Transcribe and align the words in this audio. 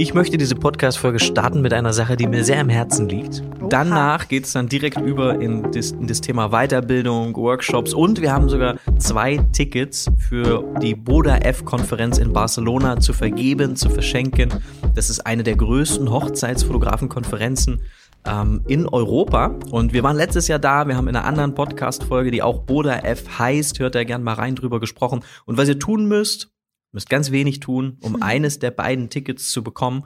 Ich 0.00 0.14
möchte 0.14 0.38
diese 0.38 0.54
Podcast-Folge 0.54 1.18
starten 1.18 1.60
mit 1.60 1.74
einer 1.74 1.92
Sache, 1.92 2.16
die 2.16 2.26
mir 2.26 2.42
sehr 2.42 2.60
am 2.60 2.68
Herzen 2.68 3.08
liegt. 3.08 3.42
Danach 3.68 4.28
geht 4.28 4.46
es 4.46 4.52
dann 4.52 4.66
direkt 4.68 4.98
über 4.98 5.40
in 5.40 5.72
das, 5.72 5.90
in 5.90 6.06
das, 6.06 6.20
Thema 6.20 6.48
Weiterbildung, 6.48 7.36
Workshops 7.36 7.92
und 7.92 8.20
wir 8.22 8.32
haben 8.32 8.48
sogar 8.48 8.76
zwei 8.98 9.38
Tickets 9.52 10.06
für 10.16 10.64
die 10.80 10.94
Boda 10.94 11.36
F-Konferenz 11.36 12.16
in 12.16 12.32
Barcelona 12.32 12.98
zu 12.98 13.12
vergeben, 13.12 13.76
zu 13.76 13.90
verschenken. 13.90 14.50
Das 14.94 15.10
ist 15.10 15.26
eine 15.26 15.42
der 15.42 15.56
größten 15.56 16.10
Hochzeitsfotografenkonferenzen 16.10 17.82
ähm, 18.24 18.62
in 18.68 18.88
Europa. 18.88 19.54
Und 19.70 19.92
wir 19.92 20.02
waren 20.02 20.16
letztes 20.16 20.48
Jahr 20.48 20.58
da, 20.58 20.88
wir 20.88 20.96
haben 20.96 21.08
in 21.08 21.16
einer 21.16 21.26
anderen 21.26 21.54
Podcast-Folge, 21.54 22.30
die 22.30 22.42
auch 22.42 22.60
Boda 22.60 23.00
F 23.00 23.38
heißt, 23.38 23.80
hört 23.80 23.94
da 23.94 24.04
gern 24.04 24.22
mal 24.22 24.34
rein 24.34 24.54
drüber 24.54 24.80
gesprochen. 24.80 25.24
Und 25.44 25.58
was 25.58 25.68
ihr 25.68 25.78
tun 25.78 26.06
müsst, 26.06 26.50
müsst 26.92 27.10
ganz 27.10 27.30
wenig 27.30 27.60
tun, 27.60 27.98
um 28.02 28.14
mhm. 28.14 28.22
eines 28.22 28.58
der 28.58 28.70
beiden 28.70 29.10
Tickets 29.10 29.50
zu 29.50 29.62
bekommen 29.62 30.04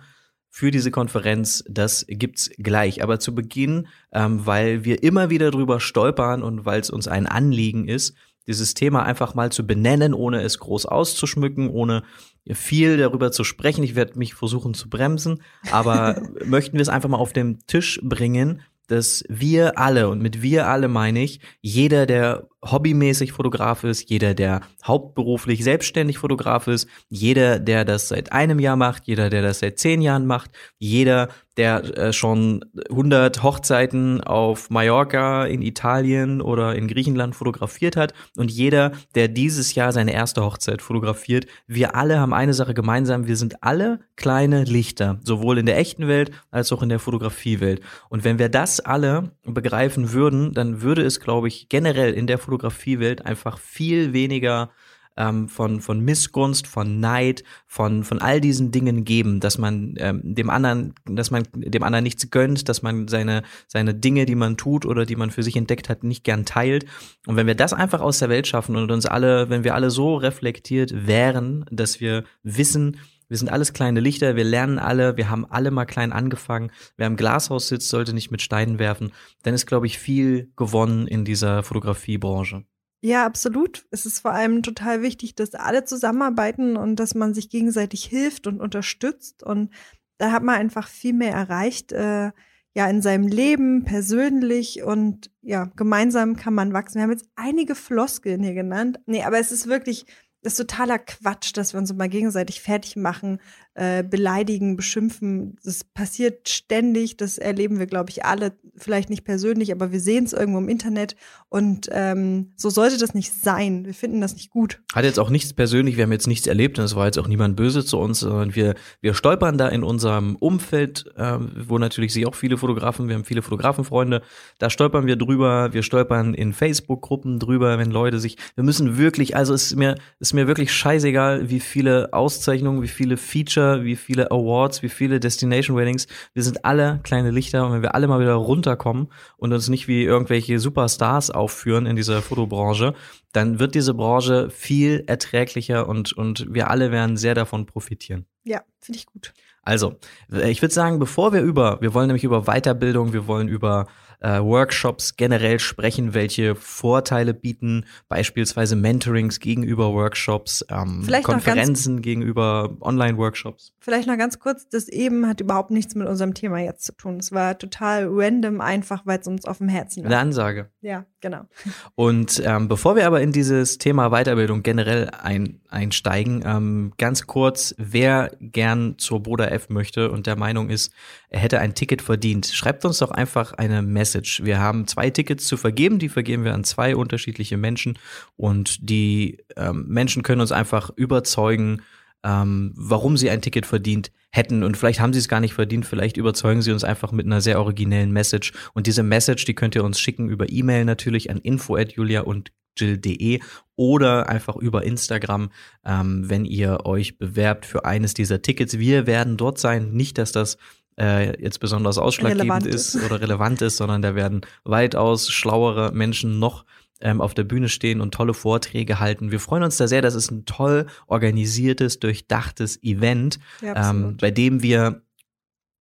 für 0.51 0.71
diese 0.71 0.91
Konferenz. 0.91 1.65
Das 1.69 2.07
gibt's 2.09 2.51
gleich. 2.59 3.03
Aber 3.03 3.19
zu 3.19 3.35
Beginn, 3.35 3.89
ähm, 4.13 4.47
weil 4.47 4.85
wir 4.85 5.03
immer 5.03 5.31
wieder 5.31 5.51
drüber 5.51 5.81
stolpern 5.81 6.43
und 6.43 6.65
weil 6.65 6.81
es 6.81 6.91
uns 6.91 7.09
ein 7.09 7.27
Anliegen 7.27 7.89
ist, 7.89 8.15
dieses 8.47 8.75
Thema 8.75 9.05
einfach 9.05 9.35
mal 9.35 9.51
zu 9.51 9.67
benennen, 9.67 10.15
ohne 10.15 10.43
es 10.43 10.59
groß 10.59 10.87
auszuschmücken, 10.87 11.71
ohne 11.71 12.03
viel 12.47 12.99
darüber 12.99 13.33
zu 13.33 13.43
sprechen. 13.43 13.83
Ich 13.83 13.95
werde 13.95 14.19
mich 14.19 14.35
versuchen 14.35 14.75
zu 14.75 14.91
bremsen, 14.91 15.43
aber 15.71 16.23
möchten 16.45 16.75
wir 16.75 16.83
es 16.83 16.89
einfach 16.89 17.09
mal 17.09 17.17
auf 17.17 17.33
den 17.33 17.59
Tisch 17.67 18.01
bringen, 18.03 18.61
dass 18.87 19.25
wir 19.29 19.79
alle, 19.79 20.09
und 20.09 20.21
mit 20.21 20.43
wir 20.43 20.69
alle 20.69 20.89
meine 20.89 21.23
ich, 21.23 21.41
jeder, 21.61 22.07
der 22.07 22.49
hobbymäßig 22.65 23.33
Fotograf 23.33 23.85
ist, 23.85 24.09
jeder, 24.09 24.35
der 24.35 24.61
hauptberuflich 24.85 25.63
selbstständig 25.65 26.19
Fotograf 26.19 26.67
ist, 26.67 26.89
jeder, 27.09 27.59
der 27.59 27.85
das 27.85 28.09
seit 28.09 28.33
einem 28.33 28.59
Jahr 28.59 28.77
macht, 28.77 29.07
jeder, 29.07 29.31
der 29.31 29.43
das 29.43 29.59
seit 29.61 29.79
zehn 29.79 30.01
Jahren 30.01 30.27
macht, 30.27 30.51
jeder, 30.79 31.29
der 31.57 31.99
äh, 31.99 32.13
schon 32.13 32.65
100 32.91 33.43
Hochzeiten 33.43 34.21
auf 34.21 34.71
Mallorca, 34.71 35.45
in 35.45 35.63
Italien 35.63 36.41
oder 36.41 36.75
in 36.75 36.89
Griechenland 36.89 37.35
fotografiert 37.35 37.97
hat 37.97 38.13
und 38.37 38.51
jeder, 38.51 38.93
der 39.15 39.29
dieses 39.29 39.75
Jahr 39.75 39.93
seine 39.93 40.13
erste 40.13 40.45
Hochzeit 40.45 40.83
fotografiert. 40.83 41.47
Wir 41.67 41.95
alle 41.95 42.19
haben 42.19 42.35
eine 42.35 42.55
Sache 42.55 42.75
gemeinsam, 42.75 43.27
wir 43.27 43.37
sind 43.37 43.63
alle 43.63 44.01
kleine 44.17 44.65
Lichter, 44.65 45.19
sowohl 45.23 45.59
in 45.59 45.67
der 45.67 45.79
echten 45.79 46.09
Welt 46.09 46.31
als 46.51 46.73
auch 46.73 46.83
in 46.83 46.89
der 46.89 46.99
Fotografiewelt. 46.99 47.81
Und 48.09 48.25
wenn 48.25 48.39
wir 48.39 48.49
das 48.49 48.81
alle 48.81 49.33
begreifen 49.45 50.13
würden, 50.13 50.55
dann 50.55 50.83
würde 50.83 51.03
es, 51.03 51.21
glaube 51.21 51.49
ich, 51.49 51.69
generell 51.69 52.13
in 52.13 52.27
der 52.27 52.39
Fotografiewelt 52.39 53.25
einfach 53.25 53.59
viel 53.59 54.13
weniger 54.13 54.71
ähm, 55.17 55.49
von, 55.49 55.81
von 55.81 56.01
Missgunst, 56.01 56.67
von 56.67 57.01
Neid, 57.01 57.45
von, 57.67 58.05
von 58.05 58.21
all 58.21 58.41
diesen 58.41 58.71
Dingen 58.71 59.05
geben, 59.05 59.41
dass 59.41 59.59
man 59.59 59.95
ähm, 59.99 60.21
dem 60.23 60.51
anderen, 60.51 60.95
dass 61.05 61.31
man 61.31 61.45
dem 61.55 61.83
anderen 61.83 62.03
nichts 62.03 62.31
gönnt, 62.31 62.69
dass 62.69 62.83
man 62.83 63.09
seine, 63.09 63.43
seine 63.67 63.95
Dinge, 63.95 64.27
die 64.27 64.35
man 64.35 64.57
tut 64.57 64.87
oder 64.87 65.07
die 65.07 65.17
man 65.17 65.31
für 65.31 65.43
sich 65.43 65.57
entdeckt 65.57 65.89
hat, 65.89 66.05
nicht 66.05 66.25
gern 66.25 66.45
teilt. 66.45 66.87
Und 67.27 67.37
wenn 67.37 67.47
wir 67.47 67.55
das 67.55 67.73
einfach 67.73 68.01
aus 68.01 68.19
der 68.19 68.29
Welt 68.29 68.47
schaffen 68.47 68.77
und 68.77 68.91
uns 68.91 69.07
alle, 69.07 69.51
wenn 69.51 69.65
wir 69.65 69.75
alle 69.75 69.91
so 69.91 70.17
reflektiert 70.17 71.07
wären, 71.07 71.65
dass 71.71 72.01
wir 72.01 72.25
wissen, 72.43 72.99
wir 73.29 73.39
sind 73.39 73.49
alles 73.49 73.73
kleine 73.73 74.01
Lichter, 74.01 74.37
wir 74.37 74.45
lernen 74.45 74.79
alle, 74.79 75.17
wir 75.17 75.31
haben 75.31 75.47
alle 75.47 75.71
mal 75.71 75.87
klein 75.87 76.13
angefangen. 76.13 76.71
Wer 76.97 77.07
im 77.07 77.17
Glashaus 77.17 77.69
sitzt, 77.69 77.89
sollte 77.89 78.13
nicht 78.13 78.31
mit 78.31 78.43
Steinen 78.43 78.79
werfen. 78.79 79.13
Dann 79.43 79.55
ist, 79.55 79.67
glaube 79.67 79.87
ich, 79.87 79.99
viel 79.99 80.53
gewonnen 80.57 81.07
in 81.07 81.25
dieser 81.25 81.63
Fotografiebranche. 81.63 82.65
Ja, 83.05 83.27
absolut. 83.27 83.85
Es 83.91 84.07
ist 84.07 84.21
vor 84.21 84.33
allem 84.33 84.63
total 84.63 85.03
wichtig, 85.03 85.35
dass 85.35 85.55
alle 85.55 85.85
zusammenarbeiten 85.85 86.79
und 86.79 86.97
dass 86.97 87.15
man 87.15 87.35
sich 87.35 87.51
gegenseitig 87.51 88.03
hilft 88.07 88.47
und 88.47 88.63
unterstützt. 88.63 89.43
Und 89.43 89.75
da 90.17 90.33
hat 90.33 90.43
man 90.43 90.55
einfach 90.55 90.89
viel 90.89 91.13
mehr 91.13 91.35
erreicht, 91.35 91.93
äh, 91.93 92.31
ja, 92.73 92.89
in 92.89 93.03
seinem 93.03 93.27
Leben, 93.27 93.85
persönlich 93.85 94.85
und 94.85 95.31
ja, 95.43 95.67
gemeinsam 95.77 96.37
kann 96.37 96.55
man 96.55 96.73
wachsen. 96.73 96.95
Wir 96.95 97.03
haben 97.03 97.11
jetzt 97.11 97.29
einige 97.37 97.75
Floskeln 97.75 98.43
hier 98.43 98.55
genannt. 98.55 98.99
Nee, 99.05 99.23
aber 99.23 99.39
es 99.39 99.53
ist 99.53 99.67
wirklich, 99.67 100.07
das 100.41 100.55
ist 100.55 100.67
totaler 100.67 100.99
Quatsch, 100.99 101.55
dass 101.55 101.75
wir 101.75 101.81
uns 101.81 101.91
immer 101.91 102.09
gegenseitig 102.09 102.63
fertig 102.63 102.97
machen, 102.97 103.39
äh, 103.75 104.05
beleidigen, 104.05 104.77
beschimpfen. 104.77 105.57
Das 105.65 105.83
passiert 105.83 106.49
ständig, 106.49 107.17
das 107.17 107.39
erleben 107.39 107.81
wir, 107.81 107.87
glaube 107.87 108.11
ich, 108.11 108.25
alle, 108.25 108.53
vielleicht 108.77 109.11
nicht 109.11 109.25
persönlich, 109.25 109.73
aber 109.73 109.91
wir 109.91 109.99
sehen 109.99 110.25
es 110.25 110.33
irgendwo 110.33 110.59
im 110.59 110.69
Internet 110.69 111.17
und 111.49 111.89
ähm, 111.91 112.53
so 112.57 112.71
sollte 112.71 112.99
das 112.99 113.15
nicht 113.15 113.33
sein. 113.33 113.85
Wir 113.85 113.95
finden 113.95 114.21
das 114.21 114.35
nicht 114.35 114.51
gut. 114.51 114.81
Hat 114.95 115.05
jetzt 115.05 115.19
auch 115.19 115.29
nichts 115.29 115.53
persönlich, 115.53 115.97
wir 115.97 116.05
haben 116.05 116.13
jetzt 116.13 116.29
nichts 116.29 116.47
erlebt 116.47 116.79
und 116.79 116.85
es 116.85 116.95
war 116.95 117.07
jetzt 117.07 117.19
auch 117.19 117.27
niemand 117.27 117.57
böse 117.57 117.85
zu 117.85 117.99
uns, 117.99 118.21
sondern 118.21 118.55
wir, 118.55 118.77
wir 119.01 119.13
stolpern 119.13 119.59
da 119.59 119.69
in 119.69 119.83
unserem 119.83 120.37
Umfeld, 120.37 121.13
äh, 121.17 121.39
wo 121.67 121.79
natürlich 121.79 122.13
sich 122.13 122.29
auch 122.29 122.37
viele 122.37 122.57
Fotografen, 122.57 123.09
wir 123.09 123.17
haben 123.17 123.25
viele 123.25 123.43
Fotografenfreunde, 123.43 124.23
da 124.59 124.71
stolpern 124.71 125.07
wir 125.07 125.17
drüber, 125.17 125.73
wir 125.73 125.83
stolpern 125.83 126.35
in 126.35 126.53
Facebook-Gruppen 126.53 127.41
drüber, 127.41 127.77
wenn 127.79 127.91
Leute 127.91 128.21
sich, 128.21 128.37
wir 128.55 128.63
müssen 128.63 128.99
wirklich, 128.99 129.37
also 129.37 129.53
es 129.53 129.65
ist 129.65 129.77
mir, 129.77 129.97
ist 130.21 130.33
mir 130.33 130.47
wirklich 130.47 130.73
scheißegal, 130.73 131.51
wie 131.51 131.59
viele 131.59 132.13
Auszeichnungen, 132.13 132.81
wie 132.81 132.89
viele 132.89 133.17
Feature 133.17 133.64
Lichter, 133.65 133.85
wie 133.85 133.97
viele 133.97 134.31
Awards, 134.31 134.83
wie 134.83 134.89
viele 134.89 135.21
Destination 135.21 135.77
Weddings. 135.77 136.07
Wir 136.35 136.43
sind 136.43 136.65
alle 136.65 137.01
kleine 137.03 137.31
Lichter 137.31 137.67
und 137.67 137.73
wenn 137.73 137.83
wir 137.83 137.95
alle 137.95 138.07
mal 138.07 138.21
wieder 138.21 138.35
runterkommen 138.35 139.09
und 139.37 139.53
uns 139.53 139.69
nicht 139.69 139.89
wie 139.89 140.05
irgendwelche 140.05 140.59
Superstars 140.59 141.31
aufführen 141.31 141.87
in 141.87 141.97
dieser 141.97 142.23
Fotobranche, 142.23 142.95
dann 143.33 143.59
wird 143.59 143.75
diese 143.75 143.95
Branche 143.95 144.51
viel 144.51 145.05
erträglicher 145.07 145.89
und, 145.89 146.13
und 146.13 146.47
wir 146.51 146.71
alle 146.71 146.91
werden 146.91 147.17
sehr 147.17 147.35
davon 147.35 147.67
profitieren. 147.67 148.27
Ja, 148.45 148.61
finde 148.81 148.99
ich 148.99 149.07
gut. 149.07 149.33
Also, 149.63 149.95
ich 150.29 150.61
würde 150.61 150.75
sagen, 150.75 150.99
bevor 150.99 151.33
wir 151.33 151.41
über, 151.41 151.81
wir 151.81 151.95
wollen 151.95 152.09
nämlich 152.09 152.25
über 152.25 152.43
Weiterbildung, 152.43 153.15
wir 153.15 153.27
wollen 153.27 153.49
über 153.49 153.87
äh, 154.21 154.41
Workshops 154.41 155.17
generell 155.17 155.59
sprechen, 155.59 156.15
welche 156.15 156.55
Vorteile 156.55 157.35
bieten 157.35 157.85
beispielsweise 158.09 158.77
Mentorings 158.77 159.41
gegenüber 159.41 159.93
Workshops, 159.93 160.65
ähm, 160.71 161.07
Konferenzen 161.23 162.03
gegenüber 162.03 162.77
Online-Workshops. 162.81 163.73
Vielleicht 163.79 164.09
noch 164.09 164.19
ganz 164.19 164.39
kurz, 164.39 164.69
das 164.69 164.89
eben 164.89 165.27
hat 165.27 165.41
überhaupt 165.41 165.71
nichts 165.71 165.95
mit 165.95 166.09
unserem 166.09 166.35
Thema 166.35 166.59
jetzt 166.59 166.85
zu 166.85 166.93
tun. 166.93 167.19
Es 167.19 167.33
war 167.33 167.59
total 167.59 168.07
random, 168.09 168.61
einfach 168.61 169.07
weil 169.07 169.19
es 169.19 169.27
uns 169.27 169.45
auf 169.45 169.59
dem 169.59 169.69
Herzen 169.69 170.03
lag. 170.03 170.11
Eine 170.11 170.19
Ansage. 170.19 170.71
Ja, 170.85 171.07
genau. 171.23 171.47
Und 171.95 172.43
ähm, 172.45 172.69
bevor 172.69 172.95
wir 172.95 173.07
aber 173.07 173.23
in 173.23 173.33
dieses 173.33 173.79
Thema 173.79 174.11
Weiterbildung 174.11 174.63
generell 174.63 175.09
ein, 175.09 175.63
einsteigen, 175.71 176.45
ähm, 176.45 176.93
ganz 176.99 177.27
kurz, 177.27 177.75
wer 177.79 178.37
gern 178.39 178.99
zur 178.99 179.23
Boda 179.23 179.47
F 179.47 179.71
möchte 179.71 180.11
und 180.11 180.27
der 180.27 180.37
Meinung 180.37 180.69
ist, 180.69 180.93
er 181.31 181.41
hätte 181.41 181.59
ein 181.59 181.75
Ticket 181.75 182.03
verdient, 182.03 182.45
schreibt 182.49 182.85
uns 182.85 182.99
doch 182.99 183.13
einfach 183.13 183.55
eine 183.55 183.81
Message. 183.81 184.45
Wir 184.45 184.61
haben 184.61 184.87
zwei 184.87 185.09
Tickets 185.09 185.47
zu 185.47 185.57
vergeben, 185.57 185.99
die 185.99 186.11
vergeben 186.11 186.45
wir 186.45 186.53
an 186.53 186.65
zwei 186.65 186.95
unterschiedliche 186.95 187.57
Menschen 187.57 187.99
und 188.37 188.91
die 188.91 189.39
ähm, 189.57 189.87
Menschen 189.89 190.23
können 190.23 190.43
uns 190.43 190.53
einfach 190.53 190.91
überzeugen, 190.97 191.81
ähm, 192.25 192.73
warum 192.75 193.17
sie 193.17 193.31
ein 193.31 193.43
Ticket 193.43 193.67
verdient 193.67 194.11
hätten. 194.31 194.65
Und 194.65 194.77
vielleicht 194.77 194.99
haben 194.99 195.13
sie 195.13 195.21
es 195.21 195.29
gar 195.29 195.41
nicht 195.41 195.55
verdient, 195.55 195.87
vielleicht 195.87 196.17
überzeugen 196.17 196.63
sie 196.63 196.73
uns 196.73 196.83
einfach 196.83 197.13
mit 197.13 197.27
einer 197.27 197.41
sehr 197.41 197.61
originellen 197.61 198.11
Message. 198.11 198.53
Und 198.73 198.87
diese 198.87 199.03
Message, 199.03 199.45
die 199.45 199.55
könnt 199.55 199.77
ihr 199.77 199.85
uns 199.85 200.01
schicken 200.01 200.29
über 200.29 200.51
E-Mail 200.51 200.85
natürlich 200.85 201.31
an 201.31 201.39
info@julia 201.39 202.23
und 202.23 202.51
jill.de 202.77 203.41
oder 203.77 204.29
einfach 204.29 204.57
über 204.57 204.85
Instagram, 204.85 205.51
ähm, 205.85 206.29
wenn 206.29 206.45
ihr 206.45 206.87
euch 206.87 207.19
bewerbt 207.19 207.67
für 207.67 207.85
eines 207.85 208.15
dieser 208.15 208.43
Tickets. 208.43 208.79
Wir 208.79 209.07
werden 209.07 209.37
dort 209.37 209.59
sein. 209.59 209.93
Nicht, 209.93 210.19
dass 210.19 210.33
das 210.33 210.59
äh, 210.99 211.41
jetzt 211.41 211.61
besonders 211.61 211.99
ausschlaggebend 211.99 212.67
ist 212.67 212.97
oder 212.97 213.21
relevant 213.21 213.63
ist, 213.63 213.77
sondern 213.77 214.03
da 214.03 214.15
werden 214.15 214.43
weitaus 214.65 215.31
schlauere 215.31 215.93
Menschen 215.93 216.39
noch 216.39 216.65
ähm, 217.05 217.21
auf 217.21 217.35
der 217.35 217.45
Bühne 217.45 217.69
stehen 217.69 218.01
und 218.01 218.13
tolle 218.13 218.35
Vorträge 218.35 218.99
halten. 218.99 219.31
Wir 219.31 219.39
freuen 219.39 219.63
uns 219.63 219.77
da 219.77 219.87
sehr. 219.87 220.03
Das 220.03 220.15
ist 220.15 220.33
ein 220.33 220.47
toll 220.47 220.87
organisiertes, 221.07 222.01
durchdachtes 222.01 222.83
Event, 222.83 223.39
ja, 223.61 223.91
ähm, 223.91 224.17
bei 224.17 224.33
dem 224.33 224.63
wir 224.63 225.03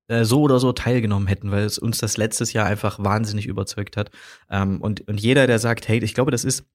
äh, 0.09 0.25
so 0.25 0.41
oder 0.41 0.59
so 0.59 0.73
teilgenommen 0.73 1.27
hätten, 1.27 1.49
weil 1.49 1.63
es 1.63 1.79
uns 1.79 1.97
das 1.97 2.17
letztes 2.17 2.53
Jahr 2.53 2.65
einfach 2.65 2.99
wahnsinnig 3.01 3.47
überzeugt 3.47 3.95
hat. 3.95 4.11
Ähm, 4.49 4.81
und, 4.81 5.07
und 5.07 5.19
jeder, 5.19 5.47
der 5.47 5.59
sagt, 5.59 5.87
hey, 5.87 6.03
ich 6.03 6.13
glaube, 6.13 6.31
das 6.31 6.43
ist 6.43 6.65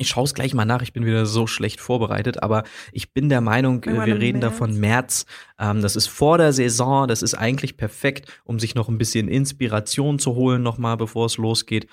ich 0.00 0.08
schaue 0.08 0.24
es 0.24 0.34
gleich 0.34 0.54
mal 0.54 0.64
nach, 0.64 0.80
ich 0.80 0.94
bin 0.94 1.04
wieder 1.04 1.26
so 1.26 1.46
schlecht 1.46 1.80
vorbereitet, 1.80 2.42
aber 2.42 2.64
ich 2.90 3.12
bin 3.12 3.28
der 3.28 3.42
Meinung, 3.42 3.84
wir 3.84 4.18
reden 4.18 4.38
März. 4.38 4.52
da 4.52 4.56
von 4.56 4.80
März. 4.80 5.26
Ähm, 5.58 5.82
das 5.82 5.94
ist 5.94 6.06
vor 6.06 6.38
der 6.38 6.54
Saison, 6.54 7.06
das 7.06 7.22
ist 7.22 7.34
eigentlich 7.34 7.76
perfekt, 7.76 8.40
um 8.44 8.58
sich 8.58 8.74
noch 8.74 8.88
ein 8.88 8.96
bisschen 8.96 9.28
Inspiration 9.28 10.18
zu 10.18 10.34
holen, 10.34 10.62
nochmal, 10.62 10.96
bevor 10.96 11.26
es 11.26 11.36
losgeht. 11.36 11.86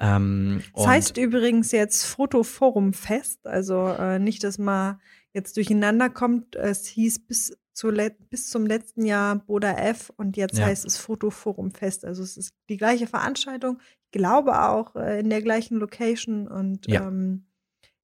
Ähm, 0.00 0.62
das 0.74 0.86
heißt 0.88 1.16
übrigens 1.18 1.70
jetzt 1.70 2.04
Fotoforum 2.04 2.92
Fest, 2.92 3.46
also 3.46 3.86
äh, 3.86 4.18
nicht, 4.18 4.42
dass 4.42 4.58
mal 4.58 4.98
jetzt 5.32 5.56
durcheinander 5.56 6.10
kommt. 6.10 6.56
Es 6.56 6.86
hieß 6.86 7.26
bis, 7.26 7.56
zu 7.72 7.92
bis 8.28 8.50
zum 8.50 8.66
letzten 8.66 9.06
Jahr 9.06 9.36
Boda 9.36 9.72
F 9.72 10.12
und 10.16 10.36
jetzt 10.36 10.58
ja. 10.58 10.66
heißt 10.66 10.84
es 10.84 10.96
Fotoforum 10.96 11.70
Fest. 11.70 12.04
Also 12.04 12.24
es 12.24 12.36
ist 12.36 12.54
die 12.68 12.76
gleiche 12.76 13.06
Veranstaltung, 13.06 13.78
ich 14.06 14.10
glaube 14.10 14.60
auch 14.60 14.96
äh, 14.96 15.20
in 15.20 15.30
der 15.30 15.42
gleichen 15.42 15.78
Location 15.78 16.48
und 16.48 16.88
ja. 16.88 17.06
Ähm, 17.06 17.44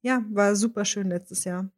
ja, 0.02 0.22
war 0.32 0.56
super 0.56 0.84
schön 0.84 1.08
letztes 1.08 1.44
Jahr. 1.44 1.68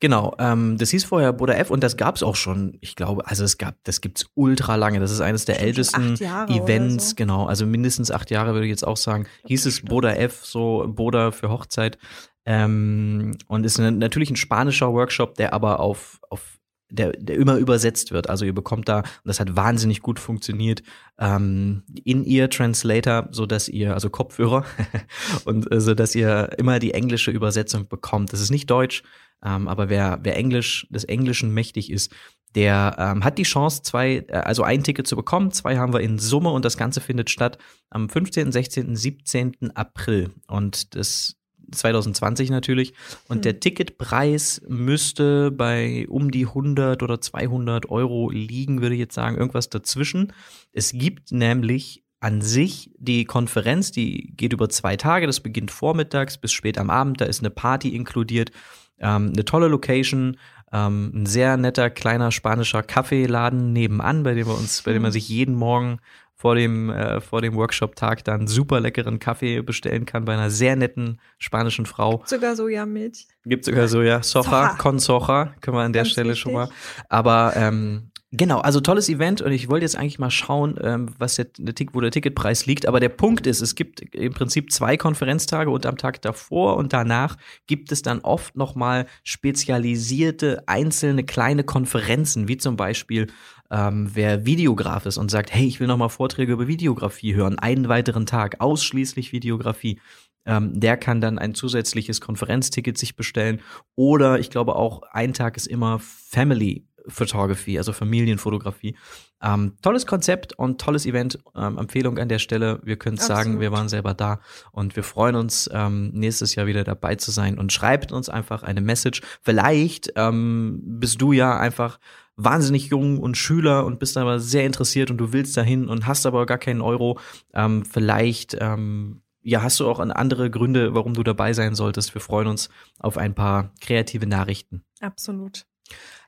Genau, 0.00 0.34
ähm, 0.38 0.76
das 0.76 0.90
hieß 0.90 1.04
vorher 1.04 1.32
Buddha 1.32 1.54
F 1.54 1.70
und 1.70 1.82
das 1.82 1.96
gab 1.96 2.16
es 2.16 2.22
auch 2.22 2.36
schon, 2.36 2.76
ich 2.80 2.94
glaube, 2.94 3.26
also 3.26 3.44
es 3.44 3.58
gab, 3.58 3.76
das 3.84 4.00
gibt's 4.00 4.26
ultra 4.34 4.74
lange. 4.74 5.00
Das 5.00 5.10
ist 5.10 5.20
eines 5.20 5.44
der 5.44 5.60
ältesten 5.60 6.16
Events, 6.48 7.10
so. 7.10 7.16
genau, 7.16 7.46
also 7.46 7.64
mindestens 7.64 8.10
acht 8.10 8.30
Jahre 8.30 8.52
würde 8.52 8.66
ich 8.66 8.70
jetzt 8.70 8.86
auch 8.86 8.96
sagen. 8.96 9.26
Hieß 9.46 9.64
es 9.66 9.82
Buddha 9.82 10.10
F, 10.10 10.44
so 10.44 10.84
Buddha 10.88 11.30
für 11.30 11.48
Hochzeit. 11.48 11.96
Ähm, 12.44 13.38
und 13.46 13.64
ist 13.64 13.80
eine, 13.80 13.92
natürlich 13.92 14.30
ein 14.30 14.36
spanischer 14.36 14.92
Workshop, 14.92 15.36
der 15.36 15.54
aber 15.54 15.80
auf, 15.80 16.20
auf 16.28 16.58
der, 16.94 17.12
der 17.12 17.36
immer 17.36 17.56
übersetzt 17.56 18.12
wird. 18.12 18.30
Also 18.30 18.44
ihr 18.44 18.54
bekommt 18.54 18.88
da, 18.88 18.98
und 18.98 19.06
das 19.24 19.40
hat 19.40 19.56
wahnsinnig 19.56 20.00
gut 20.00 20.18
funktioniert, 20.18 20.82
ähm, 21.18 21.82
In-Ear-Translator, 22.04 23.28
so 23.30 23.46
dass 23.46 23.68
ihr, 23.68 23.94
also 23.94 24.10
Kopfhörer, 24.10 24.64
und 25.44 25.70
äh, 25.72 25.80
so 25.80 25.94
dass 25.94 26.14
ihr 26.14 26.50
immer 26.58 26.78
die 26.78 26.94
englische 26.94 27.30
Übersetzung 27.30 27.88
bekommt. 27.88 28.32
Das 28.32 28.40
ist 28.40 28.50
nicht 28.50 28.70
Deutsch, 28.70 29.02
ähm, 29.44 29.68
aber 29.68 29.88
wer, 29.88 30.20
wer 30.22 30.36
Englisch, 30.36 30.86
des 30.90 31.04
Englischen 31.04 31.52
mächtig 31.52 31.90
ist, 31.90 32.12
der 32.54 32.94
ähm, 32.98 33.24
hat 33.24 33.38
die 33.38 33.42
Chance, 33.42 33.82
zwei, 33.82 34.24
äh, 34.28 34.32
also 34.32 34.62
ein 34.62 34.84
Ticket 34.84 35.06
zu 35.06 35.16
bekommen. 35.16 35.50
Zwei 35.50 35.76
haben 35.76 35.92
wir 35.92 36.00
in 36.00 36.18
Summe 36.18 36.50
und 36.50 36.64
das 36.64 36.76
Ganze 36.76 37.00
findet 37.00 37.30
statt 37.30 37.58
am 37.90 38.08
15., 38.08 38.52
16., 38.52 38.96
17. 38.96 39.72
April. 39.74 40.30
Und 40.46 40.94
das 40.94 41.36
2020 41.70 42.50
natürlich. 42.50 42.94
Und 43.28 43.36
hm. 43.36 43.42
der 43.42 43.60
Ticketpreis 43.60 44.62
müsste 44.68 45.50
bei 45.50 46.06
um 46.08 46.30
die 46.30 46.46
100 46.46 47.02
oder 47.02 47.20
200 47.20 47.90
Euro 47.90 48.30
liegen, 48.30 48.82
würde 48.82 48.94
ich 48.94 49.00
jetzt 49.00 49.14
sagen, 49.14 49.36
irgendwas 49.36 49.70
dazwischen. 49.70 50.32
Es 50.72 50.92
gibt 50.92 51.32
nämlich 51.32 52.04
an 52.20 52.40
sich 52.40 52.90
die 52.96 53.26
Konferenz, 53.26 53.92
die 53.92 54.32
geht 54.34 54.54
über 54.54 54.70
zwei 54.70 54.96
Tage. 54.96 55.26
Das 55.26 55.40
beginnt 55.40 55.70
vormittags 55.70 56.38
bis 56.38 56.52
spät 56.52 56.78
am 56.78 56.88
Abend. 56.88 57.20
Da 57.20 57.26
ist 57.26 57.40
eine 57.40 57.50
Party 57.50 57.94
inkludiert. 57.94 58.50
Ähm, 58.98 59.32
eine 59.34 59.44
tolle 59.44 59.68
Location, 59.68 60.38
ähm, 60.72 61.12
ein 61.14 61.26
sehr 61.26 61.56
netter 61.56 61.90
kleiner 61.90 62.32
spanischer 62.32 62.82
Kaffeeladen 62.82 63.72
nebenan, 63.72 64.22
bei 64.22 64.34
dem 64.34 64.46
wir 64.46 64.56
uns, 64.56 64.82
bei 64.82 64.92
dem 64.92 65.02
man 65.02 65.10
hm. 65.10 65.12
sich 65.12 65.28
jeden 65.28 65.54
Morgen 65.54 65.98
vor 66.44 66.56
dem, 66.56 66.90
äh, 66.90 67.22
vor 67.22 67.40
dem 67.40 67.54
Workshop-Tag 67.54 68.22
dann 68.24 68.46
super 68.46 68.78
leckeren 68.78 69.18
Kaffee 69.18 69.62
bestellen 69.62 70.04
kann 70.04 70.26
bei 70.26 70.34
einer 70.34 70.50
sehr 70.50 70.76
netten 70.76 71.18
spanischen 71.38 71.86
Frau. 71.86 72.18
Gibt 72.18 72.28
sogar 72.28 72.54
Sojamilch. 72.54 73.28
Gibt 73.46 73.64
sogar 73.64 73.88
Soja. 73.88 74.22
Soja, 74.22 74.44
Soja. 74.44 74.76
con 74.76 74.98
Soja, 74.98 75.54
können 75.62 75.78
wir 75.78 75.84
an 75.84 75.94
der 75.94 76.02
Ganz 76.02 76.12
Stelle 76.12 76.28
wichtig. 76.28 76.42
schon 76.42 76.52
mal. 76.52 76.68
Aber 77.08 77.54
ähm, 77.56 78.10
Genau, 78.36 78.58
also 78.58 78.80
tolles 78.80 79.08
Event 79.08 79.42
und 79.42 79.52
ich 79.52 79.68
wollte 79.68 79.84
jetzt 79.84 79.96
eigentlich 79.96 80.18
mal 80.18 80.30
schauen, 80.30 80.76
ähm, 80.82 81.08
was 81.18 81.36
der, 81.36 81.46
der, 81.56 81.86
wo 81.92 82.00
der 82.00 82.10
Ticketpreis 82.10 82.66
liegt. 82.66 82.88
Aber 82.88 82.98
der 82.98 83.08
Punkt 83.08 83.46
ist, 83.46 83.60
es 83.60 83.76
gibt 83.76 84.00
im 84.12 84.32
Prinzip 84.32 84.72
zwei 84.72 84.96
Konferenztage 84.96 85.70
und 85.70 85.86
am 85.86 85.96
Tag 85.96 86.20
davor 86.20 86.76
und 86.76 86.92
danach 86.92 87.36
gibt 87.68 87.92
es 87.92 88.02
dann 88.02 88.22
oft 88.22 88.56
nochmal 88.56 89.06
spezialisierte 89.22 90.64
einzelne 90.66 91.22
kleine 91.22 91.62
Konferenzen, 91.62 92.48
wie 92.48 92.56
zum 92.56 92.74
Beispiel 92.74 93.28
ähm, 93.70 94.10
wer 94.14 94.44
Videograf 94.44 95.06
ist 95.06 95.16
und 95.16 95.30
sagt, 95.30 95.54
hey, 95.54 95.68
ich 95.68 95.78
will 95.78 95.86
nochmal 95.86 96.08
Vorträge 96.08 96.54
über 96.54 96.66
Videografie 96.66 97.36
hören, 97.36 97.60
einen 97.60 97.88
weiteren 97.88 98.26
Tag, 98.26 98.60
ausschließlich 98.60 99.30
Videografie. 99.30 100.00
Ähm, 100.44 100.80
der 100.80 100.96
kann 100.96 101.20
dann 101.20 101.38
ein 101.38 101.54
zusätzliches 101.54 102.20
Konferenzticket 102.20 102.98
sich 102.98 103.14
bestellen. 103.14 103.60
Oder 103.94 104.40
ich 104.40 104.50
glaube 104.50 104.74
auch, 104.74 105.02
ein 105.12 105.34
Tag 105.34 105.56
ist 105.56 105.68
immer 105.68 106.00
Family 106.00 106.84
Photography, 107.06 107.78
also 107.78 107.92
Familienfotografie. 107.92 108.96
Ähm, 109.42 109.76
tolles 109.82 110.06
Konzept 110.06 110.54
und 110.58 110.80
tolles 110.80 111.06
Event. 111.06 111.38
Ähm, 111.54 111.78
Empfehlung 111.78 112.18
an 112.18 112.28
der 112.28 112.38
Stelle. 112.38 112.80
Wir 112.82 112.96
können 112.96 113.16
sagen, 113.16 113.60
wir 113.60 113.72
waren 113.72 113.88
selber 113.88 114.14
da 114.14 114.40
und 114.72 114.96
wir 114.96 115.02
freuen 115.02 115.36
uns, 115.36 115.68
ähm, 115.72 116.10
nächstes 116.12 116.54
Jahr 116.54 116.66
wieder 116.66 116.84
dabei 116.84 117.16
zu 117.16 117.30
sein. 117.30 117.58
Und 117.58 117.72
schreibt 117.72 118.12
uns 118.12 118.28
einfach 118.28 118.62
eine 118.62 118.80
Message. 118.80 119.20
Vielleicht 119.42 120.12
ähm, 120.16 120.80
bist 120.82 121.20
du 121.20 121.32
ja 121.32 121.58
einfach 121.58 121.98
wahnsinnig 122.36 122.86
jung 122.86 123.18
und 123.18 123.36
Schüler 123.36 123.84
und 123.84 123.98
bist 123.98 124.16
aber 124.16 124.40
sehr 124.40 124.64
interessiert 124.64 125.10
und 125.10 125.18
du 125.18 125.32
willst 125.32 125.56
dahin 125.56 125.88
und 125.88 126.06
hast 126.06 126.26
aber 126.26 126.46
gar 126.46 126.58
keinen 126.58 126.80
Euro. 126.80 127.18
Ähm, 127.52 127.84
vielleicht 127.84 128.56
ähm, 128.60 129.20
ja, 129.44 129.62
hast 129.62 129.78
du 129.78 129.88
auch 129.88 130.00
andere 130.00 130.50
Gründe, 130.50 130.94
warum 130.94 131.12
du 131.12 131.22
dabei 131.22 131.52
sein 131.52 131.74
solltest. 131.74 132.14
Wir 132.14 132.22
freuen 132.22 132.48
uns 132.48 132.70
auf 132.98 133.18
ein 133.18 133.34
paar 133.34 133.72
kreative 133.80 134.26
Nachrichten. 134.26 134.84
Absolut. 135.00 135.66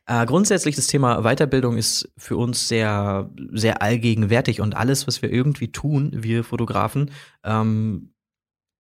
Äh, 0.06 0.24
grundsätzlich 0.26 0.76
das 0.76 0.86
Thema 0.86 1.22
Weiterbildung 1.22 1.76
ist 1.76 2.12
für 2.16 2.36
uns 2.36 2.68
sehr, 2.68 3.30
sehr 3.52 3.82
allgegenwärtig 3.82 4.60
und 4.60 4.76
alles, 4.76 5.06
was 5.06 5.20
wir 5.22 5.32
irgendwie 5.32 5.72
tun, 5.72 6.10
wir 6.14 6.44
Fotografen, 6.44 7.10
ähm, 7.42 8.12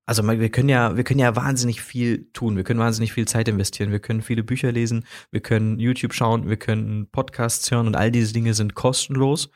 also 0.08 0.22
wir 0.24 0.48
können 0.50 0.68
ja, 0.68 0.96
wir 0.96 1.02
können 1.02 1.18
ja 1.18 1.34
wahnsinnig 1.34 1.82
viel 1.82 2.30
tun. 2.32 2.56
Wir 2.56 2.62
können 2.62 2.78
wahnsinnig 2.78 3.12
viel 3.12 3.26
Zeit 3.26 3.48
investieren. 3.48 3.90
Wir 3.90 3.98
können 3.98 4.22
viele 4.22 4.44
Bücher 4.44 4.70
lesen. 4.70 5.04
Wir 5.32 5.40
können 5.40 5.80
YouTube 5.80 6.14
schauen. 6.14 6.48
Wir 6.48 6.56
können 6.56 7.08
Podcasts 7.10 7.68
hören 7.72 7.88
und 7.88 7.96
all 7.96 8.12
diese 8.12 8.32
Dinge 8.32 8.54
sind 8.54 8.76
kostenlos. 8.76 9.50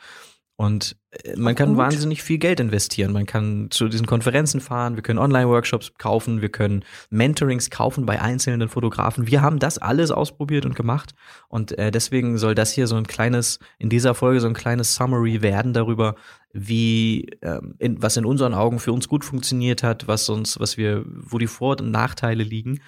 Und 0.60 0.94
äh, 1.10 1.36
man 1.38 1.54
kann 1.54 1.70
gut. 1.70 1.78
wahnsinnig 1.78 2.22
viel 2.22 2.36
Geld 2.36 2.60
investieren. 2.60 3.14
Man 3.14 3.24
kann 3.24 3.68
zu 3.70 3.88
diesen 3.88 4.06
Konferenzen 4.06 4.60
fahren, 4.60 4.94
wir 4.94 5.02
können 5.02 5.18
Online-Workshops 5.18 5.94
kaufen, 5.96 6.42
wir 6.42 6.50
können 6.50 6.84
Mentorings 7.08 7.70
kaufen 7.70 8.04
bei 8.04 8.20
einzelnen 8.20 8.68
Fotografen. 8.68 9.26
Wir 9.26 9.40
haben 9.40 9.58
das 9.58 9.78
alles 9.78 10.10
ausprobiert 10.10 10.66
und 10.66 10.76
gemacht. 10.76 11.14
Und 11.48 11.78
äh, 11.78 11.90
deswegen 11.90 12.36
soll 12.36 12.54
das 12.54 12.72
hier 12.72 12.86
so 12.88 12.96
ein 12.96 13.06
kleines, 13.06 13.58
in 13.78 13.88
dieser 13.88 14.14
Folge 14.14 14.42
so 14.42 14.48
ein 14.48 14.52
kleines 14.52 14.94
Summary 14.94 15.40
werden 15.40 15.72
darüber, 15.72 16.14
wie, 16.52 17.30
ähm, 17.40 17.74
in, 17.78 18.02
was 18.02 18.18
in 18.18 18.26
unseren 18.26 18.52
Augen 18.52 18.80
für 18.80 18.92
uns 18.92 19.08
gut 19.08 19.24
funktioniert 19.24 19.82
hat, 19.82 20.08
was 20.08 20.28
uns, 20.28 20.60
was 20.60 20.76
wir, 20.76 21.06
wo 21.06 21.38
die 21.38 21.46
Vor- 21.46 21.80
und 21.80 21.90
Nachteile 21.90 22.42
liegen. 22.44 22.80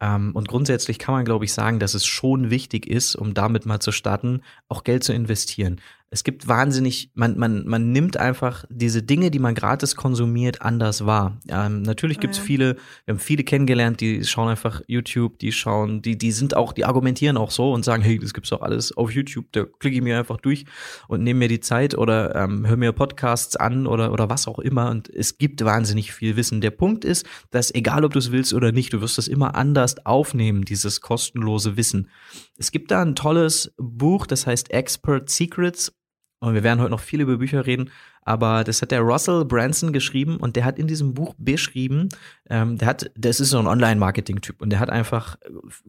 Ähm, 0.00 0.30
und 0.32 0.48
grundsätzlich 0.48 0.98
kann 0.98 1.14
man, 1.14 1.26
glaube 1.26 1.44
ich, 1.44 1.52
sagen, 1.52 1.78
dass 1.78 1.92
es 1.92 2.06
schon 2.06 2.48
wichtig 2.48 2.86
ist, 2.86 3.16
um 3.16 3.34
damit 3.34 3.66
mal 3.66 3.80
zu 3.80 3.92
starten, 3.92 4.40
auch 4.70 4.82
Geld 4.82 5.04
zu 5.04 5.12
investieren 5.12 5.78
es 6.12 6.24
gibt 6.24 6.46
wahnsinnig, 6.46 7.10
man, 7.14 7.38
man, 7.38 7.66
man 7.66 7.90
nimmt 7.90 8.18
einfach 8.18 8.66
diese 8.68 9.02
Dinge, 9.02 9.30
die 9.30 9.38
man 9.38 9.54
gratis 9.54 9.96
konsumiert, 9.96 10.60
anders 10.60 11.06
wahr. 11.06 11.38
Ähm, 11.48 11.80
natürlich 11.80 12.20
gibt 12.20 12.34
es 12.34 12.40
oh 12.40 12.42
ja. 12.42 12.46
viele, 12.46 12.76
wir 13.06 13.14
haben 13.14 13.18
viele 13.18 13.44
kennengelernt, 13.44 14.02
die 14.02 14.22
schauen 14.24 14.50
einfach 14.50 14.82
YouTube, 14.86 15.38
die 15.38 15.52
schauen, 15.52 16.02
die, 16.02 16.18
die 16.18 16.30
sind 16.32 16.54
auch, 16.54 16.74
die 16.74 16.84
argumentieren 16.84 17.38
auch 17.38 17.50
so 17.50 17.72
und 17.72 17.82
sagen, 17.82 18.02
hey, 18.02 18.18
das 18.18 18.34
gibt's 18.34 18.50
doch 18.50 18.60
alles 18.60 18.94
auf 18.94 19.10
YouTube, 19.10 19.46
da 19.52 19.64
klicke 19.64 19.96
ich 19.96 20.02
mir 20.02 20.18
einfach 20.18 20.36
durch 20.36 20.66
und 21.08 21.22
nehme 21.22 21.38
mir 21.38 21.48
die 21.48 21.60
Zeit 21.60 21.96
oder 21.96 22.34
ähm, 22.36 22.66
höre 22.66 22.76
mir 22.76 22.92
Podcasts 22.92 23.56
an 23.56 23.86
oder, 23.86 24.12
oder 24.12 24.28
was 24.28 24.46
auch 24.46 24.58
immer. 24.58 24.90
Und 24.90 25.08
es 25.08 25.38
gibt 25.38 25.64
wahnsinnig 25.64 26.12
viel 26.12 26.36
Wissen. 26.36 26.60
Der 26.60 26.72
Punkt 26.72 27.06
ist, 27.06 27.24
dass 27.50 27.74
egal 27.74 28.04
ob 28.04 28.12
du 28.12 28.18
es 28.18 28.30
willst 28.30 28.52
oder 28.52 28.70
nicht, 28.70 28.92
du 28.92 29.00
wirst 29.00 29.16
das 29.16 29.28
immer 29.28 29.54
anders 29.54 30.04
aufnehmen, 30.04 30.66
dieses 30.66 31.00
kostenlose 31.00 31.78
Wissen. 31.78 32.10
Es 32.58 32.70
gibt 32.70 32.90
da 32.90 33.00
ein 33.00 33.14
tolles 33.14 33.72
Buch, 33.78 34.26
das 34.26 34.46
heißt 34.46 34.72
Expert 34.72 35.30
Secrets 35.30 35.90
und 36.42 36.54
wir 36.54 36.64
werden 36.64 36.80
heute 36.80 36.90
noch 36.90 37.00
viel 37.00 37.20
über 37.20 37.36
Bücher 37.36 37.66
reden, 37.66 37.90
aber 38.24 38.64
das 38.64 38.82
hat 38.82 38.90
der 38.90 39.00
Russell 39.00 39.44
Branson 39.44 39.92
geschrieben 39.92 40.36
und 40.38 40.56
der 40.56 40.64
hat 40.64 40.78
in 40.78 40.86
diesem 40.86 41.14
Buch 41.14 41.34
beschrieben, 41.38 42.08
ähm, 42.50 42.78
der 42.78 42.88
hat, 42.88 43.10
das 43.16 43.40
ist 43.40 43.50
so 43.50 43.58
ein 43.58 43.66
Online-Marketing-Typ 43.66 44.60
und 44.60 44.70
der 44.70 44.80
hat 44.80 44.90
einfach 44.90 45.36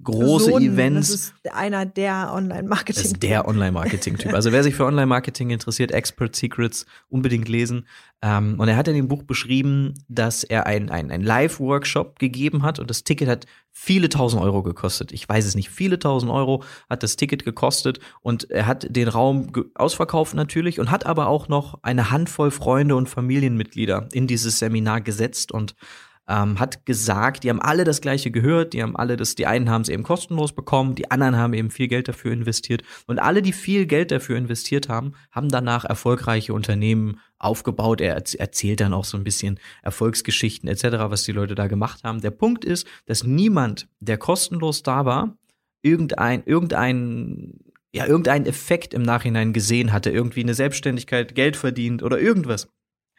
große 0.03 0.51
so 0.51 0.55
ein, 0.55 0.63
Events. 0.63 1.09
Das 1.09 1.19
ist 1.19 1.53
einer 1.53 1.85
der 1.85 2.31
Online-Marketing-Typ. 2.33 3.19
Der 3.21 3.47
Online-Marketing-Typ. 3.47 4.33
Also 4.33 4.51
wer 4.51 4.63
sich 4.63 4.75
für 4.75 4.85
Online-Marketing 4.85 5.49
interessiert, 5.49 5.91
Expert 5.91 6.35
Secrets 6.35 6.85
unbedingt 7.09 7.49
lesen. 7.49 7.87
Ähm, 8.23 8.55
und 8.57 8.69
er 8.69 8.77
hat 8.77 8.87
in 8.87 8.95
dem 8.95 9.09
Buch 9.09 9.23
beschrieben, 9.23 9.95
dass 10.07 10.45
er 10.45 10.65
ein, 10.65 10.89
ein, 10.89 11.11
ein 11.11 11.21
Live-Workshop 11.21 12.19
gegeben 12.19 12.63
hat 12.63 12.79
und 12.79 12.89
das 12.89 13.03
Ticket 13.03 13.27
hat 13.27 13.45
viele 13.69 14.07
tausend 14.07 14.41
Euro 14.41 14.63
gekostet. 14.63 15.11
Ich 15.11 15.27
weiß 15.27 15.45
es 15.45 15.55
nicht, 15.55 15.69
viele 15.69 15.99
tausend 15.99 16.31
Euro 16.31 16.63
hat 16.89 17.03
das 17.03 17.17
Ticket 17.17 17.43
gekostet 17.43 17.99
und 18.21 18.49
er 18.49 18.65
hat 18.65 18.87
den 18.89 19.09
Raum 19.09 19.51
ausverkauft 19.75 20.35
natürlich 20.35 20.79
und 20.79 20.89
hat 20.89 21.05
aber 21.05 21.27
auch 21.27 21.49
noch 21.49 21.79
eine 21.83 22.11
Handvoll 22.11 22.49
Freunde 22.49 22.95
und 22.95 23.09
Familienmitglieder 23.09 24.07
in 24.13 24.25
dieses 24.25 24.57
Seminar 24.57 25.01
gesetzt 25.01 25.51
und 25.51 25.75
ähm, 26.27 26.59
hat 26.59 26.85
gesagt, 26.85 27.43
die 27.43 27.49
haben 27.49 27.61
alle 27.61 27.83
das 27.83 27.99
gleiche 27.99 28.31
gehört, 28.31 28.73
die 28.73 28.81
haben 28.81 28.95
alle 28.95 29.17
das, 29.17 29.35
die 29.35 29.45
einen 29.45 29.69
haben 29.69 29.81
es 29.81 29.89
eben 29.89 30.03
kostenlos 30.03 30.53
bekommen, 30.53 30.95
die 30.95 31.11
anderen 31.11 31.35
haben 31.35 31.53
eben 31.53 31.69
viel 31.69 31.87
Geld 31.87 32.07
dafür 32.07 32.31
investiert. 32.31 32.83
Und 33.07 33.19
alle, 33.19 33.41
die 33.41 33.51
viel 33.51 33.85
Geld 33.85 34.11
dafür 34.11 34.37
investiert 34.37 34.87
haben, 34.87 35.13
haben 35.31 35.49
danach 35.49 35.83
erfolgreiche 35.83 36.53
Unternehmen 36.53 37.19
aufgebaut. 37.43 38.01
Er 38.01 38.15
erzählt 38.15 38.79
dann 38.79 38.93
auch 38.93 39.05
so 39.05 39.17
ein 39.17 39.23
bisschen 39.23 39.59
Erfolgsgeschichten 39.81 40.69
etc., 40.69 40.83
was 41.09 41.23
die 41.23 41.31
Leute 41.31 41.55
da 41.55 41.67
gemacht 41.67 42.03
haben. 42.03 42.21
Der 42.21 42.31
Punkt 42.31 42.65
ist, 42.65 42.87
dass 43.05 43.23
niemand, 43.23 43.87
der 43.99 44.17
kostenlos 44.17 44.83
da 44.83 45.05
war, 45.05 45.37
irgendein, 45.81 46.43
irgendein 46.45 47.59
ja, 47.95 48.07
irgendeinen 48.07 48.47
Effekt 48.47 48.93
im 48.95 49.03
Nachhinein 49.03 49.53
gesehen 49.53 49.93
hatte, 49.93 50.09
irgendwie 50.09 50.41
eine 50.41 50.55
Selbstständigkeit, 50.55 51.35
Geld 51.35 51.55
verdient 51.55 52.01
oder 52.01 52.19
irgendwas. 52.19 52.67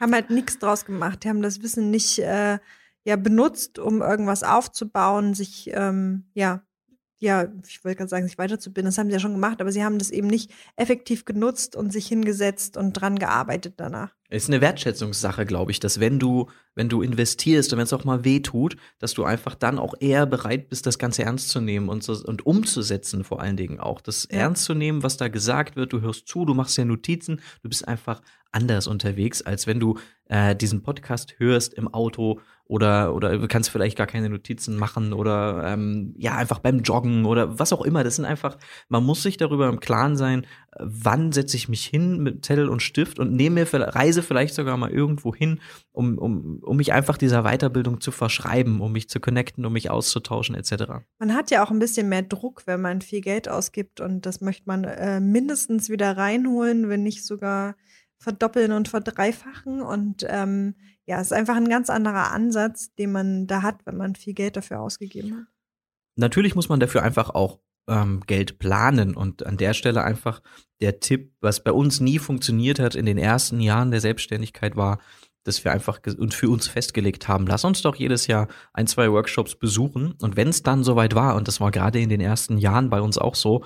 Haben 0.00 0.12
halt 0.12 0.30
nichts 0.30 0.58
draus 0.58 0.84
gemacht. 0.84 1.22
Die 1.22 1.28
haben 1.28 1.42
das 1.42 1.62
Wissen 1.62 1.90
nicht 1.90 2.18
äh, 2.18 2.58
ja 3.04 3.16
benutzt, 3.16 3.78
um 3.78 4.02
irgendwas 4.02 4.42
aufzubauen, 4.42 5.34
sich 5.34 5.70
ähm, 5.72 6.24
ja 6.34 6.64
ja, 7.24 7.48
ich 7.66 7.84
wollte 7.84 7.96
gerade 7.96 8.08
sagen, 8.08 8.26
sich 8.26 8.38
weiterzubilden, 8.38 8.86
das 8.86 8.98
haben 8.98 9.08
sie 9.08 9.14
ja 9.14 9.18
schon 9.18 9.32
gemacht, 9.32 9.60
aber 9.60 9.72
sie 9.72 9.82
haben 9.82 9.98
das 9.98 10.10
eben 10.10 10.28
nicht 10.28 10.52
effektiv 10.76 11.24
genutzt 11.24 11.74
und 11.74 11.92
sich 11.92 12.06
hingesetzt 12.06 12.76
und 12.76 12.92
dran 12.92 13.18
gearbeitet 13.18 13.74
danach. 13.78 14.14
Es 14.28 14.44
ist 14.44 14.50
eine 14.50 14.60
Wertschätzungssache, 14.60 15.46
glaube 15.46 15.70
ich, 15.70 15.80
dass 15.80 16.00
wenn 16.00 16.18
du, 16.18 16.48
wenn 16.74 16.88
du 16.88 17.02
investierst 17.02 17.72
und 17.72 17.78
wenn 17.78 17.84
es 17.84 17.92
auch 17.92 18.04
mal 18.04 18.24
weh 18.24 18.40
tut, 18.40 18.76
dass 18.98 19.14
du 19.14 19.24
einfach 19.24 19.54
dann 19.54 19.78
auch 19.78 19.94
eher 20.00 20.26
bereit 20.26 20.68
bist, 20.68 20.86
das 20.86 20.98
Ganze 20.98 21.22
ernst 21.22 21.50
zu 21.50 21.60
nehmen 21.60 21.88
und, 21.88 22.02
so, 22.02 22.14
und 22.14 22.44
umzusetzen, 22.44 23.24
vor 23.24 23.40
allen 23.40 23.56
Dingen 23.56 23.80
auch. 23.80 24.00
Das 24.00 24.28
ja. 24.30 24.40
ernst 24.40 24.64
zu 24.64 24.74
nehmen, 24.74 25.02
was 25.02 25.16
da 25.16 25.28
gesagt 25.28 25.76
wird, 25.76 25.92
du 25.92 26.00
hörst 26.00 26.28
zu, 26.28 26.44
du 26.44 26.54
machst 26.54 26.76
ja 26.76 26.84
Notizen, 26.84 27.40
du 27.62 27.68
bist 27.68 27.86
einfach 27.86 28.22
anders 28.50 28.86
unterwegs, 28.86 29.42
als 29.42 29.66
wenn 29.66 29.80
du 29.80 29.98
äh, 30.28 30.56
diesen 30.56 30.82
Podcast 30.82 31.34
hörst 31.38 31.74
im 31.74 31.92
Auto 31.92 32.40
oder 32.66 33.14
oder 33.14 33.36
du 33.36 33.46
kannst 33.46 33.70
vielleicht 33.70 33.96
gar 33.96 34.06
keine 34.06 34.30
Notizen 34.30 34.76
machen 34.76 35.12
oder 35.12 35.64
ähm, 35.66 36.14
ja 36.16 36.36
einfach 36.36 36.60
beim 36.60 36.80
Joggen 36.80 37.26
oder 37.26 37.58
was 37.58 37.72
auch 37.72 37.82
immer. 37.82 38.04
Das 38.04 38.16
sind 38.16 38.24
einfach, 38.24 38.56
man 38.88 39.04
muss 39.04 39.22
sich 39.22 39.36
darüber 39.36 39.68
im 39.68 39.80
Klaren 39.80 40.16
sein, 40.16 40.46
wann 40.78 41.30
setze 41.32 41.56
ich 41.56 41.68
mich 41.68 41.84
hin 41.84 42.22
mit 42.22 42.44
Zettel 42.44 42.68
und 42.68 42.80
Stift 42.80 43.18
und 43.18 43.34
nehme 43.34 43.66
mir 43.70 43.94
reise 43.94 44.22
vielleicht 44.22 44.54
sogar 44.54 44.76
mal 44.78 44.90
irgendwo 44.90 45.34
hin, 45.34 45.60
um, 45.92 46.16
um, 46.18 46.58
um 46.62 46.76
mich 46.76 46.92
einfach 46.92 47.18
dieser 47.18 47.42
Weiterbildung 47.42 48.00
zu 48.00 48.10
verschreiben, 48.10 48.80
um 48.80 48.92
mich 48.92 49.10
zu 49.10 49.20
connecten, 49.20 49.66
um 49.66 49.72
mich 49.74 49.90
auszutauschen 49.90 50.54
etc. 50.54 51.04
Man 51.18 51.34
hat 51.34 51.50
ja 51.50 51.64
auch 51.64 51.70
ein 51.70 51.78
bisschen 51.78 52.08
mehr 52.08 52.22
Druck, 52.22 52.62
wenn 52.66 52.80
man 52.80 53.02
viel 53.02 53.20
Geld 53.20 53.48
ausgibt 53.48 54.00
und 54.00 54.24
das 54.24 54.40
möchte 54.40 54.64
man 54.66 54.84
äh, 54.84 55.20
mindestens 55.20 55.90
wieder 55.90 56.16
reinholen, 56.16 56.88
wenn 56.88 57.02
nicht 57.02 57.26
sogar 57.26 57.76
verdoppeln 58.24 58.72
und 58.72 58.88
verdreifachen. 58.88 59.80
Und 59.80 60.26
ähm, 60.28 60.74
ja, 61.06 61.20
es 61.20 61.28
ist 61.28 61.32
einfach 61.32 61.56
ein 61.56 61.68
ganz 61.68 61.90
anderer 61.90 62.32
Ansatz, 62.32 62.94
den 62.94 63.12
man 63.12 63.46
da 63.46 63.62
hat, 63.62 63.86
wenn 63.86 63.96
man 63.96 64.16
viel 64.16 64.34
Geld 64.34 64.56
dafür 64.56 64.80
ausgegeben 64.80 65.36
hat. 65.36 65.46
Natürlich 66.16 66.54
muss 66.54 66.68
man 66.68 66.80
dafür 66.80 67.02
einfach 67.02 67.30
auch 67.30 67.60
ähm, 67.86 68.22
Geld 68.26 68.58
planen. 68.58 69.14
Und 69.14 69.46
an 69.46 69.56
der 69.56 69.74
Stelle 69.74 70.02
einfach 70.02 70.42
der 70.80 71.00
Tipp, 71.00 71.32
was 71.40 71.62
bei 71.62 71.72
uns 71.72 72.00
nie 72.00 72.18
funktioniert 72.18 72.80
hat 72.80 72.94
in 72.94 73.06
den 73.06 73.18
ersten 73.18 73.60
Jahren 73.60 73.90
der 73.90 74.00
Selbstständigkeit 74.00 74.74
war, 74.76 74.98
dass 75.44 75.62
wir 75.62 75.72
einfach 75.72 76.00
und 76.18 76.32
für 76.32 76.48
uns 76.48 76.66
festgelegt 76.66 77.28
haben, 77.28 77.46
lass 77.46 77.66
uns 77.66 77.82
doch 77.82 77.96
jedes 77.96 78.26
Jahr 78.26 78.48
ein, 78.72 78.86
zwei 78.86 79.12
Workshops 79.12 79.54
besuchen. 79.54 80.14
Und 80.22 80.36
wenn 80.36 80.48
es 80.48 80.62
dann 80.62 80.82
soweit 80.82 81.14
war, 81.14 81.36
und 81.36 81.46
das 81.48 81.60
war 81.60 81.70
gerade 81.70 82.00
in 82.00 82.08
den 82.08 82.22
ersten 82.22 82.56
Jahren 82.56 82.88
bei 82.88 83.02
uns 83.02 83.18
auch 83.18 83.34
so, 83.34 83.62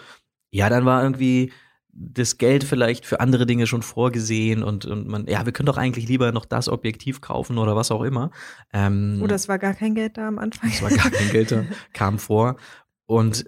ja, 0.51 0.69
dann 0.69 0.85
war 0.85 1.03
irgendwie 1.05 1.53
das 2.01 2.39
Geld 2.39 2.63
vielleicht 2.63 3.07
für 3.07 3.21
andere 3.21 3.45
Dinge 3.45 3.67
schon 3.67 3.83
vorgesehen 3.83 4.63
und, 4.63 4.87
und 4.87 5.09
man, 5.09 5.27
ja, 5.27 5.45
wir 5.45 5.53
können 5.53 5.67
doch 5.67 5.77
eigentlich 5.77 6.09
lieber 6.09 6.31
noch 6.31 6.45
das 6.45 6.69
Objektiv 6.69 7.21
kaufen 7.21 7.59
oder 7.59 7.75
was 7.75 7.91
auch 7.91 8.03
immer. 8.03 8.31
Ähm, 8.73 9.21
oder 9.23 9.35
es 9.35 9.49
war 9.49 9.59
gar 9.59 9.75
kein 9.75 9.95
Geld 9.95 10.17
da 10.17 10.29
am 10.29 10.39
Anfang. 10.39 10.71
Es 10.71 10.81
war 10.81 10.91
gar 10.91 11.11
kein 11.11 11.31
Geld 11.31 11.51
da, 11.51 11.65
kam 11.93 12.19
vor. 12.19 12.57
Und 13.07 13.47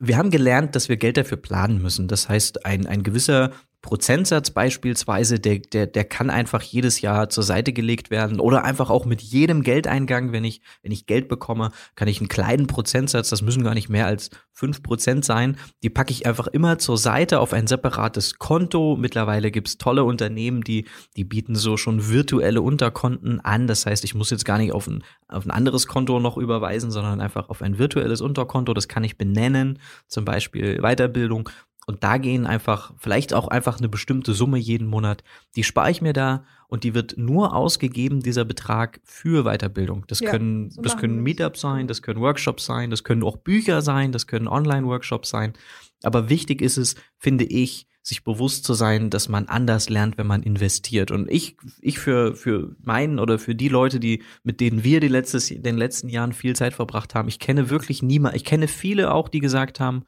wir 0.00 0.16
haben 0.16 0.30
gelernt, 0.30 0.74
dass 0.74 0.88
wir 0.88 0.96
Geld 0.96 1.16
dafür 1.16 1.36
planen 1.36 1.80
müssen. 1.80 2.08
Das 2.08 2.28
heißt, 2.28 2.66
ein, 2.66 2.86
ein 2.86 3.02
gewisser 3.02 3.52
Prozentsatz 3.80 4.50
beispielsweise, 4.50 5.38
der, 5.38 5.58
der, 5.58 5.86
der 5.86 6.04
kann 6.04 6.30
einfach 6.30 6.62
jedes 6.62 7.00
Jahr 7.00 7.28
zur 7.28 7.44
Seite 7.44 7.72
gelegt 7.72 8.10
werden 8.10 8.40
oder 8.40 8.64
einfach 8.64 8.90
auch 8.90 9.04
mit 9.04 9.22
jedem 9.22 9.62
Geldeingang, 9.62 10.32
wenn 10.32 10.44
ich, 10.44 10.60
wenn 10.82 10.90
ich 10.90 11.06
Geld 11.06 11.28
bekomme, 11.28 11.70
kann 11.94 12.08
ich 12.08 12.20
einen 12.20 12.28
kleinen 12.28 12.66
Prozentsatz, 12.66 13.30
das 13.30 13.42
müssen 13.42 13.62
gar 13.62 13.74
nicht 13.74 13.88
mehr 13.88 14.06
als 14.06 14.30
fünf 14.52 14.82
Prozent 14.82 15.24
sein, 15.24 15.56
die 15.84 15.90
packe 15.90 16.10
ich 16.10 16.26
einfach 16.26 16.48
immer 16.48 16.78
zur 16.78 16.98
Seite 16.98 17.38
auf 17.38 17.52
ein 17.52 17.68
separates 17.68 18.38
Konto. 18.38 18.96
Mittlerweile 18.98 19.52
gibt's 19.52 19.78
tolle 19.78 20.02
Unternehmen, 20.02 20.62
die, 20.62 20.86
die 21.16 21.22
bieten 21.22 21.54
so 21.54 21.76
schon 21.76 22.08
virtuelle 22.08 22.60
Unterkonten 22.60 23.38
an. 23.40 23.68
Das 23.68 23.86
heißt, 23.86 24.02
ich 24.02 24.16
muss 24.16 24.30
jetzt 24.30 24.44
gar 24.44 24.58
nicht 24.58 24.72
auf 24.72 24.88
ein, 24.88 25.04
auf 25.28 25.46
ein 25.46 25.52
anderes 25.52 25.86
Konto 25.86 26.18
noch 26.18 26.36
überweisen, 26.36 26.90
sondern 26.90 27.20
einfach 27.20 27.48
auf 27.50 27.62
ein 27.62 27.78
virtuelles 27.78 28.20
Unterkonto. 28.20 28.74
Das 28.74 28.88
kann 28.88 29.04
ich 29.04 29.16
benennen, 29.16 29.78
zum 30.08 30.24
Beispiel 30.24 30.80
Weiterbildung. 30.80 31.48
Und 31.88 32.04
da 32.04 32.18
gehen 32.18 32.46
einfach, 32.46 32.92
vielleicht 32.98 33.32
auch 33.32 33.48
einfach 33.48 33.78
eine 33.78 33.88
bestimmte 33.88 34.34
Summe 34.34 34.58
jeden 34.58 34.86
Monat, 34.86 35.24
die 35.56 35.64
spare 35.64 35.90
ich 35.90 36.02
mir 36.02 36.12
da 36.12 36.44
und 36.66 36.84
die 36.84 36.92
wird 36.92 37.16
nur 37.16 37.56
ausgegeben, 37.56 38.20
dieser 38.20 38.44
Betrag 38.44 39.00
für 39.04 39.44
Weiterbildung. 39.44 40.04
Das 40.06 40.20
ja, 40.20 40.30
können, 40.30 40.70
so 40.70 40.82
das 40.82 40.98
können 40.98 41.22
Meetups 41.22 41.62
sein, 41.62 41.88
das 41.88 42.02
können 42.02 42.20
Workshops 42.20 42.66
sein, 42.66 42.90
das 42.90 43.04
können 43.04 43.22
auch 43.22 43.38
Bücher 43.38 43.80
sein, 43.80 44.12
das 44.12 44.26
können 44.26 44.48
Online-Workshops 44.48 45.30
sein. 45.30 45.54
Aber 46.02 46.28
wichtig 46.28 46.60
ist 46.60 46.76
es, 46.76 46.94
finde 47.16 47.44
ich, 47.44 47.86
sich 48.02 48.22
bewusst 48.22 48.64
zu 48.64 48.74
sein, 48.74 49.08
dass 49.08 49.30
man 49.30 49.48
anders 49.48 49.88
lernt, 49.88 50.18
wenn 50.18 50.26
man 50.26 50.42
investiert. 50.42 51.10
Und 51.10 51.30
ich, 51.30 51.56
ich 51.80 51.98
für, 51.98 52.34
für 52.34 52.76
meinen 52.82 53.18
oder 53.18 53.38
für 53.38 53.54
die 53.54 53.68
Leute, 53.68 53.98
die, 53.98 54.22
mit 54.42 54.60
denen 54.60 54.84
wir 54.84 55.00
die 55.00 55.08
letztes, 55.08 55.48
den 55.48 55.78
letzten 55.78 56.10
Jahren 56.10 56.34
viel 56.34 56.54
Zeit 56.54 56.74
verbracht 56.74 57.14
haben, 57.14 57.28
ich 57.28 57.38
kenne 57.38 57.70
wirklich 57.70 58.02
niemand, 58.02 58.36
ich 58.36 58.44
kenne 58.44 58.68
viele 58.68 59.14
auch, 59.14 59.30
die 59.30 59.40
gesagt 59.40 59.80
haben, 59.80 60.04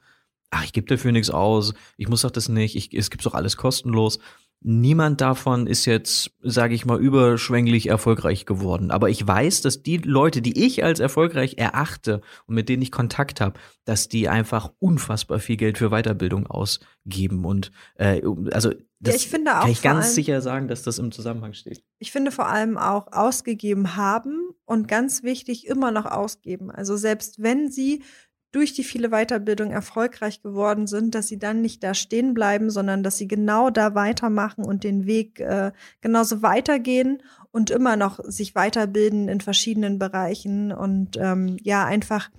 ach, 0.51 0.65
ich 0.65 0.73
gebe 0.73 0.87
dafür 0.87 1.11
nichts 1.11 1.29
aus, 1.29 1.73
ich 1.97 2.07
muss 2.07 2.21
doch 2.21 2.31
das 2.31 2.49
nicht, 2.49 2.75
ich, 2.75 2.93
es 2.93 3.09
gibt 3.09 3.25
doch 3.25 3.33
alles 3.33 3.57
kostenlos. 3.57 4.19
Niemand 4.63 5.21
davon 5.21 5.65
ist 5.65 5.85
jetzt, 5.85 6.33
sage 6.43 6.75
ich 6.75 6.85
mal, 6.85 6.99
überschwänglich 6.99 7.89
erfolgreich 7.89 8.45
geworden. 8.45 8.91
Aber 8.91 9.09
ich 9.09 9.25
weiß, 9.25 9.61
dass 9.61 9.81
die 9.81 9.97
Leute, 9.97 10.43
die 10.43 10.63
ich 10.63 10.83
als 10.83 10.99
erfolgreich 10.99 11.55
erachte 11.57 12.21
und 12.45 12.53
mit 12.53 12.69
denen 12.69 12.83
ich 12.83 12.91
Kontakt 12.91 13.41
habe, 13.41 13.59
dass 13.85 14.07
die 14.07 14.29
einfach 14.29 14.71
unfassbar 14.77 15.39
viel 15.39 15.57
Geld 15.57 15.79
für 15.79 15.89
Weiterbildung 15.89 16.45
ausgeben. 16.45 17.43
Und 17.43 17.71
äh, 17.95 18.21
also 18.51 18.69
das 18.99 19.15
ja, 19.15 19.19
ich 19.21 19.29
finde 19.29 19.57
auch 19.57 19.61
kann 19.61 19.71
ich 19.71 19.81
ganz 19.81 20.05
allem, 20.05 20.13
sicher 20.13 20.41
sagen, 20.41 20.67
dass 20.67 20.83
das 20.83 20.99
im 20.99 21.11
Zusammenhang 21.11 21.53
steht. 21.53 21.83
Ich 21.97 22.11
finde 22.11 22.29
vor 22.29 22.47
allem 22.47 22.77
auch 22.77 23.11
ausgegeben 23.11 23.95
haben 23.95 24.51
und 24.65 24.87
ganz 24.87 25.23
wichtig 25.23 25.65
immer 25.65 25.89
noch 25.89 26.05
ausgeben. 26.05 26.69
Also 26.69 26.97
selbst 26.97 27.41
wenn 27.41 27.71
sie 27.71 28.03
durch 28.51 28.73
die 28.73 28.83
viele 28.83 29.09
Weiterbildung 29.09 29.71
erfolgreich 29.71 30.41
geworden 30.41 30.85
sind, 30.87 31.15
dass 31.15 31.27
sie 31.27 31.39
dann 31.39 31.61
nicht 31.61 31.83
da 31.83 31.93
stehen 31.93 32.33
bleiben, 32.33 32.69
sondern 32.69 33.01
dass 33.01 33.17
sie 33.17 33.27
genau 33.27 33.69
da 33.69 33.95
weitermachen 33.95 34.65
und 34.65 34.83
den 34.83 35.05
Weg 35.05 35.39
äh, 35.39 35.71
genauso 36.01 36.41
weitergehen 36.41 37.23
und 37.51 37.69
immer 37.69 37.95
noch 37.95 38.19
sich 38.25 38.53
weiterbilden 38.53 39.29
in 39.29 39.39
verschiedenen 39.39 39.99
Bereichen 39.99 40.71
und 40.71 41.17
ähm, 41.17 41.57
ja 41.61 41.85
einfach, 41.85 42.29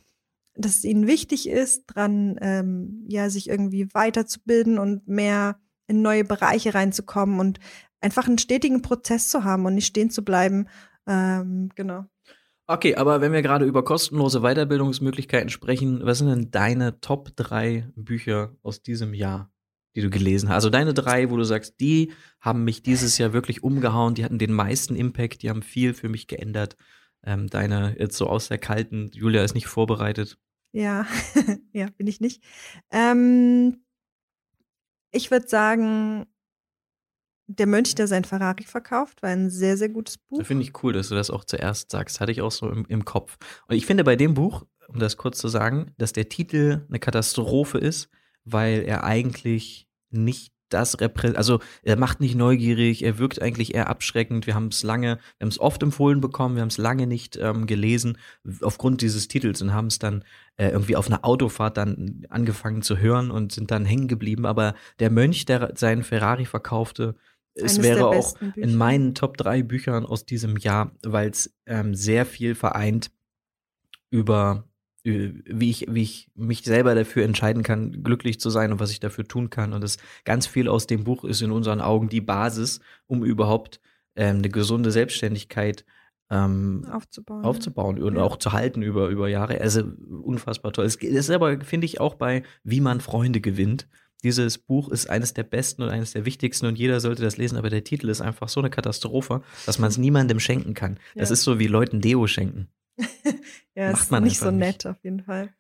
dass 0.55 0.77
es 0.77 0.85
ihnen 0.85 1.07
wichtig 1.07 1.49
ist, 1.49 1.85
dran 1.87 2.39
ähm, 2.43 3.05
ja 3.09 3.31
sich 3.31 3.49
irgendwie 3.49 3.89
weiterzubilden 3.95 4.79
und 4.79 5.09
mehr 5.09 5.59
in 5.87 6.03
neue 6.03 6.25
Bereiche 6.25 6.75
reinzukommen 6.75 7.41
und 7.41 7.59
einfach 8.01 8.27
einen 8.27 8.39
stetigen 8.39 8.83
Prozess 8.83 9.29
zu 9.29 9.45
haben 9.45 9.65
und 9.65 9.75
nicht 9.75 9.87
stehen 9.87 10.11
zu 10.11 10.25
bleiben. 10.25 10.69
Ähm, 11.07 11.71
genau. 11.75 12.05
Okay, 12.67 12.95
aber 12.95 13.21
wenn 13.21 13.33
wir 13.33 13.43
gerade 13.43 13.65
über 13.65 13.85
kostenlose 13.85 14.41
Weiterbildungsmöglichkeiten 14.41 15.51
sprechen, 15.51 16.05
was 16.05 16.19
sind 16.19 16.29
denn 16.29 16.51
deine 16.51 17.01
Top 17.01 17.35
3 17.37 17.89
Bücher 17.97 18.57
aus 18.63 18.83
diesem 18.83 19.15
Jahr, 19.15 19.51
die 19.97 20.01
du 20.01 20.11
gelesen 20.11 20.49
hast? 20.49 20.57
Also 20.57 20.71
deine 20.71 20.95
drei, 20.95 21.31
wo 21.31 21.37
du 21.37 21.45
sagst, 21.45 21.81
die 21.81 22.13
haben 22.41 22.63
mich 22.65 22.83
dieses 22.83 23.19
Jahr 23.19 23.33
wirklich 23.33 23.65
umgehauen, 23.65 24.15
die 24.15 24.25
hatten 24.25 24.39
den 24.39 24.53
meisten 24.53 24.95
Impact, 24.95 25.43
die 25.43 25.51
haben 25.51 25.63
viel 25.63 25.93
für 25.93 26.09
mich 26.09 26.29
geändert. 26.29 26.77
Ähm, 27.25 27.49
deine 27.49 27.97
jetzt 27.99 28.17
so 28.17 28.27
aus 28.29 28.49
der 28.49 28.59
kalten, 28.59 29.11
Julia 29.13 29.43
ist 29.43 29.55
nicht 29.55 29.67
vorbereitet. 29.67 30.39
Ja, 30.73 31.07
ja, 31.73 31.89
bin 31.97 32.07
ich 32.07 32.21
nicht. 32.21 32.43
Ähm, 32.91 33.85
ich 35.11 35.31
würde 35.31 35.47
sagen, 35.47 36.27
der 37.47 37.67
Mönch, 37.67 37.95
der 37.95 38.07
sein 38.07 38.25
Ferrari 38.25 38.65
verkauft, 38.65 39.23
war 39.23 39.31
ein 39.31 39.51
sehr, 39.51 39.77
sehr 39.77 39.89
gutes 39.89 40.19
Buch. 40.19 40.45
Finde 40.45 40.65
ich 40.65 40.83
cool, 40.83 40.93
dass 40.93 41.09
du 41.09 41.15
das 41.15 41.31
auch 41.31 41.45
zuerst 41.45 41.91
sagst. 41.91 42.21
Hatte 42.21 42.33
ich 42.33 42.43
auch 42.43 42.53
so 42.53 42.69
im, 42.71 42.85
im 42.89 43.05
Kopf. 43.05 43.37
Und 43.69 43.77
ich 43.77 43.87
finde 43.87 44.05
bei 44.05 44.17
dem 44.17 44.35
Buch, 44.35 44.65
um 44.89 44.99
das 44.99 45.17
kurz 45.17 45.39
zu 45.39 45.49
sagen, 45.49 45.93
dass 45.99 46.13
der 46.13 46.29
Titel 46.29 46.85
eine 46.89 46.99
Katastrophe 46.99 47.79
ist, 47.79 48.09
weil 48.45 48.83
er 48.83 49.05
eigentlich 49.05 49.89
nicht 50.11 50.53
das 50.73 51.01
repräsentiert, 51.01 51.37
also 51.37 51.61
er 51.83 51.97
macht 51.97 52.21
nicht 52.21 52.35
neugierig, 52.35 53.05
er 53.05 53.19
wirkt 53.19 53.43
eigentlich 53.43 53.75
eher 53.75 53.89
abschreckend. 53.89 54.47
Wir 54.47 54.55
haben 54.55 54.69
es 54.69 54.83
lange, 54.83 55.19
wir 55.39 55.45
haben 55.45 55.49
es 55.49 55.61
oft 55.61 55.83
empfohlen 55.83 56.21
bekommen, 56.21 56.55
wir 56.55 56.63
haben 56.63 56.69
es 56.69 56.79
lange 56.79 57.07
nicht 57.07 57.37
ähm, 57.37 57.67
gelesen 57.67 58.19
aufgrund 58.63 59.03
dieses 59.03 59.29
Titels 59.29 59.61
und 59.63 59.73
haben 59.75 59.89
es 59.89 59.99
dann 59.99 60.25
äh, 60.57 60.69
irgendwie 60.69 60.97
auf 60.97 61.07
einer 61.09 61.25
Autofahrt 61.25 61.77
dann 61.77 62.25
angefangen 62.29 62.83
zu 62.83 62.99
hören 62.99 63.31
und 63.31 63.53
sind 63.53 63.71
dann 63.71 63.85
hängen 63.85 64.09
geblieben. 64.09 64.47
Aber 64.47 64.75
der 64.99 65.11
Mönch, 65.11 65.45
der 65.45 65.73
seinen 65.77 66.03
Ferrari 66.03 66.47
verkaufte, 66.47 67.17
es 67.55 67.83
wäre 67.83 68.07
auch 68.07 68.35
in 68.57 68.77
meinen 68.77 69.15
Top 69.15 69.37
3 69.37 69.63
Büchern 69.63 70.07
aus 70.07 70.25
diesem 70.25 70.57
Jahr, 70.57 70.93
weil 71.03 71.31
es 71.31 71.55
ähm, 71.67 71.95
sehr 71.95 72.27
viel 72.27 72.55
vereint 72.55 73.11
über 74.11 74.65
wie 75.05 75.71
ich, 75.71 75.87
wie 75.91 76.03
ich 76.03 76.31
mich 76.35 76.63
selber 76.63 76.95
dafür 76.95 77.25
entscheiden 77.25 77.65
kann, 77.65 78.05
glücklich 78.05 78.39
zu 78.39 78.51
sein 78.51 78.71
und 78.71 78.79
was 78.79 78.93
ich 78.93 79.01
dafür 79.01 79.25
tun 79.27 79.51
kann. 79.51 79.73
Und 79.73 79.83
das 79.83 79.97
ganz 80.25 80.47
viel 80.47 80.69
aus 80.69 80.87
dem 80.87 81.03
Buch 81.05 81.25
ist 81.25 81.43
in 81.43 81.51
unseren 81.51 81.81
Augen 81.81 82.09
die 82.09 82.21
Basis, 82.21 82.81
um 83.09 83.25
überhaupt 83.25 83.81
ähm, 84.15 84.39
eine 84.39 84.49
gesunde 84.49 84.93
Selbstständigkeit 84.93 85.85
ähm, 86.31 86.87
aufzubauen, 86.91 87.45
aufzubauen 87.45 88.03
und 88.03 88.15
ja. 88.15 88.23
auch 88.23 88.37
zu 88.37 88.53
halten 88.53 88.83
über, 88.83 89.09
über 89.09 89.29
Jahre. 89.29 89.61
Also 89.61 89.83
unfassbar 90.23 90.73
toll. 90.73 90.85
Es 90.85 90.95
ist 90.95 91.31
aber, 91.31 91.61
finde 91.63 91.87
ich, 91.87 92.01
auch 92.01 92.15
bei 92.15 92.45
Wie 92.63 92.81
man 92.81 93.01
Freunde 93.01 93.41
gewinnt 93.41 93.89
dieses 94.23 94.59
Buch 94.59 94.89
ist 94.89 95.09
eines 95.11 95.35
der 95.35 95.43
besten 95.43 95.83
und 95.83 95.89
eines 95.89 96.13
der 96.13 96.25
wichtigsten 96.25 96.67
und 96.67 96.79
jeder 96.79 97.01
sollte 97.01 97.23
das 97.23 97.37
lesen, 97.37 97.57
aber 97.57 97.71
der 97.71 97.85
Titel 97.85 98.09
ist 98.09 98.21
einfach 98.21 98.49
so 98.49 98.61
eine 98.61 98.71
Katastrophe, 98.71 99.43
dass 99.67 99.79
man 99.79 99.91
es 99.91 99.99
niemandem 99.99 100.41
schenken 100.41 100.75
kann. 100.75 100.99
Das 101.15 101.31
ist 101.31 101.43
so 101.43 101.59
wie 101.59 101.67
Leuten 101.67 102.01
Deo 102.01 102.27
schenken. 102.27 102.69
ja, 103.75 103.91
Macht 103.93 104.03
ist 104.03 104.11
man 104.11 104.25
nicht 104.25 104.39
so 104.39 104.51
nett 104.51 104.85
nicht. 104.85 104.87
auf 104.87 105.03
jeden 105.03 105.23
Fall. 105.25 105.53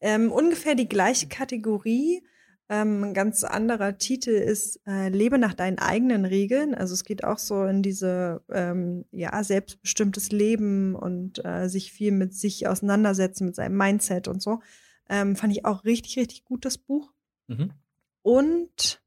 Ähm, 0.00 0.30
ungefähr 0.30 0.74
die 0.74 0.88
gleiche 0.88 1.28
Kategorie. 1.28 2.22
Ähm, 2.68 3.04
ein 3.04 3.14
ganz 3.14 3.44
anderer 3.44 3.96
Titel 3.96 4.30
ist 4.30 4.80
äh, 4.86 5.08
Lebe 5.08 5.38
nach 5.38 5.54
deinen 5.54 5.78
eigenen 5.78 6.24
Regeln. 6.24 6.74
Also 6.74 6.94
es 6.94 7.04
geht 7.04 7.22
auch 7.22 7.38
so 7.38 7.64
in 7.64 7.82
diese 7.82 8.42
ähm, 8.50 9.04
ja 9.12 9.42
selbstbestimmtes 9.42 10.32
Leben 10.32 10.94
und 10.96 11.44
äh, 11.44 11.68
sich 11.68 11.92
viel 11.92 12.10
mit 12.10 12.34
sich 12.34 12.66
auseinandersetzen, 12.66 13.46
mit 13.46 13.54
seinem 13.54 13.76
Mindset 13.76 14.26
und 14.26 14.42
so. 14.42 14.60
Ähm, 15.08 15.36
fand 15.36 15.52
ich 15.52 15.64
auch 15.64 15.84
richtig, 15.84 16.18
richtig 16.18 16.44
gut, 16.44 16.64
das 16.64 16.76
Buch. 16.76 17.12
Mhm. 17.46 17.70
Und 18.26 19.00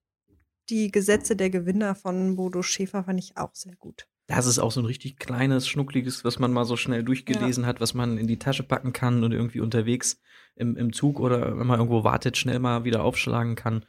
die 0.69 0.91
Gesetze 0.91 1.35
der 1.35 1.49
Gewinner 1.49 1.93
von 1.93 2.38
Bodo 2.38 2.61
Schäfer 2.61 3.03
fand 3.03 3.19
ich 3.19 3.35
auch 3.35 3.53
sehr 3.53 3.75
gut. 3.75 4.07
Das 4.27 4.45
ist 4.45 4.59
auch 4.59 4.71
so 4.71 4.79
ein 4.79 4.85
richtig 4.85 5.17
kleines, 5.17 5.67
schnuckliges, 5.67 6.23
was 6.23 6.39
man 6.39 6.53
mal 6.53 6.63
so 6.63 6.77
schnell 6.77 7.03
durchgelesen 7.03 7.63
ja. 7.63 7.67
hat, 7.67 7.81
was 7.81 7.93
man 7.93 8.17
in 8.17 8.27
die 8.27 8.39
Tasche 8.39 8.63
packen 8.63 8.93
kann 8.93 9.25
und 9.25 9.33
irgendwie 9.33 9.59
unterwegs 9.59 10.21
im, 10.55 10.77
im 10.77 10.93
Zug 10.93 11.19
oder 11.19 11.59
wenn 11.59 11.67
man 11.67 11.79
irgendwo 11.79 12.05
wartet, 12.05 12.38
schnell 12.38 12.59
mal 12.59 12.85
wieder 12.85 13.03
aufschlagen 13.03 13.55
kann. 13.55 13.83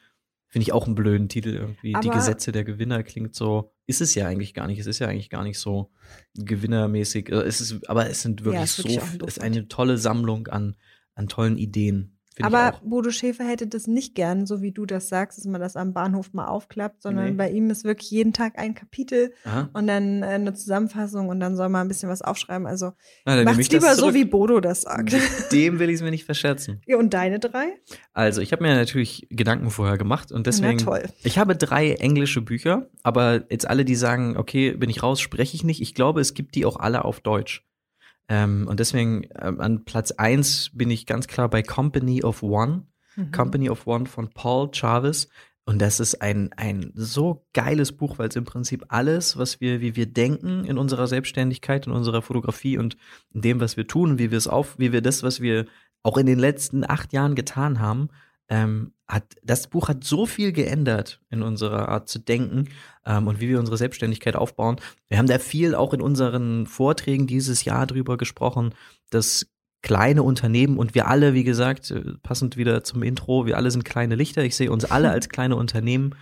Finde 0.49 0.65
ich 0.65 0.73
auch 0.73 0.87
einen 0.87 0.97
blöden 0.97 1.29
Titel 1.29 1.51
irgendwie. 1.51 1.95
Aber 1.95 2.03
die 2.03 2.11
Gesetze 2.11 2.51
der 2.51 2.65
Gewinner 2.65 3.05
klingt 3.05 3.37
so, 3.37 3.73
ist 3.87 4.01
es 4.01 4.17
ja 4.17 4.27
eigentlich 4.27 4.53
gar 4.53 4.67
nicht. 4.67 4.81
Es 4.81 4.87
ist 4.87 4.99
ja 4.99 5.07
eigentlich 5.07 5.31
gar 5.31 5.45
nicht 5.45 5.61
so 5.61 5.93
gewinnermäßig. 6.35 7.29
Äh, 7.29 7.43
es 7.43 7.61
ist, 7.61 7.89
aber 7.89 8.11
es 8.11 8.23
sind 8.23 8.43
wirklich 8.45 8.77
ja, 8.77 9.01
so, 9.01 9.27
es 9.27 9.37
ist 9.37 9.41
eine 9.41 9.69
tolle 9.69 9.97
Sammlung 9.97 10.49
an, 10.49 10.75
an 11.15 11.29
tollen 11.29 11.57
Ideen. 11.57 12.19
Aber 12.43 12.79
Bodo 12.85 13.11
Schäfer 13.11 13.45
hätte 13.45 13.67
das 13.67 13.87
nicht 13.87 14.15
gern, 14.15 14.47
so 14.47 14.63
wie 14.63 14.73
du 14.73 14.87
das 14.87 15.09
sagst, 15.09 15.39
dass 15.39 15.45
man 15.45 15.61
das 15.61 15.77
am 15.77 15.93
Bahnhof 15.93 16.33
mal 16.33 16.47
aufklappt, 16.47 17.03
sondern 17.03 17.31
nee. 17.31 17.33
bei 17.33 17.51
ihm 17.51 17.71
ist 17.71 17.85
wirklich 17.85 18.11
jeden 18.11 18.33
Tag 18.33 18.59
ein 18.59 18.75
Kapitel 18.75 19.33
Aha. 19.45 19.71
und 19.73 19.87
dann 19.87 20.23
äh, 20.23 20.27
eine 20.27 20.55
Zusammenfassung 20.55 21.29
und 21.29 21.41
dann 21.41 21.57
soll 21.57 21.69
man 21.69 21.83
ein 21.83 21.89
bisschen 21.89 22.09
was 22.09 22.23
aufschreiben. 22.23 22.67
Also 22.67 22.93
Na, 23.25 23.43
macht's 23.45 23.71
lieber 23.71 23.95
so, 23.95 24.15
wie 24.15 24.25
Bodo 24.25 24.61
das 24.61 24.83
sagt. 24.83 25.15
Dem 25.53 25.79
will 25.79 25.89
ich 25.89 25.97
es 25.97 26.03
mir 26.03 26.11
nicht 26.11 26.25
verscherzen. 26.25 26.81
Ja, 26.87 26.97
und 26.97 27.15
deine 27.15 27.39
drei? 27.39 27.79
Also, 28.13 28.41
ich 28.41 28.53
habe 28.53 28.63
mir 28.63 28.75
natürlich 28.75 29.27
Gedanken 29.31 29.71
vorher 29.71 29.99
gemacht 29.99 30.33
und 30.33 30.47
deswegen. 30.47 30.79
Na 30.79 30.85
toll. 30.85 31.03
Ich 31.23 31.39
habe 31.39 31.57
drei 31.57 31.93
englische 31.93 32.43
Bücher, 32.43 32.89
aber 33.03 33.45
jetzt 33.51 33.69
alle, 33.69 33.85
die 33.85 33.95
sagen, 33.95 34.37
okay, 34.37 34.73
bin 34.73 34.91
ich 34.91 35.03
raus, 35.03 35.21
spreche 35.21 35.55
ich 35.55 35.65
nicht. 35.65 35.81
Ich 35.81 35.95
glaube, 35.95 36.21
es 36.21 36.35
gibt 36.35 36.55
die 36.55 36.67
auch 36.67 36.79
alle 36.79 37.05
auf 37.05 37.21
Deutsch. 37.21 37.65
Ähm, 38.31 38.69
und 38.69 38.79
deswegen 38.79 39.25
äh, 39.25 39.53
an 39.59 39.85
Platz 39.85 40.13
1 40.13 40.71
bin 40.73 40.89
ich 40.89 41.05
ganz 41.05 41.27
klar 41.27 41.51
bei 41.51 41.63
Company 41.63 42.23
of 42.23 42.45
One. 42.45 42.87
Mhm. 43.17 43.33
Company 43.33 43.69
of 43.69 43.87
One 43.89 44.07
von 44.07 44.31
Paul 44.31 44.71
Chavez. 44.73 45.29
Und 45.67 45.81
das 45.81 45.99
ist 45.99 46.23
ein, 46.23 46.53
ein 46.57 46.93
so 46.95 47.45
geiles 47.53 47.93
Buch, 47.93 48.19
weil 48.19 48.29
es 48.29 48.37
im 48.37 48.45
Prinzip 48.45 48.85
alles, 48.89 49.37
was 49.37 49.61
wir, 49.61 49.81
wie 49.81 49.97
wir 49.97 50.07
denken 50.07 50.65
in 50.65 50.79
unserer 50.79 51.09
Selbstständigkeit, 51.09 51.87
in 51.89 51.93
unserer 51.93 52.23
Fotografie 52.23 52.79
und 52.79 52.97
in 53.35 53.41
dem, 53.41 53.61
was 53.61 53.77
wir 53.77 53.87
tun, 53.87 54.19
wie 54.19 54.31
wir 54.31 54.39
es 54.39 54.49
auf, 54.49 54.79
wie 54.79 54.93
wir 54.93 55.03
das, 55.03 55.25
was 55.25 55.41
wir 55.41 55.67
auch 56.05 56.17
in 56.17 56.27
den 56.27 56.39
letzten 56.39 56.89
acht 56.89 57.13
Jahren 57.13 57.35
getan 57.35 57.81
haben, 57.81 58.11
ähm, 58.49 58.93
hat, 59.11 59.37
das 59.43 59.67
Buch 59.67 59.89
hat 59.89 60.05
so 60.05 60.25
viel 60.25 60.53
geändert 60.53 61.21
in 61.31 61.43
unserer 61.43 61.89
Art 61.89 62.09
zu 62.09 62.19
denken 62.19 62.69
ähm, 63.05 63.27
und 63.27 63.41
wie 63.41 63.49
wir 63.49 63.59
unsere 63.59 63.77
Selbstständigkeit 63.77 64.37
aufbauen. 64.37 64.77
Wir 65.09 65.19
haben 65.19 65.27
da 65.27 65.39
viel 65.39 65.75
auch 65.75 65.93
in 65.93 66.01
unseren 66.01 66.67
Vorträgen 66.67 67.27
dieses 67.27 67.65
Jahr 67.65 67.87
drüber 67.87 68.17
gesprochen, 68.17 68.75
dass 69.11 69.47
kleine 69.83 70.23
Unternehmen 70.23 70.79
und 70.79 70.95
wir 70.95 71.09
alle, 71.09 71.35
wie 71.35 71.45
gesagt, 71.45 71.91
äh, 71.91 72.03
passend 72.23 72.57
wieder 72.57 72.85
zum 72.85 73.03
Intro, 73.03 73.47
wir 73.47 73.57
alle 73.57 73.71
sind 73.71 73.85
kleine 73.85 74.15
Lichter. 74.15 74.45
Ich 74.45 74.57
sehe 74.57 74.71
uns 74.71 74.85
alle 74.85 75.11
als 75.13 75.29
kleine 75.29 75.57
Unternehmen. 75.57 76.15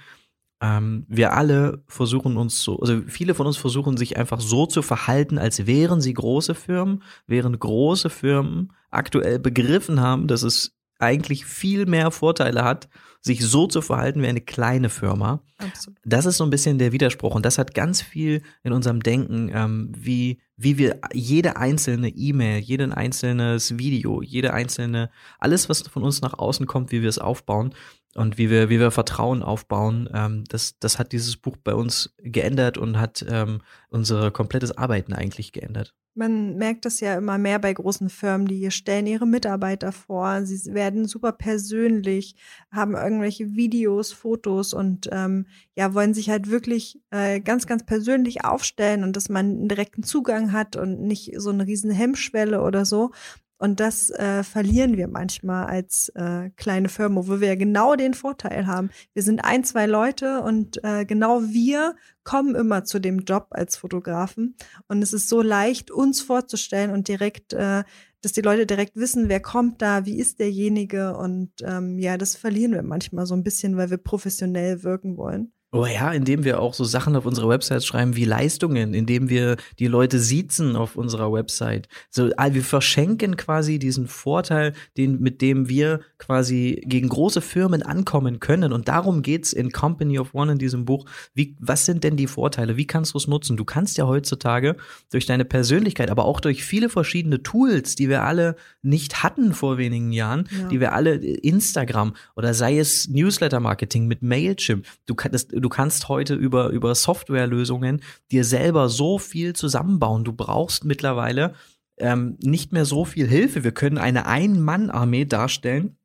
Ähm, 0.61 1.05
wir 1.09 1.35
alle 1.35 1.85
versuchen 1.87 2.37
uns 2.37 2.63
so, 2.63 2.81
also 2.81 3.03
viele 3.07 3.35
von 3.35 3.47
uns 3.47 3.57
versuchen 3.57 3.97
sich 3.97 4.17
einfach 4.17 4.41
so 4.41 4.67
zu 4.67 4.83
verhalten, 4.83 5.39
als 5.39 5.67
wären 5.67 6.01
sie 6.01 6.15
große 6.15 6.55
Firmen, 6.55 7.03
während 7.27 7.61
große 7.61 8.11
Firmen 8.11 8.73
aktuell 8.91 9.39
begriffen 9.39 10.01
haben, 10.01 10.27
dass 10.27 10.43
es 10.43 10.78
eigentlich 10.99 11.45
viel 11.45 11.87
mehr 11.87 12.11
Vorteile 12.11 12.65
hat, 12.65 12.89
sich 13.21 13.45
so 13.45 13.67
zu 13.67 13.83
verhalten 13.83 14.23
wie 14.23 14.29
eine 14.29 14.41
kleine 14.41 14.89
Firma. 14.89 15.43
Absolut. 15.59 15.99
Das 16.05 16.27
ist 16.27 16.37
so 16.37 16.45
ein 16.45 16.51
bisschen 16.51 16.79
der 16.79 16.93
Widerspruch 16.93 17.35
und 17.35 17.45
das 17.45 17.59
hat 17.59 17.75
ganz 17.75 18.01
viel 18.01 18.43
in 18.63 18.73
unserem 18.73 19.03
Denken, 19.03 19.51
ähm, 19.53 19.93
wie, 19.97 20.41
wie 20.57 20.79
wir 20.79 21.01
jede 21.13 21.57
einzelne 21.57 22.09
E-Mail, 22.09 22.61
jeden 22.61 22.93
einzelnes 22.93 23.77
Video, 23.77 24.23
jede 24.23 24.53
einzelne, 24.53 25.11
alles, 25.39 25.69
was 25.69 25.83
von 25.83 26.05
uns 26.05 26.21
nach 26.21 26.35
außen 26.35 26.67
kommt, 26.67 26.93
wie 26.93 27.03
wir 27.03 27.09
es 27.09 27.19
aufbauen 27.19 27.75
und 28.19 28.37
wie 28.37 28.51
wir, 28.51 28.69
wie 28.69 28.81
wir 28.81 28.91
Vertrauen 28.91 29.43
aufbauen, 29.43 30.09
ähm, 30.13 30.45
das, 30.49 30.79
das 30.79 30.99
hat 30.99 31.13
dieses 31.13 31.37
Buch 31.37 31.57
bei 31.57 31.75
uns 31.75 32.15
geändert 32.19 32.77
und 32.77 32.99
hat 32.99 33.25
ähm, 33.29 33.61
unser 33.89 34.31
komplettes 34.31 34.77
Arbeiten 34.77 35.13
eigentlich 35.13 35.53
geändert. 35.53 35.95
Man 36.15 36.57
merkt 36.57 36.85
das 36.85 36.99
ja 36.99 37.17
immer 37.17 37.39
mehr 37.39 37.61
bei 37.61 37.73
großen 37.73 38.11
Firmen, 38.11 38.49
die 38.49 38.73
stellen 38.73 39.07
ihre 39.07 39.25
Mitarbeiter 39.27 39.93
vor, 39.93 40.45
sie 40.45 40.75
werden 40.75 41.07
super 41.07 41.31
persönlich, 41.31 42.35
haben 42.73 42.97
irgendwelche 42.97 43.55
Videos, 43.55 44.11
Fotos 44.11 44.75
und 44.75 45.09
ähm, 45.13 45.47
ja, 45.77 45.95
wollen 45.95 46.15
sich 46.15 46.29
halt 46.29 46.51
wirklich 46.51 47.01
äh, 47.11 47.39
ganz, 47.39 47.69
ganz 47.69 47.87
persönlich 47.87 48.45
aufstellen 48.45 49.05
und 49.05 49.15
dass 49.15 49.29
man 49.29 49.47
einen 49.47 49.69
direkten 49.69 50.03
Zugang 50.03 50.51
hat 50.53 50.75
und 50.75 51.01
nicht 51.03 51.35
so 51.37 51.51
eine 51.51 51.69
riesen 51.69 51.93
Hemmschwelle 51.93 52.63
oder 52.63 52.85
so. 52.85 53.13
Und 53.59 53.81
das 53.81 54.11
äh, 54.11 54.45
verlieren 54.45 54.97
wir 54.97 55.09
manchmal 55.09 55.67
als 55.67 56.11
äh, 56.15 56.51
kleine 56.57 56.89
Firma, 56.89 57.27
wo 57.27 57.41
wir 57.41 57.49
ja 57.49 57.55
genau 57.57 57.97
den 57.97 58.15
Vorteil 58.15 58.67
haben. 58.67 58.91
Wir 59.15 59.25
sind 59.25 59.41
ein, 59.41 59.65
zwei 59.65 59.87
Leute 59.87 60.43
und 60.43 60.83
äh, 60.85 61.05
genau 61.05 61.43
wir 61.43 61.97
kommen 62.23 62.55
immer 62.55 62.85
zu 62.85 63.01
dem 63.01 63.21
Job 63.21 63.49
als 63.51 63.77
Fotografen. 63.77 64.57
Und 64.87 65.03
es 65.03 65.13
ist 65.13 65.29
so 65.29 65.43
leicht, 65.43 65.91
uns 65.91 66.21
vorzustellen 66.21 66.93
und 66.93 67.09
direkt, 67.09 67.53
äh, 67.53 67.83
dass 68.21 68.33
die 68.33 68.43
Leute 68.43 68.65
direkt 68.65 68.97
wissen, 68.97 69.29
wer 69.29 69.41
kommt 69.41 69.83
da, 69.83 70.07
wie 70.07 70.19
ist 70.19 70.39
derjenige. 70.39 71.17
Und 71.17 71.51
ähm, 71.63 71.99
ja, 71.99 72.17
das 72.17 72.37
verlieren 72.37 72.73
wir 72.73 72.83
manchmal 72.83 73.27
so 73.27 73.35
ein 73.35 73.43
bisschen, 73.43 73.77
weil 73.77 73.91
wir 73.91 73.99
professionell 73.99 74.85
wirken 74.85 75.17
wollen. 75.17 75.53
Oh 75.71 75.85
ja, 75.85 76.13
indem 76.13 76.45
wir 76.45 76.61
auch 76.63 76.73
so 76.73 76.85
Sachen 76.85 77.15
auf 77.15 77.27
unserer 77.27 77.51
Website 77.51 77.85
schreiben 77.85 78.17
wie 78.17 78.25
Leistungen, 78.25 78.95
indem 78.95 79.29
wir 79.29 79.59
die 79.79 79.87
Leute 79.87 80.19
siezen 80.19 80.77
auf 80.77 80.97
unserer 80.97 81.31
Website. 81.31 81.89
So, 82.09 82.29
wir 82.29 82.63
verschenken 82.63 83.37
quasi 83.37 83.79
diesen 83.79 84.09
Vorteil, 84.09 84.73
den, 84.97 85.21
mit 85.21 85.43
dem 85.43 85.69
wir 85.69 86.01
quasi 86.17 86.83
gegen 86.87 87.11
große 87.11 87.43
Firmen 87.43 87.83
ankommen 87.83 88.41
können. 88.41 88.73
Und 88.73 88.89
darum 88.89 89.21
geht's 89.21 89.53
in 89.53 89.71
Company 89.71 90.19
of 90.19 90.35
One 90.35 90.53
in 90.53 90.59
diesem 90.59 90.87
Buch. 90.87 91.05
Wie, 91.35 91.55
was 91.61 91.85
sind 91.85 92.03
denn 92.03 92.17
die 92.17 92.29
Vorteile? 92.29 92.79
Wie 92.79 92.87
kannst 92.87 93.13
du 93.13 93.19
es 93.19 93.27
nutzen? 93.27 93.59
Du 93.59 93.67
kannst 93.67 93.99
ja 93.99 94.07
heutzutage 94.07 94.75
durch 95.13 95.27
deine 95.27 95.45
Persönlichkeit, 95.45 96.11
aber 96.11 96.25
auch 96.25 96.41
durch 96.41 96.65
viele 96.65 96.89
verschiedene 96.89 97.43
Tools, 97.43 97.95
die 97.95 98.09
wir 98.09 98.23
alle 98.23 98.57
nicht 98.81 99.23
hatten 99.23 99.53
vor 99.53 99.77
wenigen 99.77 100.13
Jahren, 100.13 100.49
ja. 100.51 100.69
die 100.69 100.81
wir 100.81 100.95
alle 100.95 101.17
Instagram 101.17 102.15
oder 102.37 102.55
sei 102.55 102.79
es 102.79 103.07
Newsletter-Marketing 103.09 104.07
mit 104.07 104.23
Mailchimp. 104.23 104.87
Du 105.05 105.15
kannst 105.15 105.58
du 105.61 105.69
kannst 105.69 106.09
heute 106.09 106.35
über, 106.35 106.71
über 106.71 106.95
Softwarelösungen 106.95 108.03
dir 108.31 108.45
selber 108.45 108.89
so 108.89 109.19
viel 109.19 109.55
zusammenbauen. 109.55 110.25
Du 110.25 110.33
brauchst 110.33 110.85
mittlerweile 110.85 111.55
ähm, 111.99 112.37
nicht 112.41 112.73
mehr 112.73 112.85
so 112.85 113.05
viel 113.05 113.27
Hilfe. 113.27 113.65
Wir 113.65 113.73
können 113.73 113.99
eine 113.99 114.27
Ein-Mann-Armee 114.27 115.25
darstellen 115.25 115.97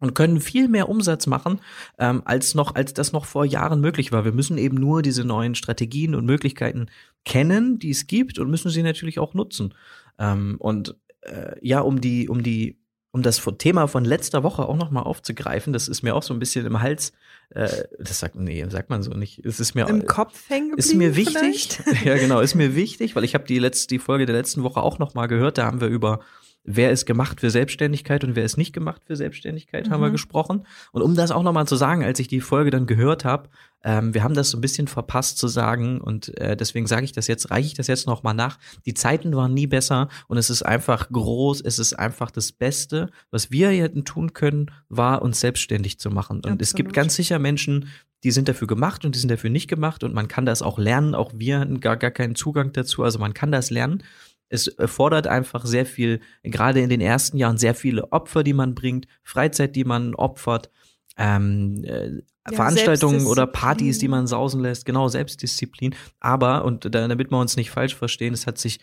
und 0.00 0.14
können 0.14 0.40
viel 0.40 0.68
mehr 0.68 0.88
Umsatz 0.88 1.26
machen, 1.26 1.60
ähm, 1.98 2.22
als 2.24 2.54
noch, 2.54 2.74
als 2.74 2.92
das 2.92 3.12
noch 3.12 3.24
vor 3.24 3.44
Jahren 3.44 3.80
möglich 3.80 4.10
war. 4.10 4.24
Wir 4.24 4.32
müssen 4.32 4.58
eben 4.58 4.76
nur 4.76 5.00
diese 5.00 5.24
neuen 5.24 5.54
Strategien 5.54 6.14
und 6.14 6.26
Möglichkeiten 6.26 6.86
kennen, 7.24 7.78
die 7.78 7.90
es 7.90 8.08
gibt 8.08 8.38
und 8.38 8.50
müssen 8.50 8.70
sie 8.70 8.82
natürlich 8.82 9.20
auch 9.20 9.34
nutzen. 9.34 9.74
Ähm, 10.18 10.56
und 10.58 10.96
äh, 11.20 11.54
ja, 11.60 11.80
um 11.80 12.00
die, 12.00 12.28
um 12.28 12.42
die 12.42 12.81
um 13.12 13.22
das 13.22 13.42
Thema 13.58 13.86
von 13.88 14.04
letzter 14.04 14.42
Woche 14.42 14.66
auch 14.66 14.76
nochmal 14.76 15.04
aufzugreifen, 15.04 15.74
das 15.74 15.86
ist 15.86 16.02
mir 16.02 16.14
auch 16.14 16.22
so 16.22 16.32
ein 16.32 16.40
bisschen 16.40 16.64
im 16.64 16.80
Hals, 16.80 17.12
äh, 17.50 17.68
das 17.98 18.18
sagt, 18.18 18.36
nee, 18.36 18.64
sagt 18.70 18.88
man 18.88 19.02
so 19.02 19.12
nicht. 19.12 19.44
Es 19.44 19.60
ist 19.60 19.74
mir 19.74 19.86
im 19.86 20.06
Kopf 20.06 20.48
hängen 20.48 20.76
Ist 20.78 20.94
mir 20.94 21.14
wichtig. 21.14 21.78
ja, 22.04 22.16
genau, 22.16 22.40
ist 22.40 22.54
mir 22.54 22.74
wichtig, 22.74 23.14
weil 23.14 23.24
ich 23.24 23.34
habe 23.34 23.44
die 23.44 23.58
letzte, 23.58 23.88
die 23.88 23.98
Folge 23.98 24.24
der 24.24 24.34
letzten 24.34 24.62
Woche 24.62 24.80
auch 24.80 24.98
nochmal 24.98 25.28
gehört. 25.28 25.58
Da 25.58 25.66
haben 25.66 25.82
wir 25.82 25.88
über 25.88 26.20
wer 26.64 26.90
ist 26.92 27.06
gemacht 27.06 27.40
für 27.40 27.50
Selbstständigkeit 27.50 28.24
und 28.24 28.36
wer 28.36 28.44
ist 28.44 28.56
nicht 28.56 28.72
gemacht 28.72 29.02
für 29.04 29.16
Selbstständigkeit, 29.16 29.86
mhm. 29.86 29.90
haben 29.90 30.00
wir 30.00 30.08
mhm. 30.08 30.12
gesprochen. 30.12 30.66
Und 30.92 31.02
um 31.02 31.14
das 31.14 31.30
auch 31.30 31.42
nochmal 31.42 31.66
zu 31.66 31.76
sagen, 31.76 32.04
als 32.04 32.20
ich 32.20 32.28
die 32.28 32.40
Folge 32.40 32.70
dann 32.70 32.86
gehört 32.86 33.24
habe, 33.24 33.48
ähm, 33.84 34.14
wir 34.14 34.22
haben 34.22 34.34
das 34.34 34.50
so 34.50 34.58
ein 34.58 34.60
bisschen 34.60 34.86
verpasst 34.86 35.38
zu 35.38 35.48
sagen 35.48 36.00
und 36.00 36.36
äh, 36.38 36.56
deswegen 36.56 36.86
sage 36.86 37.04
ich 37.04 37.12
das 37.12 37.26
jetzt, 37.26 37.50
reiche 37.50 37.66
ich 37.66 37.74
das 37.74 37.88
jetzt 37.88 38.06
nochmal 38.06 38.34
nach. 38.34 38.58
Die 38.86 38.94
Zeiten 38.94 39.34
waren 39.34 39.54
nie 39.54 39.66
besser 39.66 40.08
und 40.28 40.38
es 40.38 40.50
ist 40.50 40.62
einfach 40.62 41.10
groß, 41.10 41.60
es 41.62 41.78
ist 41.78 41.94
einfach 41.94 42.30
das 42.30 42.52
Beste, 42.52 43.10
was 43.30 43.50
wir 43.50 43.70
hätten 43.70 44.04
tun 44.04 44.32
können, 44.32 44.70
war 44.88 45.22
uns 45.22 45.40
selbstständig 45.40 45.98
zu 45.98 46.10
machen. 46.10 46.36
Und 46.36 46.46
Absolut. 46.46 46.62
es 46.62 46.74
gibt 46.74 46.92
ganz 46.92 47.16
sicher 47.16 47.40
Menschen, 47.40 47.88
die 48.22 48.30
sind 48.30 48.48
dafür 48.48 48.68
gemacht 48.68 49.04
und 49.04 49.16
die 49.16 49.18
sind 49.18 49.32
dafür 49.32 49.50
nicht 49.50 49.66
gemacht 49.66 50.04
und 50.04 50.14
man 50.14 50.28
kann 50.28 50.46
das 50.46 50.62
auch 50.62 50.78
lernen. 50.78 51.16
Auch 51.16 51.32
wir 51.34 51.58
hatten 51.58 51.80
gar, 51.80 51.96
gar 51.96 52.12
keinen 52.12 52.36
Zugang 52.36 52.72
dazu, 52.72 53.02
also 53.02 53.18
man 53.18 53.34
kann 53.34 53.50
das 53.50 53.70
lernen 53.70 54.04
es 54.52 54.68
erfordert 54.68 55.26
einfach 55.26 55.64
sehr 55.64 55.86
viel, 55.86 56.20
gerade 56.42 56.80
in 56.80 56.90
den 56.90 57.00
ersten 57.00 57.38
Jahren, 57.38 57.56
sehr 57.56 57.74
viele 57.74 58.12
Opfer, 58.12 58.42
die 58.42 58.52
man 58.52 58.74
bringt, 58.74 59.06
Freizeit, 59.22 59.74
die 59.74 59.84
man 59.84 60.14
opfert, 60.14 60.70
ähm, 61.16 61.82
äh, 61.84 62.10
ja, 62.50 62.56
Veranstaltungen 62.56 63.26
oder 63.26 63.46
Partys, 63.46 63.98
die 63.98 64.08
man 64.08 64.26
sausen 64.26 64.60
lässt, 64.60 64.84
genau, 64.84 65.08
Selbstdisziplin. 65.08 65.94
Aber, 66.20 66.64
und 66.64 66.94
damit 66.94 67.30
wir 67.30 67.38
uns 67.38 67.56
nicht 67.56 67.70
falsch 67.70 67.94
verstehen, 67.94 68.34
es 68.34 68.46
hat 68.46 68.58
sich 68.58 68.80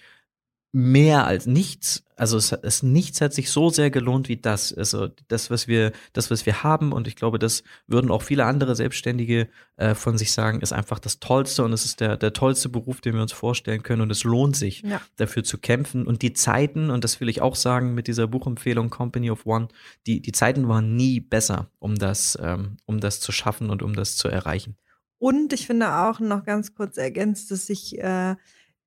mehr 0.72 1.26
als 1.26 1.48
nichts, 1.48 2.04
also 2.16 2.38
es, 2.38 2.52
es 2.52 2.84
nichts 2.84 3.22
hat 3.22 3.34
sich 3.34 3.50
so 3.50 3.70
sehr 3.70 3.90
gelohnt 3.90 4.28
wie 4.28 4.38
das. 4.38 4.74
Also 4.74 5.08
das, 5.30 5.50
was 5.50 5.68
wir, 5.68 5.94
das, 6.14 6.30
was 6.30 6.46
wir 6.46 6.64
haben, 6.64 6.92
und 6.92 7.08
ich 7.08 7.16
glaube, 7.16 7.40
das 7.40 7.64
würden 7.88 8.12
auch 8.12 8.22
viele 8.22 8.46
andere 8.46 8.76
Selbstständige 8.76 9.48
äh, 9.78 9.96
von 9.96 10.18
sich 10.18 10.34
sagen, 10.34 10.60
ist 10.62 10.74
einfach 10.74 11.00
das 11.00 11.20
Tollste 11.20 11.64
und 11.64 11.74
es 11.74 11.86
ist 11.86 12.02
der, 12.02 12.18
der 12.18 12.34
tollste 12.34 12.70
Beruf, 12.70 13.02
den 13.02 13.16
wir 13.16 13.22
uns 13.22 13.32
vorstellen 13.32 13.84
können. 13.84 14.02
Und 14.02 14.12
es 14.12 14.24
lohnt 14.26 14.56
sich, 14.56 14.82
ja. 14.82 15.02
dafür 15.16 15.44
zu 15.44 15.58
kämpfen. 15.58 16.06
Und 16.06 16.22
die 16.22 16.34
Zeiten, 16.34 16.92
und 16.92 17.04
das 17.04 17.22
will 17.22 17.30
ich 17.30 17.42
auch 17.42 17.56
sagen 17.56 17.96
mit 17.96 18.08
dieser 18.08 18.28
Buchempfehlung 18.28 18.90
Company 18.90 19.32
of 19.32 19.46
One, 19.46 19.70
die, 20.06 20.22
die 20.22 20.34
Zeiten 20.34 20.68
waren 20.68 20.96
nie 20.96 21.22
besser, 21.22 21.72
um 21.80 21.96
das, 21.96 22.38
ähm, 22.42 22.78
um 22.86 23.00
das 23.00 23.22
zu 23.22 23.32
schaffen 23.32 23.70
und 23.70 23.82
um 23.82 23.96
das 23.96 24.18
zu 24.18 24.28
erreichen. 24.28 24.76
Und 25.20 25.52
ich 25.52 25.68
finde 25.68 25.96
auch 25.96 26.20
noch 26.20 26.46
ganz 26.46 26.76
kurz 26.76 26.98
ergänzt, 26.98 27.52
dass 27.52 27.68
sich 27.68 27.98
äh, 28.00 28.36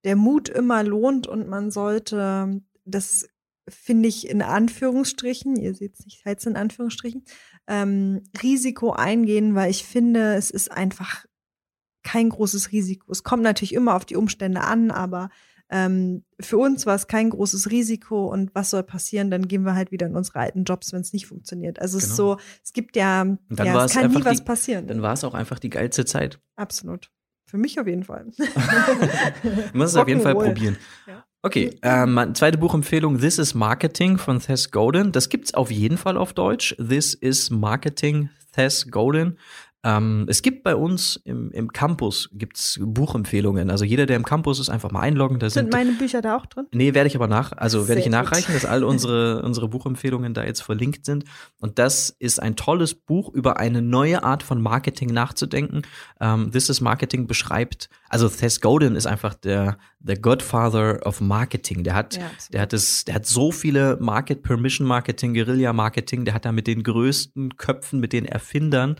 der 0.05 0.17
Mut 0.17 0.49
immer 0.49 0.83
lohnt 0.83 1.27
und 1.27 1.49
man 1.49 1.71
sollte, 1.71 2.61
das 2.85 3.29
finde 3.69 4.09
ich 4.09 4.29
in 4.29 4.43
Anführungsstrichen, 4.43 5.57
ihr 5.57 5.75
seht 5.75 5.95
es 5.99 6.05
nicht, 6.05 6.25
heißt 6.25 6.47
in 6.47 6.57
Anführungsstrichen, 6.57 7.25
ähm, 7.69 8.23
Risiko 8.43 8.93
eingehen, 8.93 9.55
weil 9.55 9.71
ich 9.71 9.85
finde, 9.85 10.35
es 10.35 10.51
ist 10.51 10.71
einfach 10.71 11.25
kein 12.03 12.29
großes 12.29 12.73
Risiko. 12.73 13.11
Es 13.12 13.23
kommt 13.23 13.45
natürlich 13.45 13.75
immer 13.75 13.95
auf 13.95 14.05
die 14.05 14.17
Umstände 14.17 14.62
an, 14.62 14.91
aber 14.91 15.31
ähm, 15.71 16.25
für 16.41 16.59
uns 16.59 16.85
war 16.85 16.97
es 16.97 17.07
kein 17.07 17.31
großes 17.31 17.71
Risiko 17.71 18.27
und 18.27 18.55
was 18.55 18.71
soll 18.71 18.83
passieren? 18.83 19.31
Dann 19.31 19.49
gehen 19.49 19.62
wir 19.65 19.75
halt 19.75 19.91
wieder 19.91 20.07
in 20.07 20.17
unsere 20.17 20.41
alten 20.41 20.65
Jobs, 20.65 20.93
wenn 20.93 21.01
es 21.01 21.12
nicht 21.12 21.27
funktioniert. 21.27 21.79
Also 21.81 21.97
genau. 21.97 22.05
es 22.05 22.11
ist 22.11 22.17
genau. 22.17 22.35
so, 22.35 22.41
es 22.62 22.73
gibt 22.73 22.97
ja, 22.97 23.25
ja 23.57 23.85
es 23.85 23.93
kann 23.95 24.11
nie 24.11 24.25
was 24.25 24.45
passieren. 24.45 24.87
Dann 24.87 25.01
war 25.01 25.15
es 25.15 25.25
auch 25.25 25.35
einfach 25.35 25.59
die 25.59 25.71
geilste 25.71 26.05
Zeit. 26.05 26.41
Absolut. 26.57 27.11
Für 27.53 27.59
mich 27.59 27.79
auf 27.79 27.87
jeden 27.87 28.03
Fall. 28.03 28.25
du 28.38 29.51
musst 29.75 29.91
es 29.91 29.97
auf 29.97 30.09
jeden 30.09 30.23
Fall 30.23 30.35
probieren. 30.35 30.79
Ja. 31.07 31.23
Okay, 31.43 31.79
ähm, 31.83 32.33
zweite 32.33 32.57
Buchempfehlung, 32.57 33.19
This 33.19 33.38
is 33.38 33.53
Marketing 33.53 34.17
von 34.17 34.41
Thess 34.41 34.71
Godin. 34.71 35.12
Das 35.12 35.29
gibt's 35.29 35.53
auf 35.53 35.71
jeden 35.71 35.99
Fall 35.99 36.17
auf 36.17 36.33
Deutsch. 36.33 36.75
This 36.79 37.12
is 37.12 37.51
Marketing, 37.51 38.31
Thess 38.55 38.91
Godin. 38.91 39.37
Ähm, 39.85 40.27
es 40.29 40.42
gibt 40.42 40.62
bei 40.62 40.77
uns 40.77 41.16
im, 41.25 41.51
im 41.51 41.73
Campus 41.73 42.31
gibt's 42.33 42.79
Buchempfehlungen. 42.81 43.68
Also 43.68 43.85
jeder, 43.85 44.07
der 44.07 44.16
im 44.16 44.25
Campus 44.25 44.61
ist, 44.61 44.68
einfach 44.68 44.92
mal 44.92 45.01
einloggen. 45.01 45.40
Da 45.40 45.51
sind, 45.51 45.64
sind 45.64 45.73
meine 45.73 45.92
Bücher 45.92 46.23
da 46.23 46.37
auch 46.37 46.47
drin? 46.47 46.66
Nee, 46.73 46.95
werde 46.95 47.09
ich 47.09 47.16
aber 47.16 47.27
nach, 47.27 47.53
also 47.53 47.88
werde 47.88 48.01
ich 48.01 48.09
nachreichen, 48.09 48.55
dass 48.55 48.64
all 48.64 48.85
unsere, 48.85 49.42
unsere 49.45 49.68
Buchempfehlungen 49.68 50.35
da 50.35 50.45
jetzt 50.45 50.61
verlinkt 50.61 51.05
sind. 51.05 51.25
Und 51.61 51.81
das 51.81 52.11
ist 52.11 52.40
ein 52.40 52.55
tolles 52.55 52.95
Buch 52.95 53.33
über 53.33 53.57
eine 53.57 53.83
neue 53.83 54.23
Art 54.23 54.45
von 54.45 54.62
Marketing 54.62 55.12
nachzudenken. 55.12 55.83
Ähm, 56.21 56.53
This 56.53 56.68
is 56.68 56.81
Marketing 56.81 57.27
beschreibt, 57.27 57.88
also 58.09 58.29
Thess 58.29 58.61
Godin 58.61 58.95
ist 58.95 59.07
einfach 59.07 59.35
der, 59.35 59.79
der 59.99 60.18
Godfather 60.18 61.01
of 61.05 61.21
Marketing. 61.21 61.83
Der 61.83 61.95
hat, 61.95 62.16
ja, 62.16 62.31
der 62.53 62.61
hat 62.61 62.73
es, 62.73 63.05
der 63.05 63.16
hat 63.16 63.27
so 63.27 63.51
viele 63.51 63.97
Market 64.01 64.45
Permission 64.45 64.87
Marketing, 64.87 65.35
Guerilla 65.35 65.73
Marketing, 65.73 66.25
der 66.25 66.35
hat 66.35 66.45
da 66.45 66.53
mit 66.53 66.68
den 66.68 66.85
größten 66.85 67.57
Köpfen, 67.57 67.99
mit 67.99 68.12
den 68.12 68.27
Erfindern 68.27 68.97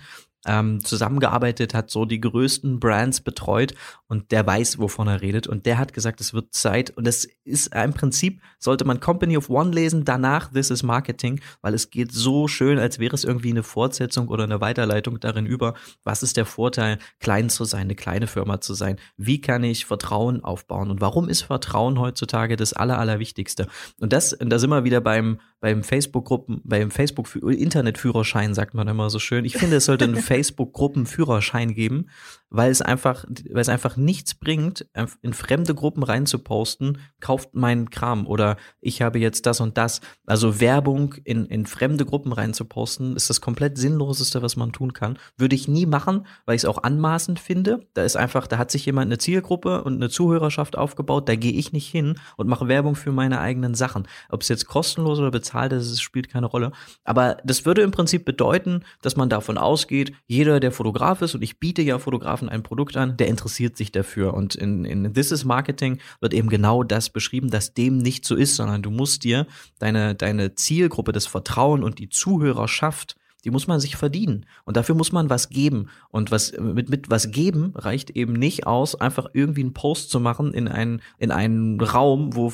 ähm, 0.47 0.85
zusammengearbeitet, 0.85 1.75
hat 1.75 1.91
so 1.91 2.05
die 2.05 2.21
größten 2.21 2.81
Brands 2.81 3.21
betreut 3.21 3.75
und 4.09 4.31
der 4.31 4.47
weiß, 4.47 4.79
wovon 4.79 5.09
er 5.09 5.23
redet. 5.23 5.47
Und 5.47 5.67
der 5.67 5.79
hat 5.79 5.93
gesagt, 5.93 6.21
es 6.21 6.35
wird 6.35 6.53
Zeit. 6.53 6.91
Und 6.91 7.07
das 7.07 7.27
ist 7.45 7.75
im 7.75 7.93
Prinzip, 7.93 8.41
sollte 8.59 8.85
man 8.85 9.01
Company 9.01 9.37
of 9.37 9.49
One 9.49 9.71
lesen, 9.71 10.05
danach 10.05 10.53
This 10.53 10.71
is 10.71 10.83
Marketing, 10.83 11.41
weil 11.61 11.75
es 11.75 11.91
geht 11.91 12.13
so 12.13 12.49
schön, 12.49 12.79
als 12.79 12.99
wäre 12.99 13.15
es 13.15 13.25
irgendwie 13.25 13.51
eine 13.51 13.63
Fortsetzung 13.63 14.29
oder 14.29 14.45
eine 14.45 14.61
Weiterleitung 14.61 15.21
darin 15.21 15.47
über, 15.47 15.75
was 16.05 16.23
ist 16.23 16.37
der 16.37 16.47
Vorteil, 16.47 16.99
klein 17.21 17.49
zu 17.49 17.65
sein, 17.65 17.83
eine 17.83 17.95
kleine 17.95 18.27
Firma 18.27 18.61
zu 18.61 18.75
sein. 18.75 18.97
Wie 19.17 19.41
kann 19.41 19.65
ich 19.65 19.87
Vertrauen 19.87 20.45
aufbauen? 20.45 20.91
Und 20.91 21.01
warum 21.01 21.29
ist 21.29 21.43
Vertrauen 21.43 21.99
heutzutage 21.99 22.57
das 22.57 22.73
Aller, 22.73 22.99
Allerwichtigste? 22.99 23.67
Und 24.01 24.13
das, 24.13 24.33
und 24.33 24.51
da 24.51 24.59
sind 24.59 24.71
wir 24.71 24.85
wieder 24.85 25.01
beim, 25.01 25.41
beim 25.61 25.83
Facebook-Gruppen, 25.83 26.61
beim 26.65 26.91
Facebook-Internetführerschein, 26.91 28.55
sagt 28.55 28.75
man 28.75 28.89
immer 28.89 29.11
so 29.11 29.19
schön. 29.19 29.45
Ich 29.45 29.57
finde, 29.57 29.77
es 29.77 29.87
sollte 29.87 30.05
ein 30.05 30.17
Facebook-Gruppenführerschein 30.33 31.75
geben, 31.75 32.07
weil 32.49 32.71
es 32.71 32.81
einfach, 32.81 33.27
weil 33.51 33.61
es 33.61 33.69
einfach 33.69 33.99
nichts 33.99 34.35
bringt, 34.35 34.87
in 35.21 35.35
fremde 35.35 35.75
Gruppen 35.75 36.03
reinzuposten, 36.03 36.99
kauft 37.21 37.55
meinen 37.55 37.91
Kram 37.91 38.27
oder 38.27 38.57
ich 38.81 39.03
habe 39.03 39.19
jetzt 39.19 39.45
das 39.45 39.61
und 39.61 39.77
das. 39.77 40.01
Also 40.27 40.59
Werbung 40.59 41.15
in, 41.25 41.45
in 41.47 41.67
fremde 41.67 42.07
Gruppen 42.07 42.33
reinzuposten, 42.33 43.15
ist 43.15 43.29
das 43.29 43.43
komplett 43.43 43.77
sinnloseste, 43.77 44.41
was 44.41 44.57
man 44.57 44.73
tun 44.73 44.95
kann. 44.95 45.19
Würde 45.37 45.55
ich 45.55 45.69
nie 45.69 45.85
machen, 45.85 46.27
weil 46.47 46.57
ich 46.57 46.63
es 46.63 46.69
auch 46.69 46.83
anmaßend 46.83 47.39
finde. 47.39 47.87
Da 47.93 48.03
ist 48.03 48.17
einfach, 48.17 48.47
da 48.47 48.57
hat 48.57 48.71
sich 48.71 48.87
jemand 48.87 49.09
eine 49.09 49.19
Zielgruppe 49.19 49.85
und 49.85 49.97
eine 49.97 50.09
Zuhörerschaft 50.09 50.79
aufgebaut, 50.79 51.29
da 51.29 51.37
gehe 51.37 51.53
ich 51.53 51.73
nicht 51.73 51.91
hin 51.91 52.19
und 52.39 52.49
mache 52.49 52.69
Werbung 52.69 52.95
für 52.95 53.13
meine 53.13 53.41
eigenen 53.41 53.75
Sachen. 53.75 54.09
Ob 54.31 54.41
es 54.43 54.49
jetzt 54.49 54.67
kostenlos 54.67 55.19
oder 55.19 55.31
bezahlt 55.31 55.73
ist, 55.73 56.01
spielt 56.01 56.31
keine 56.31 56.47
Rolle. 56.47 56.73
Aber 57.05 57.37
das 57.45 57.67
würde 57.67 57.83
im 57.83 57.91
Prinzip 57.91 58.25
bedeuten, 58.25 58.85
dass 59.03 59.17
man 59.17 59.29
davon 59.29 59.59
ausgeht, 59.59 60.13
jeder, 60.33 60.61
der 60.61 60.73
Fotograf 60.73 61.21
ist, 61.21 61.35
und 61.35 61.43
ich 61.43 61.59
biete 61.61 61.83
ja 61.83 61.99
Fotografen 61.99 62.49
ein 62.49 62.63
Produkt 62.63 62.97
an, 62.97 63.19
der 63.19 63.29
interessiert 63.29 63.77
sich 63.77 63.93
dafür. 63.93 64.33
Und 64.33 64.55
in, 64.55 64.87
in 64.87 65.13
This 65.13 65.31
is 65.31 65.45
Marketing 65.45 65.99
wird 66.21 66.33
eben 66.33 66.49
genau 66.49 66.83
das 66.83 67.11
beschrieben, 67.11 67.51
dass 67.51 67.75
dem 67.75 67.99
nicht 67.99 68.25
so 68.25 68.35
ist, 68.35 68.57
sondern 68.57 68.83
du 68.83 68.91
musst 68.91 69.25
dir 69.25 69.47
deine, 69.79 70.15
deine 70.15 70.55
Zielgruppe, 70.55 71.13
das 71.13 71.27
Vertrauen 71.27 71.85
und 71.85 71.99
die 71.99 72.09
Zuhörerschaft 72.09 73.17
die 73.45 73.51
muss 73.51 73.67
man 73.67 73.81
sich 73.81 73.97
verdienen. 73.97 74.47
Und 74.65 74.77
dafür 74.77 74.95
muss 74.95 75.13
man 75.13 75.31
was 75.31 75.49
geben. 75.49 75.89
Und 76.11 76.31
was, 76.31 76.53
mit, 76.59 76.89
mit 76.89 77.11
was 77.11 77.31
geben 77.31 77.73
reicht 77.75 78.11
eben 78.11 78.33
nicht 78.35 78.67
aus, 78.67 78.95
einfach 78.95 79.27
irgendwie 79.33 79.63
einen 79.63 79.75
Post 79.75 80.11
zu 80.11 80.21
machen 80.21 80.55
in 80.55 80.69
einen, 80.69 81.03
in 81.19 81.31
einen 81.31 81.81
Raum, 81.81 82.35
wo 82.37 82.53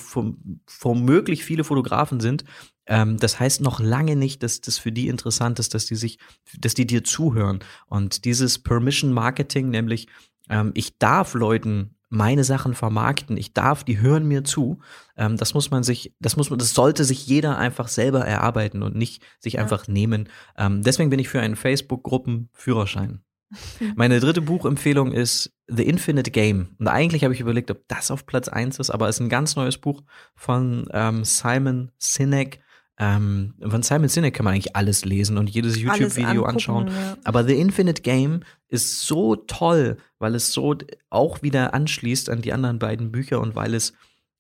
womöglich 0.81 1.45
viele 1.45 1.65
Fotografen 1.65 2.21
sind, 2.21 2.45
ähm, 2.87 3.19
das 3.19 3.39
heißt 3.39 3.61
noch 3.61 3.81
lange 3.81 4.17
nicht, 4.17 4.43
dass 4.43 4.61
das 4.61 4.79
für 4.79 4.91
die 4.93 5.09
interessant 5.09 5.59
ist, 5.59 5.75
dass 5.75 5.87
die 5.87 5.95
sich, 5.95 6.19
dass 6.59 6.75
die 6.75 6.87
dir 6.87 7.05
zuhören. 7.05 7.61
Und 7.87 8.25
dieses 8.25 8.59
Permission 8.59 9.13
Marketing, 9.13 9.69
nämlich 9.69 10.09
ähm, 10.49 10.73
ich 10.75 10.99
darf 10.99 11.35
Leuten 11.35 11.95
meine 12.09 12.45
Sachen 12.45 12.75
vermarkten, 12.75 13.37
ich 13.37 13.53
darf, 13.53 13.85
die 13.85 14.01
hören 14.01 14.27
mir 14.27 14.45
zu. 14.45 14.79
Ähm, 15.17 15.37
das 15.37 15.55
muss 15.55 15.71
man 15.71 15.83
sich, 15.83 16.15
das 16.21 16.37
muss 16.37 16.51
man, 16.51 16.59
das 16.59 16.75
sollte 16.75 17.05
sich 17.05 17.27
jeder 17.27 17.59
einfach 17.59 17.89
selber 17.89 18.25
erarbeiten 18.25 18.83
und 18.83 18.97
nicht 18.97 19.23
sich 19.39 19.55
ja. 19.55 19.61
einfach 19.61 19.89
nehmen. 19.89 20.29
Ähm, 20.57 20.83
deswegen 20.83 21.11
bin 21.11 21.19
ich 21.19 21.29
für 21.29 21.41
einen 21.41 21.57
Facebook-Gruppen-Führerschein. 21.57 23.23
Meine 23.97 24.21
dritte 24.21 24.43
Buchempfehlung 24.43 25.13
ist 25.13 25.55
The 25.69 25.85
Infinite 25.85 26.31
Game. 26.31 26.77
Und 26.79 26.89
eigentlich 26.89 27.25
habe 27.25 27.35
ich 27.35 27.41
überlegt, 27.41 27.71
ob 27.71 27.87
das 27.89 28.11
auf 28.11 28.27
Platz 28.27 28.49
eins 28.49 28.79
ist, 28.79 28.91
aber 28.91 29.09
es 29.09 29.17
ist 29.17 29.21
ein 29.21 29.29
ganz 29.29 29.57
neues 29.57 29.79
Buch 29.79 30.03
von 30.35 30.87
ähm, 30.93 31.25
Simon 31.25 31.91
Sinek. 31.99 32.61
Ähm, 32.99 33.55
von 33.65 33.83
Simon 33.83 34.09
Sinek 34.09 34.35
kann 34.35 34.45
man 34.45 34.55
eigentlich 34.55 34.75
alles 34.75 35.05
lesen 35.05 35.39
und 35.39 35.49
jedes 35.49 35.79
YouTube-Video 35.79 36.45
anschauen. 36.45 36.89
Ja. 36.89 37.17
Aber 37.25 37.45
The 37.45 37.59
Infinite 37.59 38.03
Game 38.03 38.41
ist 38.69 39.03
so 39.03 39.37
toll, 39.37 39.99
weil 40.19 40.35
es 40.35 40.53
so 40.53 40.75
auch 41.09 41.43
wieder 41.43 41.75
anschließt 41.75 42.29
an 42.29 42.43
die 42.43 42.53
anderen 42.53 42.81
beiden 42.81 43.13
Bücher 43.13 43.41
und 43.41 43.55
weil 43.55 43.75
es, 43.75 43.93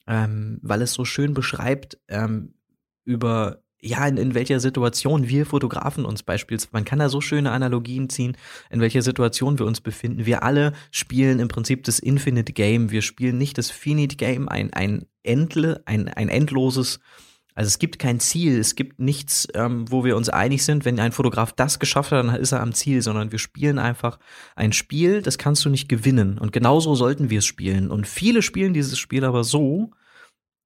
ähm, 0.09 0.59
weil 0.63 0.83
es 0.83 0.93
so 0.93 1.05
schön 1.05 1.35
beschreibt 1.35 1.99
ähm, 2.09 2.55
über 3.05 3.63
ja, 3.81 4.07
in, 4.09 4.17
in 4.17 4.35
welcher 4.35 4.59
Situation 4.59 5.29
wir 5.29 5.47
Fotografen 5.47 6.05
uns 6.05 6.25
beispielsweise, 6.25 6.73
man 6.73 6.85
kann 6.85 6.99
da 6.99 7.09
so 7.09 7.21
schöne 7.21 7.53
Analogien 7.53 8.11
ziehen, 8.11 8.37
in 8.71 8.81
welcher 8.81 9.03
Situation 9.03 9.59
wir 9.61 9.67
uns 9.67 9.81
befinden. 9.81 10.27
Wir 10.27 10.43
alle 10.43 10.73
spielen 10.91 11.39
im 11.39 11.47
Prinzip 11.47 11.85
das 11.85 12.01
Infinite 12.01 12.53
Game. 12.53 12.91
Wir 12.91 13.03
spielen 13.03 13.39
nicht 13.39 13.57
das 13.57 13.71
Finite 13.71 14.17
Game, 14.17 14.49
ein, 14.49 14.73
ein, 14.73 15.07
endle, 15.23 15.83
ein, 15.87 16.09
ein 16.09 16.29
endloses 16.29 16.99
also 17.59 17.67
es 17.67 17.81
gibt 17.81 17.99
kein 17.99 18.21
Ziel, 18.21 18.61
es 18.61 18.77
gibt 18.77 19.01
nichts, 19.01 19.49
ähm, 19.53 19.91
wo 19.91 20.05
wir 20.05 20.17
uns 20.17 20.29
einig 20.29 20.65
sind, 20.65 20.85
wenn 20.85 21.01
ein 21.01 21.11
Fotograf 21.11 21.51
das 21.51 21.81
geschafft 21.81 22.13
hat, 22.13 22.25
dann 22.25 22.37
ist 22.37 22.53
er 22.53 22.61
am 22.61 22.73
Ziel, 22.73 23.03
sondern 23.03 23.33
wir 23.33 23.41
spielen 23.41 23.81
einfach 23.81 24.21
ein 24.55 24.73
Spiel, 24.73 25.23
das 25.23 25.39
kannst 25.39 25.65
du 25.65 25.69
nicht 25.69 25.89
gewinnen. 25.89 26.39
Und 26.39 26.53
genauso 26.53 26.95
sollten 26.95 27.31
wir 27.31 27.41
es 27.41 27.47
spielen. 27.47 27.91
Und 27.91 28.07
viele 28.07 28.43
spielen 28.43 28.75
dieses 28.75 28.97
Spiel 28.97 29.25
aber 29.25 29.43
so, 29.43 29.91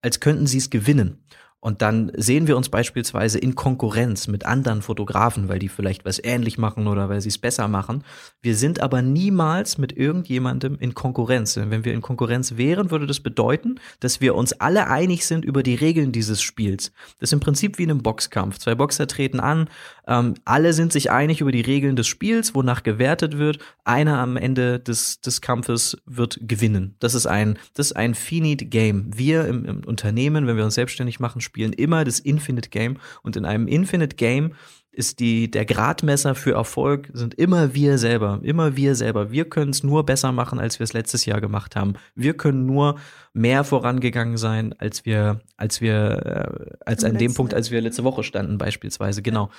als 0.02 0.20
könnten 0.20 0.46
sie 0.46 0.58
es 0.58 0.68
gewinnen. 0.68 1.24
Und 1.64 1.80
dann 1.80 2.10
sehen 2.16 2.48
wir 2.48 2.56
uns 2.56 2.70
beispielsweise 2.70 3.38
in 3.38 3.54
Konkurrenz 3.54 4.26
mit 4.26 4.44
anderen 4.44 4.82
Fotografen, 4.82 5.48
weil 5.48 5.60
die 5.60 5.68
vielleicht 5.68 6.04
was 6.04 6.18
ähnlich 6.22 6.58
machen 6.58 6.88
oder 6.88 7.08
weil 7.08 7.20
sie 7.20 7.28
es 7.28 7.38
besser 7.38 7.68
machen. 7.68 8.02
Wir 8.40 8.56
sind 8.56 8.80
aber 8.80 9.00
niemals 9.00 9.78
mit 9.78 9.96
irgendjemandem 9.96 10.76
in 10.80 10.92
Konkurrenz. 10.92 11.54
Denn 11.54 11.70
wenn 11.70 11.84
wir 11.84 11.94
in 11.94 12.02
Konkurrenz 12.02 12.56
wären, 12.56 12.90
würde 12.90 13.06
das 13.06 13.20
bedeuten, 13.20 13.76
dass 14.00 14.20
wir 14.20 14.34
uns 14.34 14.54
alle 14.54 14.88
einig 14.88 15.24
sind 15.24 15.44
über 15.44 15.62
die 15.62 15.76
Regeln 15.76 16.10
dieses 16.10 16.42
Spiels. 16.42 16.90
Das 17.20 17.28
ist 17.28 17.32
im 17.32 17.38
Prinzip 17.38 17.78
wie 17.78 17.84
in 17.84 17.92
einem 17.92 18.02
Boxkampf. 18.02 18.58
Zwei 18.58 18.74
Boxer 18.74 19.06
treten 19.06 19.38
an, 19.38 19.68
ähm, 20.06 20.34
alle 20.44 20.72
sind 20.72 20.92
sich 20.92 21.10
einig 21.10 21.40
über 21.40 21.52
die 21.52 21.60
Regeln 21.60 21.96
des 21.96 22.06
Spiels, 22.06 22.54
wonach 22.54 22.82
gewertet 22.82 23.38
wird. 23.38 23.58
Einer 23.84 24.18
am 24.18 24.36
Ende 24.36 24.80
des, 24.80 25.20
des 25.20 25.40
Kampfes 25.40 25.96
wird 26.06 26.38
gewinnen. 26.42 26.96
Das 26.98 27.14
ist 27.14 27.26
ein, 27.26 27.58
das 27.74 27.86
ist 27.86 27.92
ein 27.96 28.14
finite 28.14 28.66
Game. 28.66 29.10
Wir 29.14 29.46
im, 29.46 29.64
im 29.64 29.84
Unternehmen, 29.84 30.46
wenn 30.46 30.56
wir 30.56 30.64
uns 30.64 30.74
selbstständig 30.74 31.20
machen, 31.20 31.40
spielen 31.40 31.72
immer 31.72 32.04
das 32.04 32.18
Infinite 32.18 32.70
Game. 32.70 32.98
Und 33.22 33.36
in 33.36 33.44
einem 33.44 33.68
Infinite 33.68 34.16
Game 34.16 34.54
ist 34.94 35.20
die, 35.20 35.50
der 35.50 35.64
Gradmesser 35.64 36.34
für 36.34 36.52
Erfolg 36.52 37.08
sind 37.14 37.32
immer 37.34 37.74
wir 37.74 37.96
selber, 37.96 38.40
immer 38.42 38.76
wir 38.76 38.94
selber. 38.94 39.30
Wir 39.30 39.46
können 39.48 39.70
es 39.70 39.82
nur 39.82 40.04
besser 40.04 40.32
machen, 40.32 40.60
als 40.60 40.78
wir 40.78 40.84
es 40.84 40.92
letztes 40.92 41.24
Jahr 41.24 41.40
gemacht 41.40 41.76
haben. 41.76 41.94
Wir 42.14 42.34
können 42.34 42.66
nur 42.66 42.98
mehr 43.32 43.64
vorangegangen 43.64 44.36
sein, 44.36 44.74
als 44.74 45.06
wir, 45.06 45.40
als 45.56 45.80
wir, 45.80 45.94
äh, 45.96 46.76
als 46.84 47.04
Im 47.04 47.12
an 47.12 47.18
dem 47.18 47.32
Punkt, 47.32 47.54
als 47.54 47.70
wir 47.70 47.80
letzte 47.80 48.04
Woche 48.04 48.22
standen, 48.22 48.58
beispielsweise, 48.58 49.22
genau. 49.22 49.50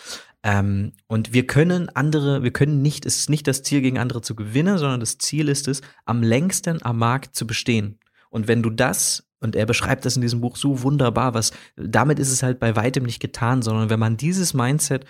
Ähm, 0.43 0.91
und 1.07 1.33
wir 1.33 1.47
können 1.47 1.89
andere, 1.89 2.43
wir 2.43 2.51
können 2.51 2.83
nicht, 2.83 3.05
es 3.07 3.17
ist 3.17 3.29
nicht 3.31 3.47
das 3.47 3.63
Ziel, 3.63 3.81
gegen 3.81 3.97
andere 3.97 4.21
zu 4.21 4.35
gewinnen, 4.35 4.77
sondern 4.77 4.99
das 4.99 5.17
Ziel 5.17 5.49
ist 5.49 5.67
es, 5.67 5.81
am 6.05 6.21
längsten 6.21 6.85
am 6.85 6.99
Markt 6.99 7.35
zu 7.35 7.47
bestehen. 7.47 7.97
Und 8.29 8.47
wenn 8.47 8.61
du 8.61 8.69
das 8.69 9.27
und 9.43 9.55
er 9.55 9.65
beschreibt 9.65 10.05
das 10.05 10.15
in 10.15 10.21
diesem 10.21 10.41
Buch 10.41 10.55
so 10.55 10.81
wunderbar, 10.81 11.33
was 11.33 11.51
damit 11.75 12.17
ist 12.17 12.31
es 12.31 12.43
halt 12.43 12.59
bei 12.59 12.75
weitem 12.75 13.03
nicht 13.03 13.19
getan, 13.19 13.61
sondern 13.61 13.89
wenn 13.89 13.99
man 13.99 14.17
dieses 14.17 14.53
Mindset 14.53 15.05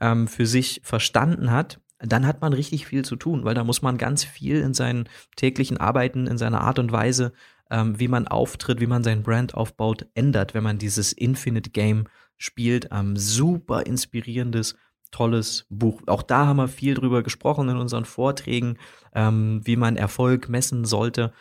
ähm, 0.00 0.28
für 0.28 0.46
sich 0.46 0.80
verstanden 0.84 1.50
hat, 1.50 1.80
dann 1.98 2.26
hat 2.26 2.40
man 2.40 2.52
richtig 2.52 2.86
viel 2.86 3.04
zu 3.04 3.16
tun, 3.16 3.44
weil 3.44 3.54
da 3.54 3.64
muss 3.64 3.82
man 3.82 3.98
ganz 3.98 4.24
viel 4.24 4.60
in 4.60 4.74
seinen 4.74 5.08
täglichen 5.36 5.78
Arbeiten, 5.78 6.26
in 6.26 6.38
seiner 6.38 6.60
Art 6.60 6.78
und 6.78 6.92
Weise, 6.92 7.32
ähm, 7.70 7.98
wie 7.98 8.08
man 8.08 8.28
auftritt, 8.28 8.80
wie 8.80 8.86
man 8.86 9.04
sein 9.04 9.22
Brand 9.22 9.54
aufbaut, 9.54 10.06
ändert, 10.14 10.54
wenn 10.54 10.64
man 10.64 10.78
dieses 10.78 11.12
Infinite 11.12 11.70
Game 11.70 12.04
spielt. 12.38 12.88
Ähm, 12.92 13.16
super 13.16 13.86
inspirierendes, 13.86 14.76
tolles 15.10 15.66
Buch. 15.70 16.02
Auch 16.06 16.22
da 16.22 16.46
haben 16.46 16.56
wir 16.56 16.68
viel 16.68 16.94
drüber 16.94 17.22
gesprochen 17.22 17.68
in 17.68 17.76
unseren 17.76 18.04
Vorträgen, 18.04 18.78
ähm, 19.14 19.60
wie 19.64 19.76
man 19.76 19.96
Erfolg 19.96 20.48
messen 20.48 20.84
sollte 20.84 21.32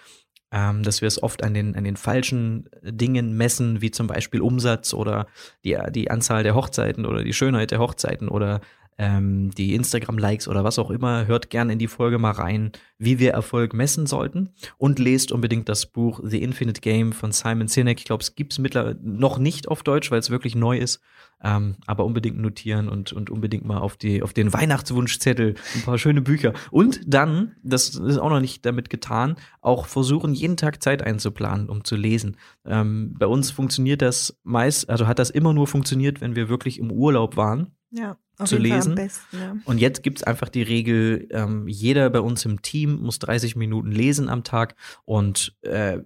ähm, 0.52 0.84
dass 0.84 1.02
wir 1.02 1.08
es 1.08 1.22
oft 1.22 1.44
an 1.44 1.54
den, 1.54 1.76
an 1.76 1.84
den 1.84 1.96
falschen 1.96 2.70
Dingen 2.82 3.36
messen, 3.38 3.82
wie 3.82 3.92
zum 3.92 4.08
Beispiel 4.08 4.42
Umsatz 4.42 4.94
oder 4.94 5.28
die, 5.64 5.78
die 5.92 6.12
Anzahl 6.12 6.44
der 6.44 6.56
Hochzeiten 6.56 7.06
oder 7.06 7.24
die 7.24 7.34
Schönheit 7.34 7.72
der 7.72 7.80
Hochzeiten 7.80 8.28
oder 8.28 8.62
ähm, 9.02 9.50
die 9.58 9.74
Instagram-Likes 9.74 10.48
oder 10.48 10.64
was 10.64 10.78
auch 10.78 10.92
immer. 10.92 11.26
Hört 11.26 11.50
gerne 11.50 11.74
in 11.74 11.80
die 11.80 11.88
Folge 11.88 12.20
mal 12.20 12.34
rein, 12.34 12.72
wie 13.00 13.18
wir 13.18 13.32
Erfolg 13.32 13.74
messen 13.74 14.06
sollten 14.06 14.50
und 14.78 15.00
lest 15.00 15.32
unbedingt 15.32 15.68
das 15.70 15.88
Buch 15.88 16.20
The 16.24 16.44
Infinite 16.44 16.82
Game 16.82 17.12
von 17.12 17.32
Simon 17.32 17.68
Sinek. 17.68 17.98
Ich 17.98 18.06
glaube, 18.06 18.22
es 18.22 18.36
gibt 18.36 18.54
es 18.54 18.60
mittlerweile 18.60 19.00
noch 19.02 19.40
nicht 19.40 19.68
auf 19.68 19.82
Deutsch, 19.82 20.12
weil 20.12 20.20
es 20.20 20.30
wirklich 20.30 20.54
neu 20.54 20.78
ist. 20.78 21.02
Ähm, 21.44 21.78
aber 21.88 22.06
unbedingt 22.06 22.38
notieren 22.38 22.88
und, 22.88 23.12
und 23.12 23.32
unbedingt 23.32 23.66
mal 23.66 23.80
auf, 23.80 23.98
die, 23.98 24.22
auf 24.22 24.34
den 24.34 24.54
Weihnachtswunschzettel 24.54 25.56
ein 25.74 25.82
paar 25.82 25.98
schöne 25.98 26.22
Bücher. 26.22 26.54
Und 26.70 27.02
dann, 27.08 27.56
das 27.64 27.96
ist 27.96 28.20
auch 28.20 28.30
noch 28.30 28.40
nicht 28.40 28.64
damit 28.68 28.92
getan, 28.92 29.36
auch 29.62 29.88
versuchen, 29.88 30.36
jeden 30.36 30.58
Tag 30.58 30.84
Zeit 30.84 31.02
einzuplanen, 31.02 31.70
um 31.70 31.84
zu 31.84 31.96
lesen. 31.96 32.38
Ähm, 32.66 33.16
bei 33.18 33.26
uns 33.26 33.50
funktioniert 33.50 34.04
das 34.04 34.40
meist, 34.44 34.88
also 34.92 35.08
hat 35.08 35.18
das 35.18 35.32
immer 35.32 35.56
nur 35.56 35.66
funktioniert, 35.66 36.22
wenn 36.22 36.36
wir 36.36 36.50
wirklich 36.50 36.78
im 36.78 36.92
Urlaub 36.92 37.36
waren. 37.36 37.72
Ja 37.90 38.18
zu 38.46 38.58
lesen. 38.58 38.96
Besten, 38.96 39.38
ja. 39.38 39.56
Und 39.66 39.80
jetzt 39.80 40.04
gibt 40.04 40.20
es 40.20 40.24
einfach 40.24 40.50
die 40.50 40.62
Regel, 40.62 41.28
ähm, 41.32 41.68
jeder 41.68 42.10
bei 42.10 42.20
uns 42.20 42.46
im 42.46 42.62
Team 42.62 43.02
muss 43.02 43.20
30 43.20 43.56
Minuten 43.56 43.92
lesen 43.92 44.30
am 44.30 44.44
Tag 44.44 44.76
und 45.06 45.56
äh, 45.62 46.00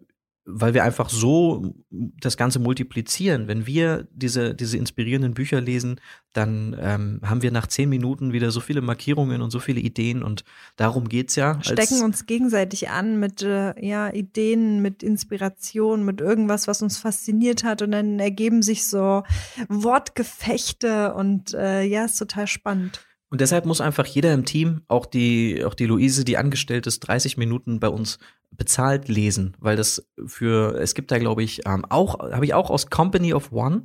weil 0.45 0.75
wir 0.75 0.83
einfach 0.83 1.09
so 1.09 1.73
das 1.91 2.37
Ganze 2.37 2.59
multiplizieren. 2.59 3.47
Wenn 3.47 3.65
wir 3.65 4.07
diese, 4.11 4.53
diese 4.53 4.77
inspirierenden 4.77 5.33
Bücher 5.33 5.59
lesen, 5.59 5.99
dann 6.33 6.75
ähm, 6.79 7.19
haben 7.23 7.41
wir 7.41 7.51
nach 7.51 7.65
zehn 7.65 7.89
Minuten 7.89 8.31
wieder 8.31 8.51
so 8.51 8.59
viele 8.59 8.81
Markierungen 8.81 9.41
und 9.41 9.49
so 9.49 9.59
viele 9.59 9.79
Ideen 9.79 10.21
und 10.21 10.43
darum 10.75 11.09
geht's 11.09 11.35
ja. 11.35 11.59
Stecken 11.63 12.03
uns 12.03 12.27
gegenseitig 12.27 12.89
an 12.89 13.19
mit 13.19 13.41
äh, 13.41 13.73
ja, 13.83 14.13
Ideen, 14.13 14.83
mit 14.83 15.01
Inspiration, 15.01 16.03
mit 16.05 16.21
irgendwas, 16.21 16.67
was 16.67 16.81
uns 16.83 16.99
fasziniert 16.99 17.63
hat 17.63 17.81
und 17.81 17.91
dann 17.91 18.19
ergeben 18.19 18.61
sich 18.61 18.87
so 18.87 19.23
Wortgefechte 19.67 21.15
und 21.15 21.55
äh, 21.55 21.83
ja, 21.83 22.05
ist 22.05 22.17
total 22.17 22.45
spannend. 22.45 23.01
Und 23.35 23.41
deshalb 23.41 23.65
muss 23.65 23.81
einfach 23.81 24.05
jeder 24.05 24.33
im 24.33 24.45
Team, 24.45 24.83
auch 24.87 25.05
die, 25.05 25.61
auch 25.65 25.73
die 25.73 25.87
Luise, 25.87 26.23
die 26.23 26.37
angestellt 26.37 26.87
ist, 26.87 27.01
30 27.01 27.35
Minuten 27.35 27.81
bei 27.81 27.89
uns 27.89 28.17
bezahlt 28.51 29.09
lesen, 29.09 29.57
weil 29.59 29.75
das 29.75 30.07
für, 30.25 30.79
es 30.79 30.95
gibt 30.95 31.11
da, 31.11 31.17
glaube 31.17 31.43
ich, 31.43 31.67
ähm, 31.67 31.83
auch, 31.89 32.17
habe 32.17 32.45
ich 32.45 32.53
auch 32.53 32.69
aus 32.69 32.89
Company 32.89 33.33
of 33.33 33.51
One, 33.51 33.83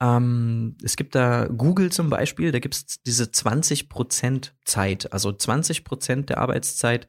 ähm, 0.00 0.76
es 0.82 0.96
gibt 0.96 1.14
da 1.14 1.44
Google 1.44 1.92
zum 1.92 2.08
Beispiel, 2.08 2.52
da 2.52 2.58
gibt 2.58 2.74
es 2.74 3.02
diese 3.02 3.24
20% 3.24 4.52
Zeit, 4.64 5.12
also 5.12 5.28
20% 5.28 6.22
der 6.22 6.38
Arbeitszeit 6.38 7.06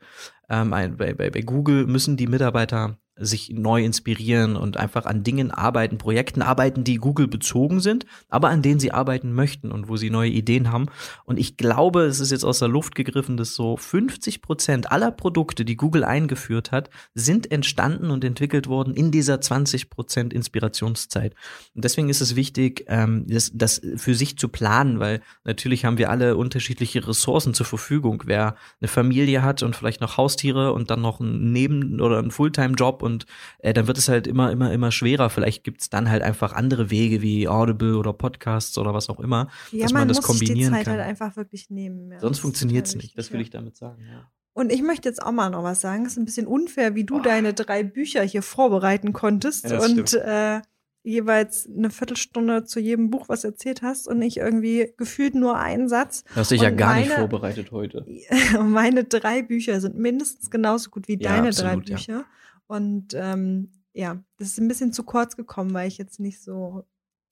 ähm, 0.49 0.71
bei, 0.71 0.89
bei, 0.89 1.29
bei 1.29 1.41
Google 1.41 1.87
müssen 1.87 2.17
die 2.17 2.27
Mitarbeiter 2.27 2.97
sich 3.19 3.49
neu 3.49 3.83
inspirieren 3.83 4.55
und 4.55 4.77
einfach 4.77 5.05
an 5.05 5.23
Dingen 5.23 5.51
arbeiten, 5.51 5.97
Projekten 5.97 6.41
arbeiten, 6.41 6.83
die 6.83 6.97
Google 6.97 7.27
bezogen 7.27 7.79
sind, 7.79 8.05
aber 8.29 8.49
an 8.49 8.61
denen 8.61 8.79
sie 8.79 8.91
arbeiten 8.91 9.33
möchten 9.33 9.71
und 9.71 9.89
wo 9.89 9.97
sie 9.97 10.09
neue 10.09 10.29
Ideen 10.29 10.71
haben. 10.71 10.87
Und 11.25 11.37
ich 11.37 11.57
glaube, 11.57 12.03
es 12.03 12.19
ist 12.19 12.31
jetzt 12.31 12.43
aus 12.43 12.59
der 12.59 12.67
Luft 12.67 12.95
gegriffen, 12.95 13.37
dass 13.37 13.55
so 13.55 13.77
50 13.77 14.41
Prozent 14.41 14.91
aller 14.91 15.11
Produkte, 15.11 15.65
die 15.65 15.75
Google 15.75 16.03
eingeführt 16.03 16.71
hat, 16.71 16.89
sind 17.13 17.51
entstanden 17.51 18.11
und 18.11 18.23
entwickelt 18.23 18.67
worden 18.67 18.93
in 18.93 19.11
dieser 19.11 19.41
20 19.41 19.89
Prozent 19.89 20.33
Inspirationszeit. 20.33 21.33
Und 21.75 21.83
deswegen 21.83 22.09
ist 22.09 22.21
es 22.21 22.35
wichtig, 22.35 22.85
ähm, 22.87 23.25
das, 23.27 23.51
das 23.53 23.81
für 23.95 24.13
sich 24.13 24.37
zu 24.37 24.49
planen, 24.49 24.99
weil 24.99 25.21
natürlich 25.43 25.85
haben 25.85 25.97
wir 25.97 26.09
alle 26.09 26.37
unterschiedliche 26.37 27.07
Ressourcen 27.07 27.53
zur 27.53 27.65
Verfügung. 27.65 28.23
Wer 28.25 28.55
eine 28.79 28.87
Familie 28.87 29.43
hat 29.43 29.63
und 29.63 29.75
vielleicht 29.75 30.01
noch 30.01 30.17
Haustiere 30.17 30.73
und 30.73 30.91
dann 30.91 31.01
noch 31.01 31.19
einen 31.19 31.51
Neben- 31.51 32.01
oder 32.01 32.19
einen 32.19 32.31
Fulltime-Job 32.31 33.03
und 33.07 33.25
äh, 33.57 33.73
dann 33.73 33.87
wird 33.87 33.97
es 33.97 34.07
halt 34.07 34.27
immer, 34.27 34.51
immer, 34.51 34.71
immer 34.71 34.91
schwerer. 34.91 35.31
Vielleicht 35.31 35.63
gibt 35.63 35.81
es 35.81 35.89
dann 35.89 36.09
halt 36.09 36.21
einfach 36.21 36.53
andere 36.53 36.91
Wege 36.91 37.23
wie 37.23 37.47
Audible 37.47 37.97
oder 37.97 38.13
Podcasts 38.13 38.77
oder 38.77 38.93
was 38.93 39.09
auch 39.09 39.19
immer, 39.19 39.49
ja, 39.71 39.81
dass 39.81 39.93
man, 39.93 40.01
man 40.01 40.09
das 40.09 40.21
kombinieren 40.21 40.57
kann. 40.57 40.61
Ja, 40.61 40.67
man 40.67 40.75
muss 40.75 40.83
die 40.83 40.85
Zeit 40.85 40.99
halt 40.99 41.09
einfach 41.09 41.35
wirklich 41.35 41.69
nehmen. 41.71 42.11
Ja, 42.11 42.19
Sonst 42.19 42.39
funktioniert 42.39 42.85
es 42.85 42.95
nicht, 42.95 43.17
das 43.17 43.33
will 43.33 43.41
ich 43.41 43.49
damit 43.49 43.75
sagen, 43.75 44.03
ja. 44.05 44.29
Und 44.53 44.71
ich 44.71 44.81
möchte 44.81 45.07
jetzt 45.07 45.21
auch 45.21 45.31
mal 45.31 45.51
noch 45.51 45.61
was 45.61 45.81
sagen. 45.81 46.07
Es 46.07 46.13
ist 46.13 46.17
ein 46.17 46.25
bisschen 46.25 46.47
unfair, 46.47 46.95
wie 46.95 47.03
du 47.03 47.17
oh. 47.17 47.21
deine 47.21 47.53
drei 47.53 47.83
Bücher 47.83 48.23
hier 48.23 48.41
vorbereiten 48.41 49.13
konntest 49.13 49.69
ja, 49.69 49.79
und 49.79 50.15
äh, 50.15 50.61
jeweils 51.07 51.69
eine 51.73 51.89
Viertelstunde 51.89 52.65
zu 52.65 52.81
jedem 52.81 53.09
Buch 53.09 53.29
was 53.29 53.45
erzählt 53.45 53.81
hast 53.81 54.07
und 54.07 54.21
ich 54.21 54.37
irgendwie 54.37 54.93
gefühlt 54.97 55.35
nur 55.35 55.57
einen 55.57 55.87
Satz. 55.87 56.25
Hast 56.35 56.51
dich 56.51 56.61
ja 56.61 56.69
gar 56.69 56.95
meine, 56.95 57.05
nicht 57.05 57.15
vorbereitet 57.15 57.71
heute. 57.71 58.05
meine 58.63 59.05
drei 59.05 59.41
Bücher 59.41 59.79
sind 59.79 59.97
mindestens 59.97 60.49
genauso 60.49 60.89
gut 60.89 61.07
wie 61.07 61.17
ja, 61.17 61.29
deine 61.29 61.49
absolut, 61.49 61.71
drei 61.71 61.95
Bücher. 61.95 62.13
Ja. 62.13 62.25
Und 62.67 63.13
ähm, 63.13 63.71
ja, 63.93 64.21
das 64.37 64.49
ist 64.49 64.59
ein 64.59 64.67
bisschen 64.67 64.93
zu 64.93 65.03
kurz 65.03 65.35
gekommen, 65.35 65.73
weil 65.73 65.87
ich 65.87 65.97
jetzt 65.97 66.19
nicht 66.19 66.41
so. 66.41 66.85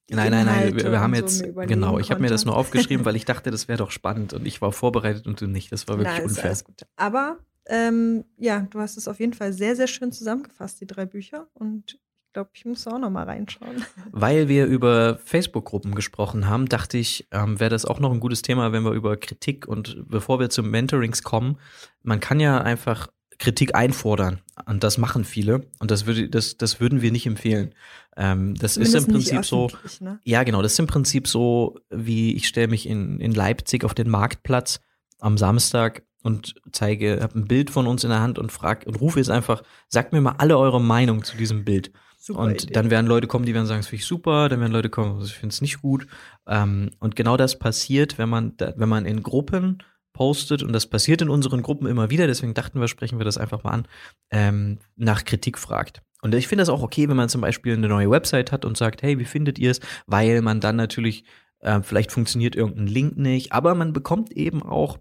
Nein, 0.10 0.32
nein, 0.32 0.46
nein, 0.46 0.76
wir, 0.76 0.92
wir 0.92 1.00
haben 1.00 1.16
jetzt, 1.16 1.44
genau, 1.68 1.98
ich 1.98 2.12
habe 2.12 2.22
mir 2.22 2.30
das 2.30 2.46
nur 2.46 2.56
aufgeschrieben, 2.56 3.06
weil 3.06 3.16
ich 3.16 3.26
dachte, 3.26 3.50
das 3.50 3.68
wäre 3.68 3.80
doch 3.80 3.90
spannend 3.90 4.34
und 4.34 4.46
ich 4.46 4.62
war 4.62 4.72
vorbereitet 4.72 5.26
und 5.26 5.42
du 5.42 5.48
nicht. 5.48 5.72
Das 5.72 5.88
war 5.88 5.98
wirklich 5.98 6.20
Na, 6.20 6.24
unfair. 6.26 6.46
Alles 6.46 6.64
gut. 6.64 6.86
Aber 6.96 7.40
ähm, 7.68 8.26
ja, 8.38 8.68
du 8.70 8.80
hast 8.80 8.98
es 8.98 9.08
auf 9.08 9.20
jeden 9.20 9.34
Fall 9.34 9.54
sehr, 9.54 9.76
sehr 9.76 9.88
schön 9.88 10.12
zusammengefasst, 10.12 10.80
die 10.82 10.88
drei 10.88 11.06
Bücher. 11.06 11.48
Und 11.54 11.94
ich 11.94 12.34
glaube, 12.34 12.52
ich 12.54 12.66
muss 12.66 12.86
auch 12.88 13.00
noch 13.00 13.10
mal 13.10 13.24
reinschauen. 13.24 13.84
Weil 14.12 14.48
wir 14.48 14.66
über 14.66 15.18
Facebook-Gruppen 15.24 15.96
gesprochen 15.96 16.48
haben, 16.48 16.68
dachte 16.68 16.98
ich, 16.98 17.28
ähm, 17.32 17.60
wäre 17.60 17.72
das 17.72 17.86
auch 17.86 18.00
noch 18.00 18.12
ein 18.12 18.20
gutes 18.20 18.42
Thema, 18.42 18.72
wenn 18.72 18.84
wir 18.84 18.92
über 18.92 19.18
Kritik 19.18 19.68
und 19.68 20.08
bevor 20.08 20.40
wir 20.40 20.50
zu 20.50 20.62
Mentorings 20.62 21.24
kommen, 21.24 21.58
man 22.04 22.20
kann 22.20 22.40
ja 22.40 22.62
einfach 22.62 23.08
Kritik 23.38 23.76
einfordern. 23.76 24.42
Und 24.66 24.84
das 24.84 24.98
machen 24.98 25.26
viele. 25.26 25.68
Und 25.80 25.92
das, 25.92 26.06
würde, 26.06 26.30
das, 26.30 26.58
das 26.58 26.80
würden 26.80 27.02
wir 27.02 27.12
nicht 27.12 27.26
empfehlen. 27.26 27.74
Ähm, 28.16 28.56
das 28.56 28.76
Zumindest 28.76 28.96
ist 28.96 29.08
im 29.08 29.14
Prinzip 29.14 29.46
so. 29.46 29.70
Ne? 30.00 30.20
Ja, 30.24 30.44
genau. 30.44 30.62
Das 30.62 30.74
ist 30.74 30.80
im 30.80 30.88
Prinzip 30.88 31.28
so, 31.28 31.80
wie 31.90 32.36
ich 32.36 32.48
stelle 32.48 32.68
mich 32.68 32.88
in, 32.88 33.20
in 33.20 33.34
Leipzig 33.34 33.84
auf 33.84 33.94
den 33.94 34.10
Marktplatz 34.10 34.80
am 35.20 35.38
Samstag 35.38 36.04
und 36.24 36.56
zeige, 36.72 37.20
habe 37.22 37.38
ein 37.40 37.48
Bild 37.48 37.70
von 37.70 37.86
uns 37.86 38.04
in 38.04 38.10
der 38.10 38.22
Hand 38.22 38.40
und 38.40 38.52
frag 38.52 38.88
und 38.88 39.00
rufe 39.00 39.20
jetzt 39.20 39.30
einfach, 39.30 39.62
sagt 39.90 40.12
mir 40.12 40.22
mal 40.22 40.36
alle 40.38 40.58
eure 40.58 40.82
Meinung 40.82 41.24
zu 41.24 41.38
diesem 41.38 41.66
Bild. 41.66 41.92
Super 42.18 42.40
und 42.40 42.64
Idee. 42.64 42.74
dann 42.74 42.90
werden 42.90 43.06
Leute 43.06 43.28
kommen, 43.28 43.46
die 43.46 43.54
werden 43.54 43.68
sagen, 43.68 43.82
das 43.82 43.88
finde 43.88 44.02
ich 44.02 44.08
super, 44.08 44.50
dann 44.50 44.60
werden 44.60 44.72
Leute 44.72 44.90
kommen, 44.90 45.22
ich 45.22 45.36
finde 45.36 45.54
es 45.54 45.62
nicht 45.62 45.84
gut. 45.84 46.08
Ähm, 46.48 46.90
und 47.00 47.16
genau 47.16 47.38
das 47.38 47.60
passiert, 47.60 48.18
wenn 48.18 48.30
man, 48.30 48.54
wenn 48.58 48.90
man 48.90 49.06
in 49.06 49.22
Gruppen 49.22 49.84
postet, 50.16 50.64
und 50.64 50.72
das 50.72 50.88
passiert 50.88 51.22
in 51.22 51.30
unseren 51.30 51.62
Gruppen 51.62 51.88
immer 51.88 52.10
wieder, 52.10 52.26
deswegen 52.26 52.54
dachten 52.54 52.80
wir, 52.80 52.88
sprechen 52.88 53.20
wir 53.20 53.26
das 53.26 53.38
einfach 53.38 53.64
mal 53.64 53.72
an, 53.72 53.88
ähm, 54.32 54.80
nach 54.96 55.26
Kritik 55.26 55.60
fragt. 55.60 56.02
Und 56.22 56.34
ich 56.34 56.48
finde 56.48 56.62
das 56.62 56.70
auch 56.70 56.82
okay, 56.82 57.10
wenn 57.10 57.18
man 57.18 57.28
zum 57.28 57.42
Beispiel 57.42 57.74
eine 57.74 57.90
neue 57.90 58.10
Website 58.10 58.54
hat 58.54 58.64
und 58.64 58.78
sagt, 58.78 59.04
hey, 59.04 59.20
wie 59.20 59.26
findet 59.26 59.60
ihr 59.60 59.72
es? 59.72 59.82
Weil 60.08 60.42
man 60.42 60.62
dann 60.62 60.78
natürlich, 60.78 61.26
äh, 61.60 61.82
vielleicht 61.82 62.14
funktioniert 62.14 62.56
irgendein 62.56 62.88
Link 62.88 63.18
nicht, 63.18 63.52
aber 63.52 63.76
man 63.76 63.92
bekommt 63.92 64.32
eben 64.32 64.64
auch, 64.64 65.00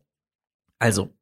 also, 0.81 1.15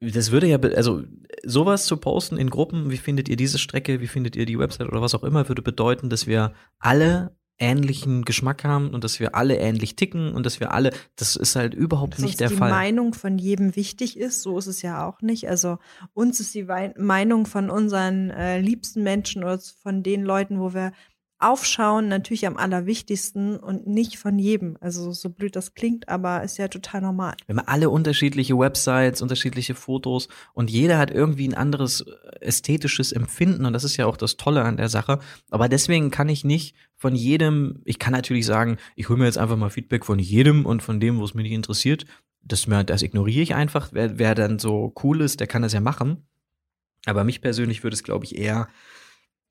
das 0.00 0.32
würde 0.32 0.48
ja, 0.48 0.58
also 0.58 1.04
sowas 1.44 1.86
zu 1.86 1.96
posten 1.96 2.38
in 2.38 2.50
Gruppen, 2.50 2.90
wie 2.90 2.96
findet 2.96 3.28
ihr 3.28 3.36
diese 3.36 3.58
Strecke, 3.58 4.00
wie 4.00 4.08
findet 4.08 4.34
ihr 4.34 4.46
die 4.46 4.58
Website 4.58 4.88
oder 4.88 5.00
was 5.00 5.14
auch 5.14 5.22
immer, 5.22 5.48
würde 5.48 5.62
bedeuten, 5.62 6.10
dass 6.10 6.26
wir 6.26 6.52
alle 6.80 7.37
ähnlichen 7.58 8.24
Geschmack 8.24 8.64
haben 8.64 8.90
und 8.90 9.04
dass 9.04 9.20
wir 9.20 9.34
alle 9.34 9.56
ähnlich 9.56 9.96
ticken 9.96 10.32
und 10.34 10.46
dass 10.46 10.60
wir 10.60 10.72
alle, 10.72 10.90
das 11.16 11.36
ist 11.36 11.56
halt 11.56 11.74
überhaupt 11.74 12.14
dass 12.14 12.20
nicht 12.20 12.40
der 12.40 12.48
die 12.48 12.56
Fall. 12.56 12.68
die 12.68 12.74
Meinung 12.74 13.14
von 13.14 13.38
jedem 13.38 13.74
wichtig 13.76 14.16
ist, 14.16 14.42
so 14.42 14.58
ist 14.58 14.66
es 14.66 14.82
ja 14.82 15.06
auch 15.06 15.20
nicht. 15.22 15.48
Also 15.48 15.78
uns 16.14 16.40
ist 16.40 16.54
die 16.54 16.66
Meinung 16.96 17.46
von 17.46 17.70
unseren 17.70 18.30
äh, 18.30 18.60
liebsten 18.60 19.02
Menschen 19.02 19.42
oder 19.42 19.58
von 19.82 20.02
den 20.02 20.22
Leuten, 20.22 20.60
wo 20.60 20.72
wir 20.72 20.92
Aufschauen 21.40 22.08
natürlich 22.08 22.46
am 22.46 22.56
allerwichtigsten 22.56 23.56
und 23.58 23.86
nicht 23.86 24.18
von 24.18 24.38
jedem. 24.38 24.76
Also 24.80 25.12
so 25.12 25.30
blöd 25.30 25.54
das 25.54 25.74
klingt, 25.74 26.08
aber 26.08 26.42
ist 26.42 26.58
ja 26.58 26.66
total 26.66 27.00
normal. 27.00 27.34
Wir 27.46 27.56
haben 27.56 27.66
alle 27.66 27.90
unterschiedliche 27.90 28.58
Websites, 28.58 29.22
unterschiedliche 29.22 29.76
Fotos 29.76 30.28
und 30.52 30.68
jeder 30.68 30.98
hat 30.98 31.12
irgendwie 31.12 31.46
ein 31.46 31.54
anderes 31.54 32.00
äh, 32.00 32.40
ästhetisches 32.40 33.12
Empfinden 33.12 33.66
und 33.66 33.72
das 33.72 33.84
ist 33.84 33.96
ja 33.96 34.06
auch 34.06 34.16
das 34.16 34.36
Tolle 34.36 34.64
an 34.64 34.76
der 34.76 34.88
Sache. 34.88 35.20
Aber 35.50 35.68
deswegen 35.68 36.10
kann 36.10 36.28
ich 36.28 36.44
nicht 36.44 36.74
von 36.96 37.14
jedem, 37.14 37.82
ich 37.84 38.00
kann 38.00 38.12
natürlich 38.12 38.44
sagen, 38.44 38.78
ich 38.96 39.08
hole 39.08 39.20
mir 39.20 39.26
jetzt 39.26 39.38
einfach 39.38 39.56
mal 39.56 39.70
Feedback 39.70 40.04
von 40.04 40.18
jedem 40.18 40.66
und 40.66 40.82
von 40.82 40.98
dem, 40.98 41.20
wo 41.20 41.24
es 41.24 41.34
mich 41.34 41.44
nicht 41.44 41.52
interessiert. 41.52 42.04
Das, 42.42 42.66
das 42.86 43.02
ignoriere 43.02 43.42
ich 43.42 43.54
einfach. 43.54 43.90
Wer, 43.92 44.18
wer 44.18 44.34
dann 44.34 44.58
so 44.58 44.92
cool 45.04 45.20
ist, 45.20 45.38
der 45.38 45.46
kann 45.46 45.62
das 45.62 45.72
ja 45.72 45.80
machen. 45.80 46.26
Aber 47.06 47.22
mich 47.22 47.40
persönlich 47.40 47.84
würde 47.84 47.94
es, 47.94 48.02
glaube 48.02 48.24
ich, 48.24 48.36
eher 48.36 48.68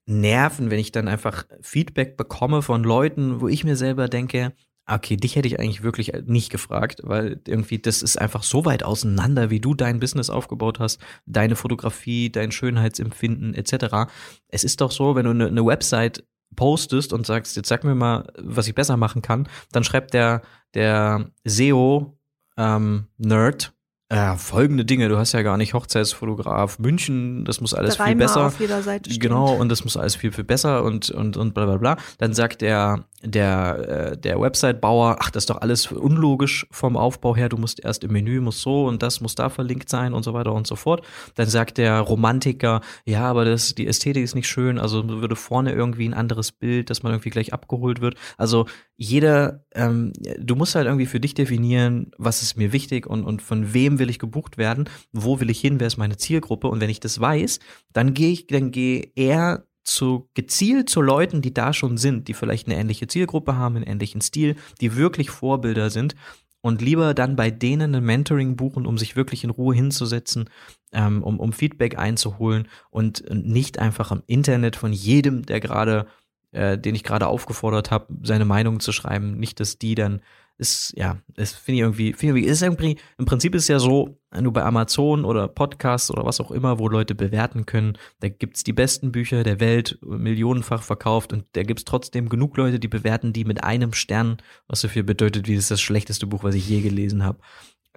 nerven, 0.07 0.71
wenn 0.71 0.79
ich 0.79 0.91
dann 0.91 1.07
einfach 1.07 1.45
Feedback 1.61 2.17
bekomme 2.17 2.61
von 2.61 2.83
Leuten, 2.83 3.41
wo 3.41 3.47
ich 3.47 3.63
mir 3.63 3.75
selber 3.75 4.07
denke, 4.07 4.53
okay, 4.89 5.17
dich 5.17 5.35
hätte 5.35 5.47
ich 5.47 5.59
eigentlich 5.59 5.83
wirklich 5.83 6.13
nicht 6.25 6.49
gefragt, 6.49 7.01
weil 7.03 7.41
irgendwie 7.45 7.77
das 7.77 8.01
ist 8.01 8.19
einfach 8.19 8.43
so 8.43 8.65
weit 8.65 8.83
auseinander, 8.83 9.49
wie 9.49 9.59
du 9.59 9.73
dein 9.73 9.99
Business 9.99 10.29
aufgebaut 10.29 10.79
hast, 10.79 11.01
deine 11.25 11.55
Fotografie, 11.55 12.31
dein 12.31 12.51
Schönheitsempfinden 12.51 13.53
etc. 13.53 14.09
Es 14.47 14.63
ist 14.63 14.79
doch 14.79 14.91
so, 14.91 15.15
wenn 15.15 15.25
du 15.25 15.31
eine, 15.31 15.47
eine 15.47 15.65
Website 15.65 16.23
postest 16.55 17.11
und 17.11 17.25
sagst, 17.25 17.57
jetzt 17.57 17.67
sag 17.67 17.83
mir 17.83 17.95
mal, 17.95 18.31
was 18.39 18.67
ich 18.67 18.75
besser 18.75 18.95
machen 18.95 19.21
kann, 19.21 19.49
dann 19.73 19.83
schreibt 19.83 20.13
der 20.13 20.41
der 20.73 21.31
SEO 21.43 22.17
ähm, 22.57 23.07
Ja, 24.09 24.37
folgende 24.37 24.85
Dinge. 24.85 25.09
Du 25.09 25.17
hast 25.17 25.33
ja 25.33 25.41
gar 25.41 25.57
nicht 25.57 25.73
Hochzeitsfotograf 25.73 26.79
München, 26.79 27.43
das 27.43 27.59
muss 27.59 27.73
alles 27.73 27.97
Dreimal 27.97 28.11
viel 28.11 28.17
besser. 28.17 28.45
Auf 28.45 28.59
jeder 28.59 28.81
Seite 28.81 29.09
genau, 29.19 29.53
und 29.53 29.67
das 29.67 29.83
muss 29.83 29.97
alles 29.97 30.15
viel, 30.15 30.31
viel 30.31 30.45
besser 30.45 30.83
und, 30.85 31.09
und, 31.09 31.35
und 31.35 31.53
bla 31.53 31.65
bla 31.65 31.75
bla. 31.75 31.97
Dann 32.17 32.33
sagt 32.33 32.61
der, 32.61 33.03
der, 33.21 34.11
äh, 34.13 34.17
der 34.17 34.39
Website-Bauer, 34.39 35.17
ach, 35.19 35.29
das 35.31 35.43
ist 35.43 35.49
doch 35.49 35.61
alles 35.61 35.91
unlogisch 35.91 36.67
vom 36.71 36.95
Aufbau 36.95 37.35
her, 37.35 37.49
du 37.49 37.57
musst 37.57 37.83
erst 37.83 38.05
im 38.05 38.13
Menü, 38.13 38.39
muss 38.39 38.61
so 38.61 38.85
und 38.85 39.03
das 39.03 39.19
muss 39.19 39.35
da 39.35 39.49
verlinkt 39.49 39.89
sein 39.89 40.13
und 40.13 40.23
so 40.23 40.33
weiter 40.33 40.53
und 40.53 40.67
so 40.67 40.77
fort. 40.77 41.05
Dann 41.35 41.49
sagt 41.49 41.77
der 41.77 41.99
Romantiker, 41.99 42.79
ja, 43.05 43.25
aber 43.25 43.43
das, 43.43 43.75
die 43.75 43.87
Ästhetik 43.87 44.23
ist 44.23 44.35
nicht 44.35 44.47
schön, 44.47 44.79
also 44.79 45.05
würde 45.07 45.35
vorne 45.35 45.73
irgendwie 45.73 46.07
ein 46.07 46.13
anderes 46.13 46.53
Bild, 46.53 46.89
dass 46.89 47.03
man 47.03 47.11
irgendwie 47.11 47.31
gleich 47.31 47.53
abgeholt 47.53 47.99
wird. 47.99 48.15
Also 48.37 48.67
jeder, 48.95 49.65
ähm, 49.75 50.13
du 50.39 50.55
musst 50.55 50.75
halt 50.75 50.87
irgendwie 50.87 51.05
für 51.05 51.19
dich 51.19 51.33
definieren, 51.33 52.11
was 52.17 52.41
ist 52.41 52.55
mir 52.55 52.71
wichtig 52.71 53.05
und, 53.05 53.23
und 53.25 53.41
von 53.41 53.73
wem 53.73 53.96
will 53.99 54.09
ich 54.09 54.19
gebucht 54.19 54.57
werden, 54.57 54.89
wo 55.11 55.39
will 55.39 55.49
ich 55.49 55.59
hin, 55.59 55.79
wer 55.79 55.87
ist 55.87 55.97
meine 55.97 56.17
Zielgruppe 56.17 56.67
und 56.67 56.81
wenn 56.81 56.89
ich 56.89 56.99
das 56.99 57.19
weiß, 57.19 57.59
dann 57.93 58.13
gehe 58.13 58.31
ich, 58.31 58.47
dann 58.47 58.71
gehe 58.71 59.11
eher 59.15 59.65
zu 59.83 60.29
gezielt 60.33 60.89
zu 60.89 61.01
Leuten, 61.01 61.41
die 61.41 61.53
da 61.53 61.71
schon 61.73 61.97
sind, 61.97 62.27
die 62.27 62.33
vielleicht 62.33 62.67
eine 62.67 62.77
ähnliche 62.77 63.07
Zielgruppe 63.07 63.55
haben, 63.55 63.77
einen 63.77 63.85
ähnlichen 63.85 64.21
Stil, 64.21 64.55
die 64.81 64.95
wirklich 64.95 65.29
Vorbilder 65.29 65.89
sind 65.89 66.15
und 66.61 66.81
lieber 66.81 67.13
dann 67.13 67.35
bei 67.35 67.51
denen 67.51 67.95
ein 67.95 68.03
Mentoring 68.03 68.57
buchen, 68.57 68.85
um 68.85 68.97
sich 68.97 69.15
wirklich 69.15 69.43
in 69.43 69.49
Ruhe 69.49 69.73
hinzusetzen, 69.73 70.49
ähm, 70.91 71.23
um, 71.23 71.39
um 71.39 71.53
Feedback 71.53 71.97
einzuholen 71.97 72.67
und 72.89 73.23
nicht 73.29 73.79
einfach 73.79 74.11
im 74.11 74.23
Internet 74.27 74.75
von 74.75 74.91
jedem, 74.91 75.45
der 75.45 75.61
gerade 75.61 76.07
äh, 76.51 76.77
den 76.77 76.95
ich 76.95 77.03
gerade 77.03 77.27
aufgefordert 77.27 77.91
habe, 77.91 78.07
seine 78.23 78.45
Meinung 78.45 78.79
zu 78.79 78.91
schreiben. 78.91 79.37
Nicht, 79.37 79.59
dass 79.59 79.79
die 79.79 79.95
dann 79.95 80.21
ist, 80.57 80.93
ja, 80.97 81.17
das 81.35 81.53
finde 81.53 81.77
ich 81.77 81.81
irgendwie, 81.81 82.13
finde 82.13 82.39
ich, 82.39 82.47
ist 82.47 82.61
irgendwie, 82.61 82.97
im 83.17 83.25
Prinzip 83.25 83.53
ist 83.55 83.63
es 83.63 83.67
ja 83.67 83.79
so, 83.79 84.17
wenn 84.31 84.43
du 84.43 84.51
bei 84.51 84.63
Amazon 84.63 85.23
oder 85.23 85.47
Podcasts 85.47 86.11
oder 86.11 86.25
was 86.25 86.41
auch 86.41 86.51
immer, 86.51 86.79
wo 86.79 86.87
Leute 86.89 87.15
bewerten 87.15 87.65
können, 87.65 87.97
da 88.19 88.29
gibt's 88.29 88.63
die 88.63 88.73
besten 88.73 89.11
Bücher 89.11 89.43
der 89.43 89.59
Welt, 89.59 89.99
millionenfach 90.01 90.83
verkauft 90.83 91.31
und 91.33 91.45
da 91.53 91.63
gibt's 91.63 91.85
trotzdem 91.85 92.29
genug 92.29 92.57
Leute, 92.57 92.79
die 92.79 92.87
bewerten 92.87 93.33
die 93.33 93.45
mit 93.45 93.63
einem 93.63 93.93
Stern, 93.93 94.37
was 94.67 94.81
so 94.81 94.87
viel 94.87 95.03
bedeutet, 95.03 95.47
wie 95.47 95.55
das 95.55 95.65
ist 95.65 95.71
das 95.71 95.81
schlechteste 95.81 96.27
Buch, 96.27 96.43
was 96.43 96.55
ich 96.55 96.67
je 96.67 96.81
gelesen 96.81 97.23
habe. 97.23 97.39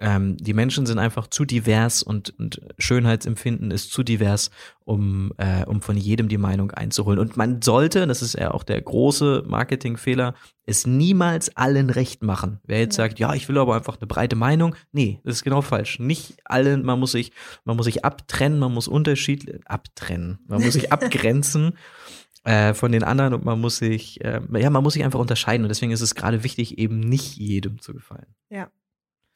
Ähm, 0.03 0.35
die 0.37 0.55
Menschen 0.55 0.87
sind 0.87 0.97
einfach 0.97 1.27
zu 1.27 1.45
divers 1.45 2.01
und, 2.01 2.33
und 2.39 2.59
Schönheitsempfinden 2.79 3.69
ist 3.69 3.91
zu 3.91 4.01
divers, 4.01 4.49
um, 4.83 5.31
äh, 5.37 5.63
um 5.65 5.83
von 5.83 5.95
jedem 5.95 6.27
die 6.27 6.39
Meinung 6.39 6.71
einzuholen. 6.71 7.19
Und 7.19 7.37
man 7.37 7.61
sollte, 7.61 8.07
das 8.07 8.23
ist 8.23 8.33
ja 8.33 8.49
auch 8.51 8.63
der 8.63 8.81
große 8.81 9.43
Marketingfehler, 9.45 10.33
es 10.65 10.87
niemals 10.87 11.55
allen 11.55 11.91
recht 11.91 12.23
machen. 12.23 12.59
Wer 12.65 12.79
jetzt 12.79 12.95
sagt, 12.95 13.19
ja, 13.19 13.35
ich 13.35 13.47
will 13.47 13.59
aber 13.59 13.75
einfach 13.75 13.99
eine 13.99 14.07
breite 14.07 14.35
Meinung, 14.35 14.75
nee, 14.91 15.19
das 15.23 15.35
ist 15.35 15.43
genau 15.43 15.61
falsch. 15.61 15.99
Nicht 15.99 16.33
allen, 16.45 16.83
man 16.83 16.99
muss 16.99 17.11
sich, 17.11 17.31
man 17.63 17.77
muss 17.77 17.85
sich 17.85 18.03
abtrennen, 18.03 18.57
man 18.57 18.73
muss 18.73 18.87
Unterschied 18.87 19.61
abtrennen, 19.69 20.39
man 20.47 20.63
muss 20.63 20.73
sich 20.73 20.91
abgrenzen. 20.91 21.77
Äh, 22.43 22.73
von 22.73 22.91
den 22.91 23.03
anderen 23.03 23.35
und 23.35 23.45
man 23.45 23.61
muss 23.61 23.77
sich, 23.77 24.19
äh, 24.25 24.41
ja, 24.57 24.71
man 24.71 24.81
muss 24.81 24.93
sich 24.93 25.03
einfach 25.03 25.19
unterscheiden 25.19 25.63
und 25.63 25.69
deswegen 25.69 25.91
ist 25.91 26.01
es 26.01 26.15
gerade 26.15 26.43
wichtig, 26.43 26.79
eben 26.79 26.99
nicht 26.99 27.37
jedem 27.37 27.79
zu 27.79 27.93
gefallen. 27.93 28.33
Ja, 28.49 28.71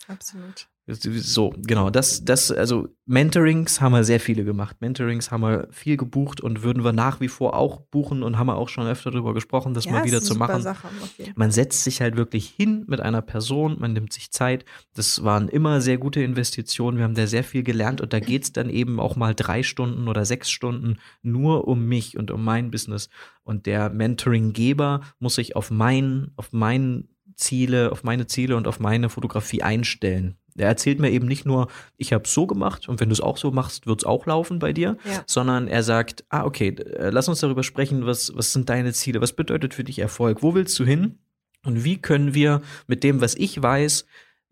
Absolut. 0.08 0.68
So, 0.88 1.52
genau, 1.66 1.90
das, 1.90 2.26
das, 2.26 2.52
also 2.52 2.90
Mentorings 3.08 3.82
haben 3.82 3.94
wir 3.94 4.04
sehr 4.04 4.20
viele 4.20 4.44
gemacht. 4.44 4.82
Mentorings 4.82 5.32
haben 5.32 5.42
wir 5.42 5.68
viel 5.72 5.98
gebucht 5.98 6.42
und 6.42 6.62
würden 6.62 6.84
wir 6.84 6.94
nach 6.94 7.20
wie 7.20 7.28
vor 7.28 7.56
auch 7.56 7.80
buchen 7.80 8.22
und 8.22 8.38
haben 8.38 8.46
wir 8.46 8.56
auch 8.56 8.70
schon 8.70 8.86
öfter 8.86 9.10
darüber 9.10 9.34
gesprochen, 9.34 9.74
das 9.74 9.86
ja, 9.86 9.94
mal 9.94 10.06
wieder 10.06 10.22
zu 10.22 10.36
machen. 10.36 10.62
Sache, 10.62 10.88
okay. 11.02 11.34
Man 11.36 11.50
setzt 11.50 11.84
sich 11.84 12.02
halt 12.02 12.18
wirklich 12.18 12.48
hin 12.48 12.86
mit 12.88 13.02
einer 13.02 13.24
Person, 13.24 13.78
man 13.80 13.94
nimmt 13.94 14.14
sich 14.14 14.32
Zeit. 14.32 14.64
Das 14.94 15.24
waren 15.24 15.50
immer 15.50 15.82
sehr 15.82 15.98
gute 15.98 16.22
Investitionen. 16.22 16.98
Wir 17.00 17.06
haben 17.06 17.16
da 17.16 17.26
sehr 17.26 17.44
viel 17.44 17.64
gelernt 17.64 18.00
und 18.00 18.14
da 18.14 18.20
geht 18.20 18.44
es 18.44 18.54
dann 18.54 18.70
eben 18.70 19.00
auch 19.00 19.16
mal 19.16 19.34
drei 19.34 19.64
Stunden 19.64 20.08
oder 20.08 20.24
sechs 20.24 20.52
Stunden 20.52 20.98
nur 21.24 21.68
um 21.68 21.88
mich 21.88 22.16
und 22.16 22.30
um 22.30 22.44
mein 22.44 22.70
Business. 22.70 23.10
Und 23.42 23.66
der 23.66 23.90
Mentoringgeber 23.90 25.02
muss 25.18 25.34
sich 25.36 25.56
auf 25.56 25.72
mein, 25.72 26.32
auf 26.36 26.54
mein 26.54 27.08
Ziele, 27.36 27.92
auf 27.92 28.04
meine 28.04 28.28
Ziele 28.28 28.56
und 28.56 28.68
auf 28.68 28.80
meine 28.80 29.10
Fotografie 29.10 29.62
einstellen. 29.62 30.36
Er 30.58 30.68
erzählt 30.68 31.00
mir 31.00 31.12
eben 31.12 31.28
nicht 31.28 31.46
nur, 31.46 31.68
ich 31.98 32.14
habe 32.14 32.28
so 32.28 32.48
gemacht 32.48 32.88
und 32.88 33.02
wenn 33.02 33.10
du 33.10 33.14
es 33.14 33.20
auch 33.20 33.38
so 33.38 33.52
machst, 33.52 33.88
wird 33.88 34.02
es 34.02 34.06
auch 34.06 34.26
laufen 34.26 34.60
bei 34.60 34.72
dir, 34.72 34.98
ja. 35.04 35.24
sondern 35.26 35.68
er 35.68 35.84
sagt, 35.84 36.24
ah, 36.30 36.46
okay, 36.46 36.70
äh, 36.70 37.10
lass 37.10 37.28
uns 37.28 37.42
darüber 37.42 37.64
sprechen, 37.64 38.06
was, 38.06 38.32
was 38.36 38.54
sind 38.54 38.70
deine 38.70 38.94
Ziele, 38.94 39.20
was 39.20 39.34
bedeutet 39.34 39.74
für 39.74 39.84
dich 39.84 40.00
Erfolg, 40.00 40.42
wo 40.44 40.56
willst 40.56 40.80
du 40.80 40.86
hin 40.86 41.20
und 41.66 41.84
wie 41.84 41.98
können 41.98 42.34
wir 42.34 42.62
mit 42.88 43.04
dem, 43.04 43.20
was 43.20 43.36
ich 43.36 43.62
weiß, 43.62 44.06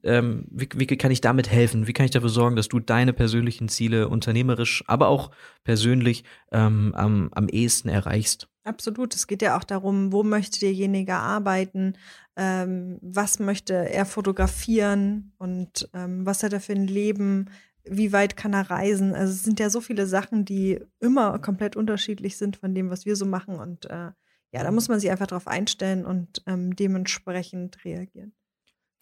ähm, 0.04 0.46
wie, 0.52 0.68
wie 0.76 0.86
kann 0.86 1.12
ich 1.12 1.22
damit 1.22 1.50
helfen? 1.50 1.88
Wie 1.88 1.94
kann 1.94 2.06
ich 2.06 2.12
dafür 2.12 2.30
sorgen, 2.30 2.56
dass 2.56 2.68
du 2.68 2.80
deine 2.80 3.14
persönlichen 3.14 3.70
Ziele 3.70 4.10
unternehmerisch, 4.10 4.84
aber 4.88 5.08
auch 5.08 5.32
persönlich 5.64 6.24
ähm, 6.52 6.94
am, 6.96 7.30
am 7.34 7.48
ehesten 7.48 7.90
erreichst? 7.90 8.50
Absolut. 8.66 9.14
Es 9.16 9.28
geht 9.28 9.42
ja 9.42 9.58
auch 9.58 9.64
darum, 9.64 10.12
wo 10.12 10.24
möchte 10.24 10.60
derjenige 10.60 11.16
arbeiten, 11.16 11.94
ähm, 12.38 12.98
was 13.02 13.40
möchte 13.40 13.74
er 13.74 14.06
fotografieren 14.06 15.34
und 15.38 15.90
ähm, 15.94 16.26
was 16.26 16.44
hat 16.44 16.54
er 16.54 16.62
für 16.62 16.74
ein 16.74 16.88
Leben, 16.88 17.50
wie 17.84 18.14
weit 18.14 18.38
kann 18.38 18.54
er 18.54 18.70
reisen. 18.70 19.14
Also 19.14 19.34
es 19.34 19.44
sind 19.44 19.60
ja 19.60 19.70
so 19.70 19.82
viele 19.82 20.08
Sachen, 20.08 20.46
die 20.46 20.80
immer 21.00 21.38
komplett 21.40 21.76
unterschiedlich 21.76 22.38
sind 22.38 22.58
von 22.58 22.74
dem, 22.74 22.90
was 22.90 23.06
wir 23.06 23.16
so 23.16 23.26
machen. 23.26 23.56
Und 23.56 23.86
äh, 23.86 24.12
ja, 24.52 24.64
da 24.64 24.72
muss 24.72 24.88
man 24.88 25.00
sich 25.00 25.12
einfach 25.12 25.28
darauf 25.28 25.48
einstellen 25.48 26.06
und 26.06 26.42
ähm, 26.48 26.76
dementsprechend 26.76 27.84
reagieren. 27.84 28.34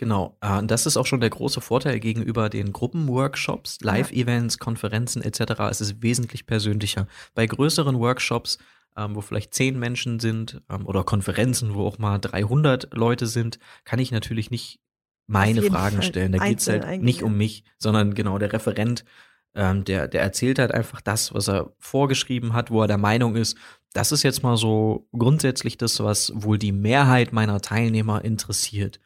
Genau, 0.02 0.36
äh, 0.42 0.64
das 0.64 0.88
ist 0.88 0.98
auch 0.98 1.06
schon 1.06 1.22
der 1.22 1.30
große 1.30 1.62
Vorteil 1.62 2.00
gegenüber 2.00 2.50
den 2.50 2.74
Gruppenworkshops, 2.74 3.78
Live-Events, 3.82 4.58
Konferenzen 4.58 5.22
etc. 5.22 5.60
Es 5.70 5.80
ist 5.80 6.02
wesentlich 6.02 6.48
persönlicher. 6.48 7.06
Bei 7.36 7.46
größeren 7.46 8.00
Workshops 8.00 8.58
ähm, 8.98 9.16
wo 9.16 9.22
vielleicht 9.22 9.54
zehn 9.54 9.78
Menschen 9.78 10.20
sind 10.20 10.60
ähm, 10.72 10.88
oder 10.88 11.04
Konferenzen, 11.04 11.76
wo 11.76 11.86
auch 11.86 12.00
mal 12.00 12.18
300 12.18 12.90
Leute 12.96 13.28
sind, 13.28 13.60
kann 13.86 14.00
ich 14.00 14.12
natürlich 14.12 14.50
nicht 14.50 14.80
meine 15.28 15.62
Fragen 15.62 15.98
Fall 15.98 16.04
stellen. 16.04 16.32
Da 16.32 16.40
geht 16.40 16.60
es 16.60 16.68
halt 16.68 17.00
nicht 17.00 17.22
um 17.22 17.38
mich, 17.38 17.64
sondern 17.78 18.16
genau 18.16 18.40
der 18.40 18.52
Referent, 18.52 19.06
ähm, 19.54 19.86
der, 19.86 20.08
der 20.08 20.24
erzählt 20.24 20.58
halt 20.58 20.74
einfach 20.74 21.00
das, 21.00 21.32
was 21.32 21.48
er 21.48 21.74
vorgeschrieben 21.78 22.54
hat, 22.54 22.72
wo 22.72 22.82
er 22.82 22.88
der 22.88 22.98
Meinung 22.98 23.36
ist, 23.36 23.56
das 23.94 24.12
ist 24.12 24.24
jetzt 24.24 24.44
mal 24.44 24.58
so 24.58 25.08
grundsätzlich 25.18 25.78
das, 25.78 26.00
was 26.02 26.32
wohl 26.36 26.58
die 26.58 26.72
Mehrheit 26.72 27.34
meiner 27.34 27.62
Teilnehmer 27.62 28.24
interessiert. 28.24 29.00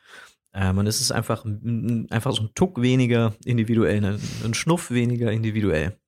Ähm, 0.55 0.77
und 0.77 0.87
es 0.87 1.01
ist 1.01 1.11
einfach, 1.11 1.43
einfach 1.43 2.31
so 2.31 2.43
ein 2.43 2.49
Tuck 2.55 2.81
weniger 2.81 3.33
individuell, 3.43 4.03
ein, 4.03 4.19
ein 4.43 4.53
Schnuff 4.53 4.89
weniger 4.89 5.31
individuell. 5.31 5.99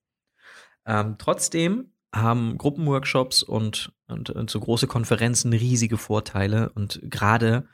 Ähm, 0.86 1.16
trotzdem 1.18 1.92
haben 2.16 2.58
Gruppenworkshops 2.58 3.44
und, 3.44 3.92
und, 4.08 4.30
und 4.30 4.50
so 4.50 4.62
große 4.62 4.88
Konferenzen 4.88 5.52
riesige 5.52 5.98
Vorteile 5.98 6.70
und 6.70 7.02
gerade 7.04 7.68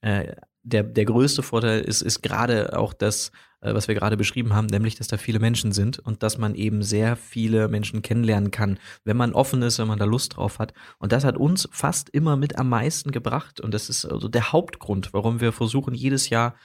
äh, 0.00 0.34
der, 0.62 0.82
der 0.82 1.04
größte 1.04 1.42
Vorteil 1.42 1.80
ist, 1.80 2.02
ist 2.02 2.22
gerade 2.22 2.76
auch 2.76 2.92
das, 2.92 3.30
äh, 3.60 3.72
was 3.72 3.88
wir 3.88 3.94
gerade 3.94 4.16
beschrieben 4.16 4.54
haben, 4.54 4.66
nämlich, 4.66 4.96
dass 4.96 5.06
da 5.06 5.16
viele 5.16 5.38
Menschen 5.38 5.72
sind 5.72 5.98
und 5.98 6.22
dass 6.22 6.38
man 6.38 6.54
eben 6.54 6.82
sehr 6.82 7.16
viele 7.16 7.68
Menschen 7.68 8.02
kennenlernen 8.02 8.50
kann, 8.50 8.78
wenn 9.04 9.16
man 9.16 9.32
offen 9.32 9.62
ist, 9.62 9.78
wenn 9.78 9.88
man 9.88 9.98
da 9.98 10.04
Lust 10.04 10.36
drauf 10.36 10.58
hat. 10.58 10.74
Und 10.98 11.12
das 11.12 11.24
hat 11.24 11.36
uns 11.36 11.68
fast 11.70 12.08
immer 12.10 12.36
mit 12.36 12.58
am 12.58 12.68
meisten 12.68 13.12
gebracht 13.12 13.60
und 13.60 13.72
das 13.72 13.88
ist 13.88 14.04
also 14.04 14.28
der 14.28 14.52
Hauptgrund, 14.52 15.12
warum 15.12 15.40
wir 15.40 15.52
versuchen, 15.52 15.94
jedes 15.94 16.30
Jahr 16.30 16.56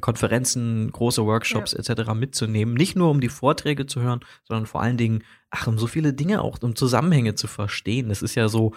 Konferenzen, 0.00 0.92
große 0.92 1.26
Workshops 1.26 1.72
ja. 1.72 1.80
etc. 1.80 2.14
mitzunehmen. 2.14 2.74
Nicht 2.74 2.94
nur 2.94 3.10
um 3.10 3.20
die 3.20 3.28
Vorträge 3.28 3.86
zu 3.86 4.00
hören, 4.00 4.20
sondern 4.44 4.66
vor 4.66 4.82
allen 4.82 4.96
Dingen, 4.96 5.24
ach, 5.50 5.66
um 5.66 5.78
so 5.78 5.88
viele 5.88 6.12
Dinge 6.12 6.42
auch, 6.42 6.58
um 6.62 6.76
Zusammenhänge 6.76 7.34
zu 7.34 7.48
verstehen. 7.48 8.08
Das 8.08 8.22
ist 8.22 8.36
ja 8.36 8.46
so, 8.46 8.72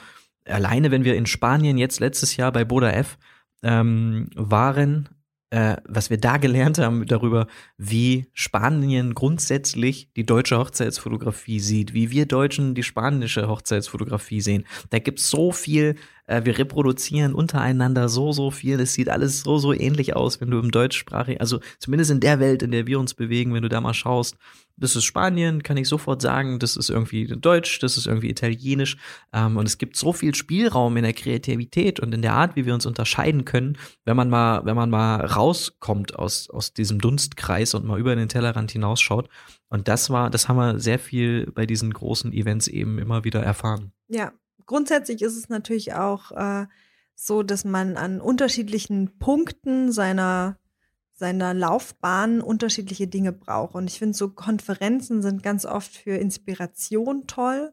alleine, 0.46 0.90
wenn 0.90 1.04
wir 1.04 1.16
in 1.16 1.28
Spanien 1.28 1.78
jetzt 1.78 2.00
letztes 2.00 2.36
Jahr 2.36 2.52
bei 2.52 2.66
Boda 2.66 2.90
F 2.90 3.20
ähm, 3.64 4.30
waren, 4.36 5.10
äh, 5.50 5.78
was 5.88 6.10
wir 6.10 6.18
da 6.18 6.38
gelernt 6.46 6.78
haben 6.78 7.06
darüber, 7.06 7.48
wie 7.78 8.28
Spanien 8.34 9.14
grundsätzlich 9.14 10.12
die 10.16 10.26
deutsche 10.26 10.58
Hochzeitsfotografie 10.58 11.60
sieht, 11.60 11.94
wie 11.94 12.12
wir 12.12 12.26
Deutschen 12.26 12.76
die 12.76 12.84
spanische 12.84 13.48
Hochzeitsfotografie 13.48 14.42
sehen. 14.42 14.66
Da 14.90 15.00
gibt's 15.00 15.30
so 15.30 15.52
viel 15.52 15.96
äh, 16.26 16.46
wir 16.46 16.58
reproduzieren 16.58 17.34
untereinander 17.34 18.10
so, 18.10 18.32
so 18.32 18.52
viel. 18.52 18.78
Das 18.78 18.94
sieht 18.94 19.10
alles 19.10 19.42
so, 19.42 19.58
so 19.58 19.74
ähnlich 19.74 20.16
aus, 20.16 20.40
wenn 20.40 20.52
du 20.52 20.60
im 20.60 20.72
deutschsprachigen, 20.72 21.40
also 21.40 21.60
zumindest 21.80 22.12
in 22.12 22.20
der 22.20 22.40
Welt, 22.40 22.64
in 22.64 22.72
der 22.72 22.88
wir 22.88 23.00
uns 23.00 23.14
bewegen, 23.14 23.54
wenn 23.54 23.64
du 23.64 23.70
da 23.70 23.82
mal 23.82 23.94
schaust. 23.94 24.38
Das 24.76 24.96
ist 24.96 25.04
Spanien, 25.04 25.62
kann 25.62 25.78
ich 25.78 25.88
sofort 25.88 26.22
sagen. 26.22 26.60
Das 26.60 26.76
ist 26.76 26.90
irgendwie 26.90 27.28
Deutsch, 27.28 27.80
das 27.80 27.98
ist 27.98 28.08
irgendwie 28.08 28.30
Italienisch. 28.30 28.98
Ähm, 29.32 29.58
und 29.58 29.68
es 29.68 29.78
gibt 29.78 29.96
so 29.96 30.14
viel 30.14 30.34
Spielraum 30.34 30.98
in 30.98 31.04
der 31.04 31.14
Kreativität 31.14 32.00
und 32.00 32.14
in 32.14 32.22
der 32.22 32.34
Art, 32.34 32.56
wie 32.56 32.66
wir 32.66 32.74
uns 32.74 32.86
unterscheiden 32.86 33.46
können, 33.46 33.78
wenn 34.06 34.18
man 34.18 34.30
mal, 34.30 34.66
wenn 34.66 34.76
man 34.76 34.90
mal 34.90 35.26
rauskommt 35.26 36.18
aus, 36.18 36.50
aus 36.50 36.74
diesem 36.74 37.00
Dunstkreis 37.00 37.74
und 37.74 37.86
mal 37.86 38.00
über 38.00 38.16
den 38.16 38.30
Tellerrand 38.30 38.72
hinausschaut. 38.72 39.30
Und 39.70 39.88
das 39.88 40.10
war, 40.10 40.30
das 40.30 40.48
haben 40.50 40.58
wir 40.58 40.80
sehr 40.80 41.00
viel 41.00 41.52
bei 41.52 41.66
diesen 41.66 41.94
großen 41.94 42.34
Events 42.34 42.68
eben 42.68 42.98
immer 42.98 43.24
wieder 43.24 43.44
erfahren. 43.44 43.92
Ja, 44.08 44.34
grundsätzlich 44.66 45.22
ist 45.22 45.38
es 45.38 45.50
natürlich 45.50 45.94
auch 45.94 46.32
äh, 46.32 46.66
so, 47.16 47.44
dass 47.44 47.64
man 47.64 47.98
an 47.98 48.22
unterschiedlichen 48.22 49.18
Punkten 49.20 49.92
seiner 49.92 50.58
seiner 51.14 51.54
Laufbahn 51.54 52.42
unterschiedliche 52.42 53.08
Dinge 53.08 53.32
braucht. 53.32 53.76
Und 53.76 53.90
ich 53.90 54.00
finde, 54.00 54.18
so 54.18 54.30
Konferenzen 54.30 55.22
sind 55.22 55.44
ganz 55.44 55.66
oft 55.66 55.96
für 55.96 56.16
Inspiration 56.16 57.28
toll, 57.28 57.72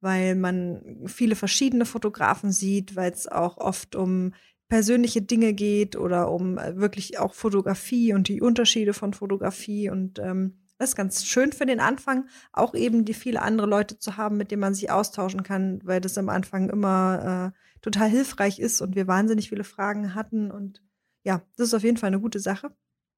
weil 0.00 0.34
man 0.34 1.02
viele 1.06 1.36
verschiedene 1.36 1.86
Fotografen 1.86 2.52
sieht, 2.52 2.96
weil 2.96 3.12
es 3.12 3.26
auch 3.26 3.56
oft 3.56 3.96
um 3.96 4.34
persönliche 4.68 5.22
Dinge 5.22 5.52
geht 5.52 5.96
oder 5.96 6.30
um 6.30 6.58
äh, 6.58 6.76
wirklich 6.76 7.18
auch 7.18 7.34
Fotografie 7.34 8.14
und 8.14 8.28
die 8.28 8.40
Unterschiede 8.40 8.94
von 8.94 9.12
Fotografie 9.12 9.90
und 9.90 10.18
ähm, 10.18 10.62
das 10.82 10.90
ist 10.90 10.96
ganz 10.96 11.24
schön 11.24 11.52
für 11.52 11.64
den 11.64 11.78
Anfang, 11.78 12.26
auch 12.52 12.74
eben 12.74 13.04
die 13.04 13.14
viele 13.14 13.40
andere 13.42 13.68
Leute 13.68 14.00
zu 14.00 14.16
haben, 14.16 14.36
mit 14.36 14.50
denen 14.50 14.62
man 14.62 14.74
sich 14.74 14.90
austauschen 14.90 15.44
kann, 15.44 15.80
weil 15.84 16.00
das 16.00 16.18
am 16.18 16.28
Anfang 16.28 16.70
immer 16.70 17.52
äh, 17.54 17.80
total 17.82 18.08
hilfreich 18.08 18.58
ist 18.58 18.80
und 18.80 18.96
wir 18.96 19.06
wahnsinnig 19.06 19.50
viele 19.50 19.62
Fragen 19.62 20.16
hatten. 20.16 20.50
Und 20.50 20.82
ja, 21.24 21.42
das 21.56 21.68
ist 21.68 21.74
auf 21.74 21.82
jeden 21.82 21.96
Fall 21.96 22.08
eine 22.08 22.20
gute 22.20 22.40
Sache. 22.40 22.74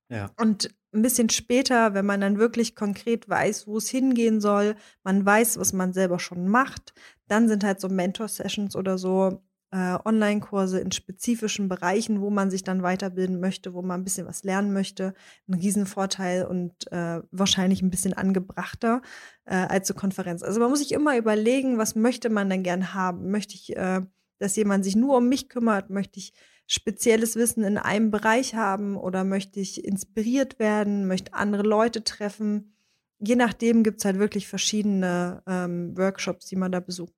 Ja. 0.09 0.31
Und 0.37 0.71
ein 0.93 1.03
bisschen 1.03 1.31
später, 1.31 1.95
wenn 1.95 2.07
man 2.07 2.21
dann 2.21 2.39
wirklich 2.39 2.77
konkret 2.77 3.29
weiß, 3.29 3.67
wo 3.67 3.79
es 3.79 3.89
hingehen 3.89 4.41
soll, 4.41 4.77
man 5.03 5.25
weiß, 5.25 5.59
was 5.59 5.73
man 5.73 5.93
selber 5.93 6.19
schon 6.19 6.47
macht, 6.49 6.95
dann 7.27 7.49
sind 7.49 7.65
halt 7.65 7.81
so 7.81 7.89
Mentor-Sessions 7.89 8.77
oder 8.77 8.99
so 8.99 9.43
äh, 9.75 9.99
Online-Kurse 10.05 10.79
in 10.79 10.93
spezifischen 10.93 11.69
Bereichen, 11.69 12.21
wo 12.21 12.31
man 12.31 12.49
sich 12.49 12.63
dann 12.63 12.85
weiterbilden 12.85 13.41
möchte, 13.41 13.75
wo 13.75 13.83
man 13.83 14.01
ein 14.01 14.05
bisschen 14.05 14.27
was 14.27 14.45
lernen 14.45 14.73
möchte, 14.73 15.15
ein 15.49 15.55
Riesenvorteil 15.55 16.45
und 16.45 16.93
äh, 16.93 17.23
wahrscheinlich 17.33 17.83
ein 17.83 17.91
bisschen 17.91 18.13
angebrachter 18.13 19.03
äh, 19.47 19.57
als 19.57 19.89
zur 19.89 19.97
Konferenz. 19.97 20.45
Also 20.45 20.61
man 20.61 20.71
muss 20.71 20.79
sich 20.79 20.93
immer 20.93 21.17
überlegen, 21.17 21.77
was 21.77 21.97
möchte 21.97 22.31
man 22.31 22.49
denn 22.51 22.63
gern 22.63 22.95
haben? 22.95 23.33
Möchte 23.33 23.55
ich, 23.55 23.77
äh, 23.77 24.03
dass 24.39 24.55
jemand 24.55 24.85
sich 24.85 24.95
nur 24.95 25.17
um 25.17 25.29
mich 25.29 25.49
kümmert? 25.49 25.91
Möchte 25.91 26.21
ich 26.21 26.35
spezielles 26.67 27.37
Wissen 27.37 27.65
in 27.65 27.79
einem 27.79 28.11
Bereich 28.11 28.55
haben 28.55 28.97
oder 28.97 29.25
möchte 29.25 29.61
ich 29.61 29.85
inspiriert 29.85 30.59
werden? 30.59 31.07
Möchte 31.07 31.35
andere 31.35 31.63
Leute 31.63 32.05
treffen? 32.05 32.77
Je 33.19 33.37
nachdem 33.37 33.83
gibt 33.83 33.99
es 33.99 34.05
halt 34.05 34.19
wirklich 34.19 34.49
verschiedene 34.49 35.43
ähm, 35.47 35.97
Workshops, 35.97 36.47
die 36.47 36.57
man 36.57 36.73
da 36.73 36.81
besucht. 36.81 37.15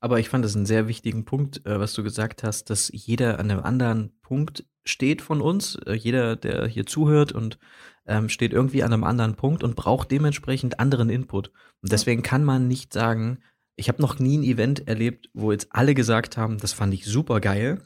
Aber 0.00 0.20
ich 0.20 0.28
fand 0.28 0.44
das 0.44 0.54
einen 0.54 0.66
sehr 0.66 0.88
wichtigen 0.88 1.24
Punkt, 1.24 1.66
äh, 1.66 1.80
was 1.80 1.94
du 1.94 2.02
gesagt 2.02 2.42
hast, 2.42 2.70
dass 2.70 2.90
jeder 2.92 3.38
an 3.38 3.50
einem 3.50 3.60
anderen 3.60 4.18
Punkt 4.20 4.66
steht 4.84 5.22
von 5.22 5.40
uns. 5.40 5.76
Äh, 5.86 5.94
jeder, 5.94 6.36
der 6.36 6.66
hier 6.66 6.86
zuhört 6.86 7.32
und 7.32 7.58
ähm, 8.06 8.28
steht 8.28 8.52
irgendwie 8.52 8.82
an 8.82 8.92
einem 8.92 9.04
anderen 9.04 9.36
Punkt 9.36 9.64
und 9.64 9.74
braucht 9.74 10.10
dementsprechend 10.10 10.78
anderen 10.78 11.10
Input. 11.10 11.50
Und 11.82 11.92
deswegen 11.92 12.22
kann 12.22 12.44
man 12.44 12.68
nicht 12.68 12.92
sagen, 12.92 13.38
ich 13.74 13.88
habe 13.88 14.00
noch 14.00 14.18
nie 14.18 14.38
ein 14.38 14.44
Event 14.44 14.86
erlebt, 14.86 15.28
wo 15.34 15.50
jetzt 15.50 15.68
alle 15.70 15.94
gesagt 15.94 16.36
haben, 16.36 16.58
das 16.58 16.72
fand 16.72 16.94
ich 16.94 17.04
super 17.04 17.40
geil 17.40 17.82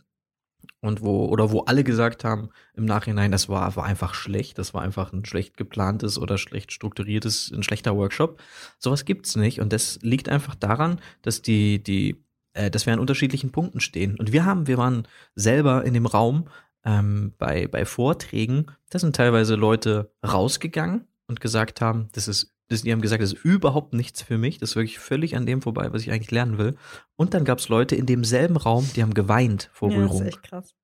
und 0.80 1.02
wo 1.02 1.26
oder 1.26 1.50
wo 1.50 1.60
alle 1.60 1.84
gesagt 1.84 2.24
haben 2.24 2.50
im 2.74 2.84
Nachhinein, 2.84 3.30
das 3.30 3.48
war, 3.48 3.76
war 3.76 3.84
einfach 3.84 4.14
schlecht, 4.14 4.58
das 4.58 4.74
war 4.74 4.82
einfach 4.82 5.12
ein 5.12 5.24
schlecht 5.24 5.56
geplantes 5.56 6.18
oder 6.18 6.38
schlecht 6.38 6.72
strukturiertes, 6.72 7.52
ein 7.54 7.62
schlechter 7.62 7.96
Workshop. 7.96 8.42
Sowas 8.78 9.04
gibt's 9.04 9.36
nicht 9.36 9.60
und 9.60 9.72
das 9.72 9.98
liegt 10.02 10.28
einfach 10.28 10.54
daran, 10.54 11.00
dass 11.22 11.42
die 11.42 11.82
die 11.82 12.24
äh, 12.54 12.70
dass 12.70 12.86
wir 12.86 12.92
an 12.92 13.00
unterschiedlichen 13.00 13.52
Punkten 13.52 13.80
stehen 13.80 14.16
und 14.18 14.32
wir 14.32 14.44
haben 14.44 14.66
wir 14.66 14.78
waren 14.78 15.06
selber 15.34 15.84
in 15.84 15.94
dem 15.94 16.06
Raum 16.06 16.48
ähm, 16.84 17.34
bei 17.38 17.66
bei 17.68 17.84
Vorträgen, 17.84 18.66
da 18.90 18.98
sind 18.98 19.16
teilweise 19.16 19.54
Leute 19.54 20.12
rausgegangen 20.26 21.06
und 21.26 21.40
gesagt 21.40 21.80
haben, 21.80 22.08
das 22.12 22.26
ist 22.26 22.54
die 22.70 22.92
haben 22.92 23.00
gesagt, 23.00 23.22
das 23.22 23.32
ist 23.32 23.44
überhaupt 23.44 23.92
nichts 23.92 24.22
für 24.22 24.38
mich. 24.38 24.58
Das 24.58 24.70
ist 24.70 24.76
wirklich 24.76 24.98
völlig 24.98 25.36
an 25.36 25.46
dem 25.46 25.60
vorbei, 25.60 25.92
was 25.92 26.02
ich 26.02 26.12
eigentlich 26.12 26.30
lernen 26.30 26.58
will. 26.58 26.76
Und 27.16 27.34
dann 27.34 27.44
gab 27.44 27.58
es 27.58 27.68
Leute 27.68 27.96
in 27.96 28.06
demselben 28.06 28.56
Raum, 28.56 28.88
die 28.94 29.02
haben 29.02 29.14
geweint 29.14 29.70
vor 29.72 29.90
ja, 29.90 29.98
Rührung. 29.98 30.18
Das 30.18 30.28
ist 30.28 30.34
echt 30.34 30.42
krass. 30.42 30.74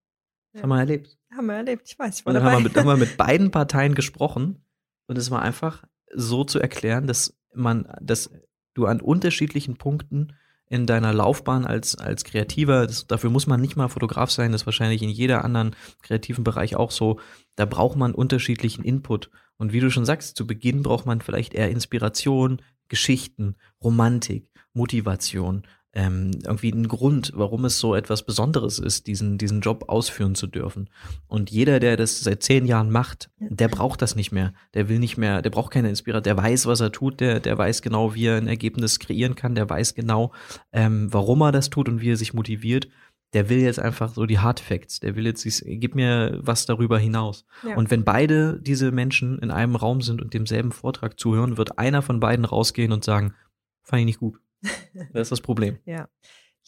Das 0.52 0.62
haben 0.62 0.70
wir 0.70 0.78
erlebt. 0.78 1.16
Haben 1.36 1.46
wir 1.46 1.54
erlebt, 1.54 1.82
ich 1.86 1.98
weiß. 1.98 2.20
Ich 2.20 2.26
war 2.26 2.30
und 2.30 2.34
dann 2.34 2.44
haben 2.44 2.52
wir, 2.52 2.60
mit, 2.60 2.76
haben 2.76 2.86
wir 2.86 2.96
mit 2.96 3.16
beiden 3.18 3.50
Parteien 3.50 3.94
gesprochen 3.94 4.64
und 5.06 5.18
es 5.18 5.30
war 5.30 5.42
einfach 5.42 5.84
so 6.14 6.44
zu 6.44 6.58
erklären, 6.58 7.06
dass 7.06 7.36
man, 7.54 7.88
dass 8.00 8.30
du 8.74 8.86
an 8.86 9.00
unterschiedlichen 9.00 9.76
Punkten 9.76 10.32
in 10.68 10.86
deiner 10.86 11.12
Laufbahn 11.12 11.64
als, 11.64 11.96
als 11.96 12.24
Kreativer, 12.24 12.86
das, 12.86 13.06
dafür 13.06 13.30
muss 13.30 13.46
man 13.46 13.60
nicht 13.60 13.76
mal 13.76 13.88
Fotograf 13.88 14.30
sein, 14.30 14.52
das 14.52 14.62
ist 14.62 14.66
wahrscheinlich 14.66 15.02
in 15.02 15.10
jeder 15.10 15.44
anderen 15.44 15.76
kreativen 16.02 16.42
Bereich 16.42 16.74
auch 16.74 16.90
so, 16.90 17.20
da 17.54 17.64
braucht 17.64 17.96
man 17.96 18.14
unterschiedlichen 18.14 18.84
Input. 18.84 19.30
Und 19.58 19.72
wie 19.72 19.80
du 19.80 19.90
schon 19.90 20.04
sagst, 20.04 20.36
zu 20.36 20.46
Beginn 20.46 20.82
braucht 20.82 21.06
man 21.06 21.20
vielleicht 21.20 21.54
eher 21.54 21.70
Inspiration, 21.70 22.60
Geschichten, 22.88 23.56
Romantik, 23.82 24.50
Motivation, 24.72 25.66
ähm, 25.96 26.32
irgendwie 26.44 26.70
einen 26.70 26.88
Grund, 26.88 27.32
warum 27.34 27.64
es 27.64 27.78
so 27.78 27.94
etwas 27.94 28.22
Besonderes 28.22 28.78
ist, 28.78 29.06
diesen, 29.06 29.38
diesen 29.38 29.62
Job 29.62 29.84
ausführen 29.88 30.34
zu 30.34 30.46
dürfen. 30.46 30.90
Und 31.26 31.50
jeder, 31.50 31.80
der 31.80 31.96
das 31.96 32.20
seit 32.20 32.42
zehn 32.42 32.66
Jahren 32.66 32.90
macht, 32.90 33.30
der 33.38 33.68
braucht 33.68 34.02
das 34.02 34.14
nicht 34.14 34.30
mehr. 34.30 34.52
Der 34.74 34.90
will 34.90 34.98
nicht 34.98 35.16
mehr, 35.16 35.40
der 35.40 35.48
braucht 35.48 35.72
keine 35.72 35.88
Inspiration, 35.88 36.24
der 36.24 36.36
weiß, 36.36 36.66
was 36.66 36.80
er 36.80 36.92
tut, 36.92 37.20
der, 37.20 37.40
der 37.40 37.56
weiß 37.56 37.80
genau, 37.80 38.14
wie 38.14 38.26
er 38.26 38.36
ein 38.36 38.46
Ergebnis 38.46 38.98
kreieren 38.98 39.36
kann, 39.36 39.54
der 39.54 39.70
weiß 39.70 39.94
genau, 39.94 40.32
ähm, 40.70 41.08
warum 41.10 41.40
er 41.40 41.50
das 41.50 41.70
tut 41.70 41.88
und 41.88 42.02
wie 42.02 42.12
er 42.12 42.18
sich 42.18 42.34
motiviert 42.34 42.88
der 43.32 43.48
will 43.48 43.58
jetzt 43.58 43.78
einfach 43.78 44.14
so 44.14 44.26
die 44.26 44.38
Hard 44.38 44.60
Facts, 44.60 45.00
der 45.00 45.16
will 45.16 45.26
jetzt, 45.26 45.44
gib 45.64 45.94
mir 45.94 46.38
was 46.42 46.66
darüber 46.66 46.98
hinaus. 46.98 47.44
Ja. 47.62 47.76
Und 47.76 47.90
wenn 47.90 48.04
beide 48.04 48.60
diese 48.60 48.92
Menschen 48.92 49.38
in 49.38 49.50
einem 49.50 49.76
Raum 49.76 50.00
sind 50.00 50.22
und 50.22 50.32
demselben 50.32 50.72
Vortrag 50.72 51.18
zuhören, 51.18 51.56
wird 51.56 51.78
einer 51.78 52.02
von 52.02 52.20
beiden 52.20 52.44
rausgehen 52.44 52.92
und 52.92 53.04
sagen, 53.04 53.34
fand 53.82 54.00
ich 54.00 54.06
nicht 54.06 54.20
gut. 54.20 54.40
Das 55.12 55.22
ist 55.22 55.32
das 55.32 55.40
Problem. 55.40 55.78
ja. 55.84 56.08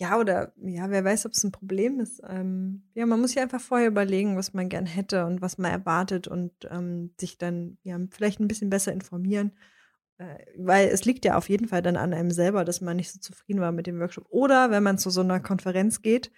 Ja, 0.01 0.17
oder 0.21 0.53
ja, 0.63 0.91
wer 0.91 1.05
weiß, 1.05 1.27
ob 1.27 1.33
es 1.33 1.43
ein 1.43 1.51
Problem 1.51 1.99
ist. 1.99 2.23
Ähm, 2.29 2.85
ja, 2.95 3.05
man 3.05 3.21
muss 3.21 3.35
ja 3.35 3.43
einfach 3.43 3.61
vorher 3.61 3.89
überlegen, 3.89 4.37
was 4.37 4.55
man 4.55 4.69
gern 4.69 4.87
hätte 4.87 5.27
und 5.27 5.43
was 5.43 5.59
man 5.59 5.73
erwartet 5.73 6.29
und 6.29 6.53
ähm, 6.71 7.11
sich 7.19 7.37
dann 7.37 7.79
ja 7.83 7.99
vielleicht 8.11 8.39
ein 8.39 8.47
bisschen 8.47 8.71
besser 8.71 8.93
informieren. 8.93 9.57
Äh, 10.19 10.39
weil 10.57 10.89
es 10.89 11.05
liegt 11.05 11.25
ja 11.25 11.37
auf 11.37 11.49
jeden 11.49 11.69
Fall 11.69 11.83
dann 11.83 11.97
an 11.97 12.13
einem 12.13 12.31
selber, 12.31 12.65
dass 12.65 12.81
man 12.81 12.97
nicht 12.97 13.13
so 13.13 13.21
zufrieden 13.21 13.61
war 13.61 13.73
mit 13.73 13.87
dem 13.87 13.99
Workshop. 14.01 14.27
Oder 14.31 14.71
wenn 14.71 14.83
man 14.83 14.99
zu 14.99 15.11
so 15.11 15.21
einer 15.21 15.41
Konferenz 15.41 16.03
geht, 16.03 16.31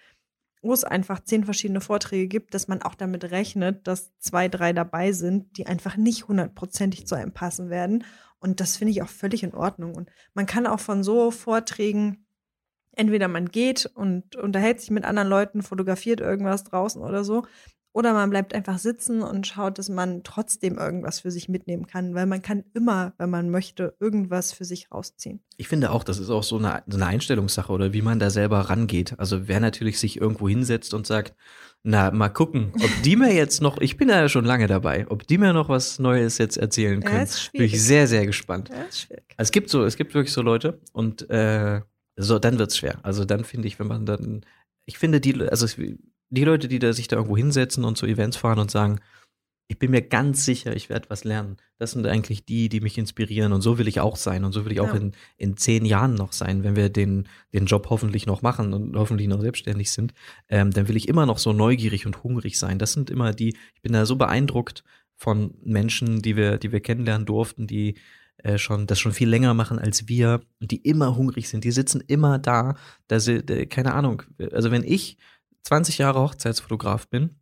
wo 0.61 0.73
es 0.73 0.83
einfach 0.83 1.21
zehn 1.21 1.43
verschiedene 1.43 1.81
Vorträge 1.81 2.27
gibt, 2.27 2.53
dass 2.53 2.67
man 2.67 2.83
auch 2.83 2.93
damit 2.93 3.31
rechnet, 3.31 3.87
dass 3.87 4.15
zwei, 4.19 4.47
drei 4.47 4.73
dabei 4.73 5.11
sind, 5.11 5.57
die 5.57 5.65
einfach 5.65 5.97
nicht 5.97 6.27
hundertprozentig 6.27 7.07
zu 7.07 7.15
einem 7.15 7.31
passen 7.31 7.71
werden. 7.71 8.03
Und 8.39 8.59
das 8.59 8.77
finde 8.77 8.91
ich 8.91 9.01
auch 9.01 9.09
völlig 9.09 9.41
in 9.41 9.55
Ordnung. 9.55 9.95
Und 9.95 10.11
man 10.35 10.45
kann 10.45 10.67
auch 10.67 10.79
von 10.79 11.03
so 11.03 11.31
Vorträgen, 11.31 12.27
entweder 12.91 13.27
man 13.27 13.49
geht 13.49 13.87
und 13.95 14.35
unterhält 14.35 14.79
sich 14.81 14.91
mit 14.91 15.05
anderen 15.05 15.29
Leuten, 15.29 15.63
fotografiert 15.63 16.19
irgendwas 16.19 16.63
draußen 16.63 17.01
oder 17.01 17.23
so, 17.23 17.47
oder 17.93 18.13
man 18.13 18.29
bleibt 18.29 18.53
einfach 18.53 18.77
sitzen 18.77 19.21
und 19.21 19.45
schaut, 19.45 19.77
dass 19.77 19.89
man 19.89 20.23
trotzdem 20.23 20.77
irgendwas 20.77 21.19
für 21.19 21.31
sich 21.31 21.49
mitnehmen 21.49 21.87
kann, 21.87 22.15
weil 22.15 22.25
man 22.25 22.41
kann 22.41 22.63
immer, 22.73 23.13
wenn 23.17 23.29
man 23.29 23.49
möchte, 23.49 23.95
irgendwas 23.99 24.53
für 24.53 24.63
sich 24.63 24.91
rausziehen. 24.91 25.41
Ich 25.57 25.67
finde 25.67 25.91
auch, 25.91 26.03
das 26.03 26.17
ist 26.17 26.29
auch 26.29 26.43
so 26.43 26.57
eine, 26.57 26.83
so 26.87 26.97
eine 26.97 27.07
Einstellungssache 27.07 27.71
oder 27.71 27.91
wie 27.91 28.01
man 28.01 28.19
da 28.19 28.29
selber 28.29 28.59
rangeht. 28.61 29.19
Also 29.19 29.47
wer 29.47 29.59
natürlich 29.59 29.99
sich 29.99 30.19
irgendwo 30.19 30.47
hinsetzt 30.47 30.93
und 30.93 31.05
sagt, 31.05 31.35
na, 31.83 32.11
mal 32.11 32.29
gucken, 32.29 32.71
ob 32.75 32.89
die 33.03 33.15
mir 33.15 33.33
jetzt 33.33 33.61
noch, 33.61 33.79
ich 33.79 33.97
bin 33.97 34.07
ja 34.07 34.29
schon 34.29 34.45
lange 34.45 34.67
dabei, 34.67 35.05
ob 35.09 35.27
die 35.27 35.37
mir 35.37 35.51
noch 35.51 35.67
was 35.67 35.99
Neues 35.99 36.37
jetzt 36.37 36.57
erzählen 36.57 37.01
können. 37.01 37.17
Ja, 37.17 37.23
ist 37.23 37.41
schwierig. 37.41 37.71
Bin 37.71 37.75
ich 37.77 37.83
sehr, 37.83 38.07
sehr 38.07 38.25
gespannt. 38.25 38.69
Ja, 38.69 38.83
ist 38.83 39.01
schwierig. 39.01 39.23
Also 39.35 39.47
es 39.47 39.51
gibt 39.51 39.69
so, 39.69 39.83
es 39.83 39.97
gibt 39.97 40.13
wirklich 40.13 40.33
so 40.33 40.41
Leute 40.41 40.79
und 40.93 41.29
äh, 41.29 41.81
so, 42.15 42.39
dann 42.39 42.59
wird's 42.59 42.77
schwer. 42.77 42.99
Also 43.03 43.25
dann 43.25 43.43
finde 43.43 43.67
ich, 43.67 43.79
wenn 43.79 43.87
man 43.87 44.05
dann, 44.05 44.45
ich 44.85 44.97
finde 44.97 45.19
die, 45.19 45.41
also 45.41 45.65
die 46.31 46.43
Leute, 46.43 46.67
die 46.67 46.79
da 46.79 46.93
sich 46.93 47.07
da 47.07 47.17
irgendwo 47.17 47.37
hinsetzen 47.37 47.83
und 47.83 47.97
zu 47.97 48.05
Events 48.05 48.37
fahren 48.37 48.59
und 48.59 48.71
sagen, 48.71 48.99
ich 49.67 49.79
bin 49.79 49.91
mir 49.91 50.01
ganz 50.01 50.43
sicher, 50.43 50.75
ich 50.75 50.89
werde 50.89 51.09
was 51.09 51.23
lernen. 51.23 51.55
Das 51.77 51.91
sind 51.91 52.05
eigentlich 52.05 52.45
die, 52.45 52.67
die 52.67 52.81
mich 52.81 52.97
inspirieren. 52.97 53.53
Und 53.53 53.61
so 53.61 53.77
will 53.77 53.87
ich 53.87 54.01
auch 54.01 54.17
sein. 54.17 54.43
Und 54.43 54.51
so 54.51 54.65
will 54.65 54.73
ich 54.73 54.81
auch 54.81 54.93
ja. 54.93 54.99
in, 54.99 55.13
in 55.37 55.55
zehn 55.55 55.85
Jahren 55.85 56.13
noch 56.13 56.33
sein, 56.33 56.65
wenn 56.65 56.75
wir 56.75 56.89
den, 56.89 57.29
den 57.53 57.67
Job 57.67 57.87
hoffentlich 57.89 58.25
noch 58.25 58.41
machen 58.41 58.73
und 58.73 58.97
hoffentlich 58.97 59.29
noch 59.29 59.39
selbstständig 59.39 59.89
sind. 59.91 60.13
Ähm, 60.49 60.71
dann 60.71 60.89
will 60.89 60.97
ich 60.97 61.07
immer 61.07 61.25
noch 61.25 61.37
so 61.37 61.53
neugierig 61.53 62.05
und 62.05 62.21
hungrig 62.21 62.59
sein. 62.59 62.79
Das 62.79 62.91
sind 62.91 63.09
immer 63.09 63.31
die, 63.31 63.55
ich 63.73 63.81
bin 63.81 63.93
da 63.93 64.05
so 64.05 64.17
beeindruckt 64.17 64.83
von 65.15 65.53
Menschen, 65.63 66.21
die 66.21 66.35
wir, 66.35 66.57
die 66.57 66.73
wir 66.73 66.81
kennenlernen 66.81 67.25
durften, 67.25 67.65
die 67.65 67.95
äh, 68.43 68.57
schon 68.57 68.87
das 68.87 68.99
schon 68.99 69.13
viel 69.13 69.29
länger 69.29 69.53
machen 69.53 69.79
als 69.79 70.09
wir 70.09 70.41
und 70.59 70.71
die 70.71 70.81
immer 70.81 71.15
hungrig 71.15 71.47
sind. 71.47 71.63
Die 71.63 71.71
sitzen 71.71 72.03
immer 72.07 72.39
da. 72.39 72.75
Da 73.07 73.21
sie, 73.21 73.41
keine 73.67 73.93
Ahnung. 73.93 74.23
Also 74.51 74.69
wenn 74.69 74.83
ich 74.83 75.17
20 75.63 75.97
Jahre 75.97 76.21
Hochzeitsfotograf 76.21 77.07
bin, 77.07 77.41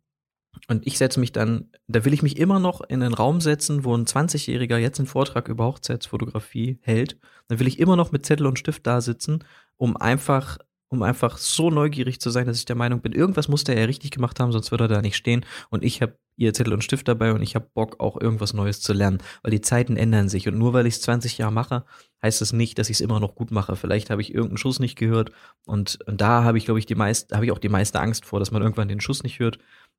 und 0.68 0.86
ich 0.86 0.98
setze 0.98 1.20
mich 1.20 1.32
dann, 1.32 1.70
da 1.86 2.04
will 2.04 2.12
ich 2.12 2.22
mich 2.22 2.36
immer 2.36 2.58
noch 2.58 2.80
in 2.80 3.02
einen 3.02 3.14
Raum 3.14 3.40
setzen, 3.40 3.84
wo 3.84 3.96
ein 3.96 4.04
20-Jähriger 4.06 4.78
jetzt 4.78 4.98
einen 4.98 5.06
Vortrag 5.06 5.48
über 5.48 5.64
Hochzeitsfotografie 5.64 6.78
hält. 6.82 7.18
Dann 7.48 7.60
will 7.60 7.68
ich 7.68 7.78
immer 7.78 7.96
noch 7.96 8.12
mit 8.12 8.26
Zettel 8.26 8.46
und 8.46 8.58
Stift 8.58 8.86
da 8.86 9.00
sitzen, 9.00 9.44
um 9.76 9.96
einfach, 9.96 10.58
um 10.90 11.02
einfach 11.02 11.38
so 11.38 11.70
neugierig 11.70 12.20
zu 12.20 12.30
sein, 12.30 12.46
dass 12.46 12.58
ich 12.58 12.64
der 12.64 12.76
Meinung 12.76 13.00
bin, 13.00 13.12
irgendwas 13.12 13.48
muss 13.48 13.62
der 13.62 13.78
ja 13.78 13.84
richtig 13.84 14.10
gemacht 14.10 14.40
haben, 14.40 14.50
sonst 14.50 14.72
würde 14.72 14.84
er 14.84 14.88
da 14.88 15.00
nicht 15.00 15.16
stehen. 15.16 15.46
Und 15.70 15.84
ich 15.84 16.02
habe 16.02 16.18
ihr 16.36 16.52
Zettel 16.52 16.72
und 16.72 16.82
Stift 16.82 17.06
dabei 17.06 17.32
und 17.32 17.42
ich 17.42 17.54
habe 17.54 17.68
Bock, 17.72 18.00
auch 18.00 18.20
irgendwas 18.20 18.54
Neues 18.54 18.80
zu 18.80 18.92
lernen. 18.92 19.18
Weil 19.42 19.52
die 19.52 19.60
Zeiten 19.60 19.96
ändern 19.96 20.28
sich. 20.28 20.48
Und 20.48 20.58
nur 20.58 20.72
weil 20.72 20.86
ich 20.86 20.94
es 20.94 21.02
20 21.02 21.38
Jahre 21.38 21.52
mache, 21.52 21.84
heißt 22.22 22.40
das 22.40 22.52
nicht, 22.52 22.78
dass 22.78 22.90
ich 22.90 22.96
es 22.96 23.00
immer 23.00 23.20
noch 23.20 23.36
gut 23.36 23.52
mache. 23.52 23.76
Vielleicht 23.76 24.10
habe 24.10 24.20
ich 24.20 24.34
irgendeinen 24.34 24.56
Schuss 24.56 24.80
nicht 24.80 24.96
gehört. 24.96 25.30
Und, 25.64 26.00
und 26.06 26.20
da 26.20 26.42
habe 26.42 26.58
ich, 26.58 26.64
glaube 26.64 26.80
ich, 26.80 26.86
die 26.86 26.96
meiste, 26.96 27.36
habe 27.36 27.44
ich 27.44 27.52
auch 27.52 27.58
die 27.58 27.68
meiste 27.68 28.00
Angst 28.00 28.24
vor, 28.24 28.40
dass 28.40 28.50
man 28.50 28.62
irgendwann 28.62 28.88
den 28.88 29.00
Schuss 29.00 29.22
nicht 29.22 29.38
hört 29.38 29.58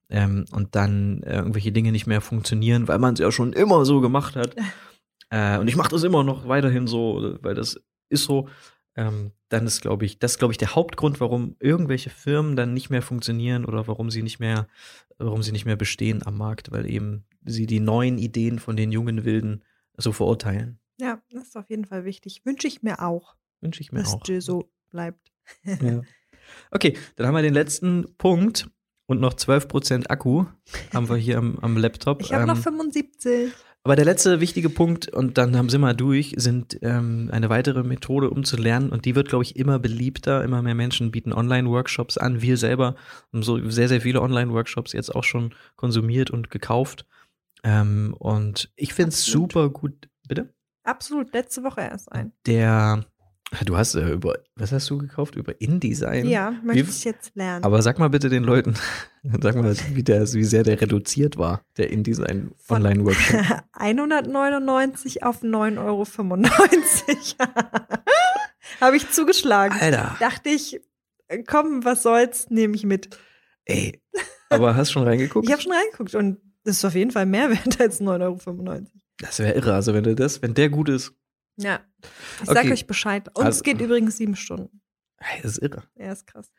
ähm, 0.09 0.43
und 0.51 0.75
dann 0.75 1.23
äh, 1.23 1.37
irgendwelche 1.37 1.71
Dinge 1.71 1.93
nicht 1.93 2.05
mehr 2.05 2.19
funktionieren, 2.19 2.89
weil 2.89 2.99
man 2.99 3.13
es 3.13 3.21
ja 3.21 3.31
schon 3.31 3.53
immer 3.53 3.85
so 3.85 4.01
gemacht 4.01 4.35
hat. 4.35 4.55
äh, 5.29 5.57
und 5.57 5.69
ich 5.69 5.77
mache 5.77 5.91
das 5.91 6.03
immer 6.03 6.25
noch 6.25 6.49
weiterhin 6.49 6.85
so, 6.85 7.37
weil 7.41 7.55
das 7.55 7.79
ist 8.09 8.25
so. 8.25 8.49
Ähm, 8.97 9.31
dann 9.51 9.67
ist, 9.67 9.81
glaube 9.81 10.05
ich, 10.05 10.17
das 10.17 10.37
glaube 10.37 10.53
ich 10.53 10.57
der 10.57 10.75
Hauptgrund, 10.75 11.19
warum 11.19 11.57
irgendwelche 11.59 12.09
Firmen 12.09 12.55
dann 12.55 12.73
nicht 12.73 12.89
mehr 12.89 13.01
funktionieren 13.01 13.65
oder 13.65 13.85
warum 13.87 14.09
sie 14.09 14.23
nicht 14.23 14.39
mehr, 14.39 14.67
warum 15.17 15.43
sie 15.43 15.51
nicht 15.51 15.65
mehr 15.65 15.75
bestehen 15.75 16.25
am 16.25 16.37
Markt, 16.37 16.71
weil 16.71 16.89
eben 16.89 17.25
sie 17.43 17.65
die 17.65 17.81
neuen 17.81 18.17
Ideen 18.17 18.59
von 18.59 18.77
den 18.77 18.93
jungen 18.93 19.25
Wilden 19.25 19.63
so 19.97 20.13
verurteilen. 20.13 20.79
Ja, 20.99 21.21
das 21.31 21.47
ist 21.47 21.57
auf 21.57 21.69
jeden 21.69 21.85
Fall 21.85 22.05
wichtig. 22.05 22.45
Wünsche 22.45 22.67
ich 22.67 22.81
mir 22.81 23.01
auch. 23.01 23.35
Wünsche 23.59 23.81
ich 23.81 23.91
mir 23.91 23.99
dass 23.99 24.13
auch. 24.13 24.19
Dass 24.19 24.29
Jill 24.29 24.41
so 24.41 24.71
bleibt. 24.89 25.31
ja. 25.65 26.01
Okay, 26.71 26.97
dann 27.17 27.27
haben 27.27 27.35
wir 27.35 27.41
den 27.41 27.53
letzten 27.53 28.15
Punkt 28.17 28.69
und 29.05 29.19
noch 29.19 29.33
12% 29.33 30.07
Akku 30.07 30.45
haben 30.93 31.09
wir 31.09 31.17
hier 31.17 31.37
am, 31.37 31.59
am 31.59 31.75
Laptop. 31.75 32.21
Ich 32.21 32.31
habe 32.31 32.43
ähm, 32.43 32.47
noch 32.47 32.57
75. 32.57 33.51
Aber 33.83 33.95
der 33.95 34.05
letzte 34.05 34.39
wichtige 34.39 34.69
Punkt, 34.69 35.07
und 35.11 35.39
dann 35.39 35.57
haben 35.57 35.69
sie 35.69 35.79
mal 35.79 35.95
durch, 35.95 36.35
sind 36.37 36.77
ähm, 36.83 37.29
eine 37.31 37.49
weitere 37.49 37.81
Methode, 37.83 38.29
um 38.29 38.43
zu 38.43 38.55
lernen. 38.55 38.91
Und 38.91 39.05
die 39.05 39.15
wird, 39.15 39.29
glaube 39.29 39.43
ich, 39.43 39.55
immer 39.55 39.79
beliebter. 39.79 40.43
Immer 40.43 40.61
mehr 40.61 40.75
Menschen 40.75 41.09
bieten 41.09 41.33
Online-Workshops 41.33 42.17
an. 42.17 42.41
Wir 42.41 42.57
selber 42.57 42.95
haben 43.33 43.41
so 43.41 43.69
sehr, 43.69 43.87
sehr 43.87 44.01
viele 44.01 44.21
Online-Workshops 44.21 44.93
jetzt 44.93 45.15
auch 45.15 45.23
schon 45.23 45.55
konsumiert 45.77 46.29
und 46.29 46.51
gekauft. 46.51 47.07
Ähm, 47.63 48.15
und 48.19 48.71
ich 48.75 48.93
finde 48.93 49.09
es 49.09 49.25
super 49.25 49.69
gut. 49.69 50.09
Bitte? 50.27 50.53
Absolut, 50.83 51.33
letzte 51.33 51.63
Woche 51.63 51.81
erst 51.81 52.11
ein. 52.11 52.33
Der 52.45 53.03
Du 53.65 53.77
hast 53.77 53.95
äh, 53.95 54.09
über, 54.09 54.39
was 54.55 54.71
hast 54.71 54.89
du 54.89 54.97
gekauft? 54.97 55.35
Über 55.35 55.59
InDesign? 55.59 56.25
Ja, 56.25 56.53
möchte 56.63 56.87
wie, 56.87 56.89
ich 56.89 57.03
jetzt 57.03 57.35
lernen. 57.35 57.65
Aber 57.65 57.81
sag 57.81 57.99
mal 57.99 58.09
bitte 58.09 58.29
den 58.29 58.43
Leuten, 58.43 58.75
sag 59.41 59.55
mal, 59.55 59.75
wie, 59.93 60.03
der, 60.03 60.21
wie 60.33 60.43
sehr 60.45 60.63
der 60.63 60.79
reduziert 60.79 61.37
war, 61.37 61.61
der 61.77 61.89
InDesign 61.89 62.51
Online-Workshop. 62.69 63.63
199 63.73 65.23
auf 65.23 65.43
9,95 65.43 65.79
Euro. 65.79 66.05
Habe 68.79 68.95
ich 68.95 69.09
zugeschlagen. 69.11 69.77
Alter. 69.79 70.15
Dachte 70.19 70.49
ich, 70.49 70.79
komm, 71.45 71.83
was 71.83 72.03
soll's, 72.03 72.49
nehme 72.49 72.75
ich 72.75 72.85
mit. 72.85 73.09
Ey, 73.65 74.01
aber 74.49 74.75
hast 74.75 74.91
schon 74.91 75.03
reingeguckt? 75.03 75.45
ich 75.45 75.51
habe 75.51 75.61
schon 75.61 75.73
reingeguckt 75.73 76.15
und 76.15 76.39
das 76.63 76.77
ist 76.77 76.85
auf 76.85 76.95
jeden 76.95 77.11
Fall 77.11 77.25
mehr 77.25 77.49
wert 77.49 77.79
als 77.81 78.01
9,95 78.01 78.21
Euro. 78.21 78.85
Das 79.19 79.39
wäre 79.39 79.53
irre. 79.53 79.73
Also 79.73 79.93
wenn 79.93 80.03
du 80.03 80.15
das, 80.15 80.41
wenn 80.41 80.53
der 80.53 80.69
gut 80.69 80.89
ist, 80.89 81.13
ja. 81.61 81.79
Ich 82.41 82.49
okay. 82.49 82.63
sag 82.63 82.71
euch 82.71 82.87
Bescheid. 82.87 83.27
Und 83.33 83.45
also, 83.45 83.57
es 83.57 83.63
geht 83.63 83.81
übrigens 83.81 84.17
sieben 84.17 84.35
Stunden. 84.35 84.81
Das 85.41 85.53
ist 85.53 85.57
irre. 85.59 85.83
Ja, 85.97 86.11
ist 86.11 86.27
krass. 86.27 86.51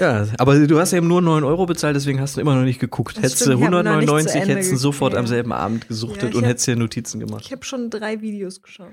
Ja, 0.00 0.26
aber 0.38 0.66
du 0.66 0.78
hast 0.78 0.92
ja 0.92 0.98
eben 0.98 1.08
nur 1.08 1.20
9 1.20 1.44
Euro 1.44 1.66
bezahlt, 1.66 1.94
deswegen 1.94 2.20
hast 2.20 2.36
du 2.36 2.40
immer 2.40 2.54
noch 2.54 2.64
nicht 2.64 2.80
geguckt. 2.80 3.16
Das 3.16 3.24
hättest 3.24 3.46
du 3.46 3.52
199, 3.52 4.46
hättest 4.46 4.72
du 4.72 4.76
sofort 4.76 5.12
ja. 5.12 5.18
am 5.18 5.26
selben 5.26 5.52
Abend 5.52 5.88
gesuchtet 5.88 6.32
ja, 6.32 6.38
und 6.38 6.44
hab, 6.44 6.50
hättest 6.50 6.66
dir 6.66 6.76
Notizen 6.76 7.20
gemacht. 7.20 7.42
Ich 7.44 7.52
habe 7.52 7.64
schon 7.64 7.90
drei 7.90 8.20
Videos 8.20 8.62
geschaut. 8.62 8.92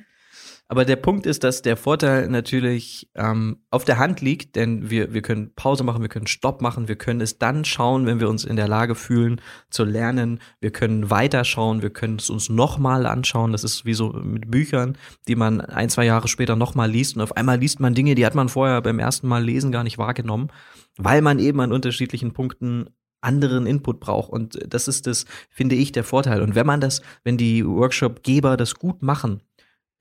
Aber 0.72 0.86
der 0.86 0.96
Punkt 0.96 1.26
ist, 1.26 1.44
dass 1.44 1.62
der 1.62 1.76
Vorteil 1.76 2.30
natürlich 2.30 3.10
ähm, 3.16 3.58
auf 3.72 3.84
der 3.84 3.98
Hand 3.98 4.22
liegt, 4.22 4.56
denn 4.56 4.90
wir, 4.90 5.14
wir 5.14 5.22
können 5.22 5.54
Pause 5.54 5.84
machen, 5.84 6.02
wir 6.02 6.08
können 6.08 6.28
Stopp 6.28 6.62
machen, 6.62 6.88
wir 6.88 6.96
können 6.96 7.20
es 7.20 7.38
dann 7.38 7.66
schauen, 7.66 8.06
wenn 8.06 8.22
wir 8.22 8.30
uns 8.30 8.46
in 8.46 8.56
der 8.56 8.70
Lage 8.70 8.96
fühlen 8.96 9.42
zu 9.70 9.84
lernen. 9.84 10.40
Wir 10.62 10.72
können 10.72 11.10
weiterschauen, 11.10 11.82
wir 11.82 11.90
können 11.90 12.20
es 12.20 12.30
uns 12.30 12.48
nochmal 12.48 13.06
anschauen. 13.06 13.52
Das 13.52 13.66
ist 13.66 13.84
wie 13.84 13.94
so 13.94 14.14
mit 14.14 14.50
Büchern, 14.50 14.98
die 15.28 15.36
man 15.36 15.60
ein, 15.60 15.90
zwei 15.90 16.06
Jahre 16.06 16.30
später 16.30 16.56
nochmal 16.56 16.90
liest 16.90 17.18
und 17.18 17.22
auf 17.22 17.36
einmal 17.36 17.60
liest 17.60 17.82
man 17.82 17.94
Dinge, 17.94 18.16
die 18.16 18.26
hat 18.26 18.36
man 18.36 18.48
vorher 18.48 18.82
beim 18.82 19.00
ersten 19.00 19.28
Mal 19.28 19.44
lesen 19.44 19.74
gar 19.74 19.84
nicht 19.84 19.98
wahrgenommen, 19.98 20.54
weil 20.96 21.22
man 21.22 21.40
eben 21.40 21.60
an 21.60 21.74
unterschiedlichen 21.74 22.32
Punkten 22.32 22.86
anderen 23.22 23.68
Input 23.68 24.00
braucht. 24.00 24.32
Und 24.32 24.58
das 24.68 24.88
ist 24.88 25.08
das, 25.08 25.26
finde 25.50 25.76
ich, 25.76 25.92
der 25.92 26.04
Vorteil. 26.04 26.42
Und 26.42 26.56
wenn 26.56 26.66
man 26.66 26.82
das, 26.82 27.02
wenn 27.24 27.38
die 27.38 27.66
Workshopgeber 27.66 28.58
das 28.58 28.76
gut 28.76 29.02
machen, 29.02 29.42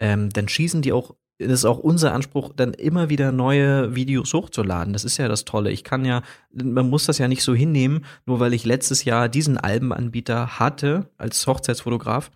ähm, 0.01 0.30
dann 0.30 0.48
schießen 0.48 0.82
die 0.82 0.92
auch, 0.92 1.14
das 1.38 1.53
ist 1.53 1.64
auch 1.64 1.78
unser 1.78 2.12
Anspruch, 2.12 2.53
dann 2.55 2.74
immer 2.74 3.09
wieder 3.09 3.32
neue 3.32 3.94
Videos 3.94 4.34
hochzuladen. 4.34 4.92
Das 4.92 5.05
ist 5.05 5.16
ja 5.16 5.28
das 5.28 5.44
Tolle. 5.44 5.70
Ich 5.70 5.84
kann 5.84 6.05
ja, 6.05 6.22
man 6.53 6.90
muss 6.90 7.07
das 7.07 7.18
ja 7.18 7.28
nicht 7.28 7.42
so 7.42 7.55
hinnehmen, 7.55 8.05
nur 8.26 8.40
weil 8.40 8.53
ich 8.53 8.64
letztes 8.64 9.05
Jahr 9.05 9.28
diesen 9.28 9.57
Albenanbieter 9.57 10.59
hatte 10.59 11.09
als 11.16 11.46
Hochzeitsfotograf 11.46 12.30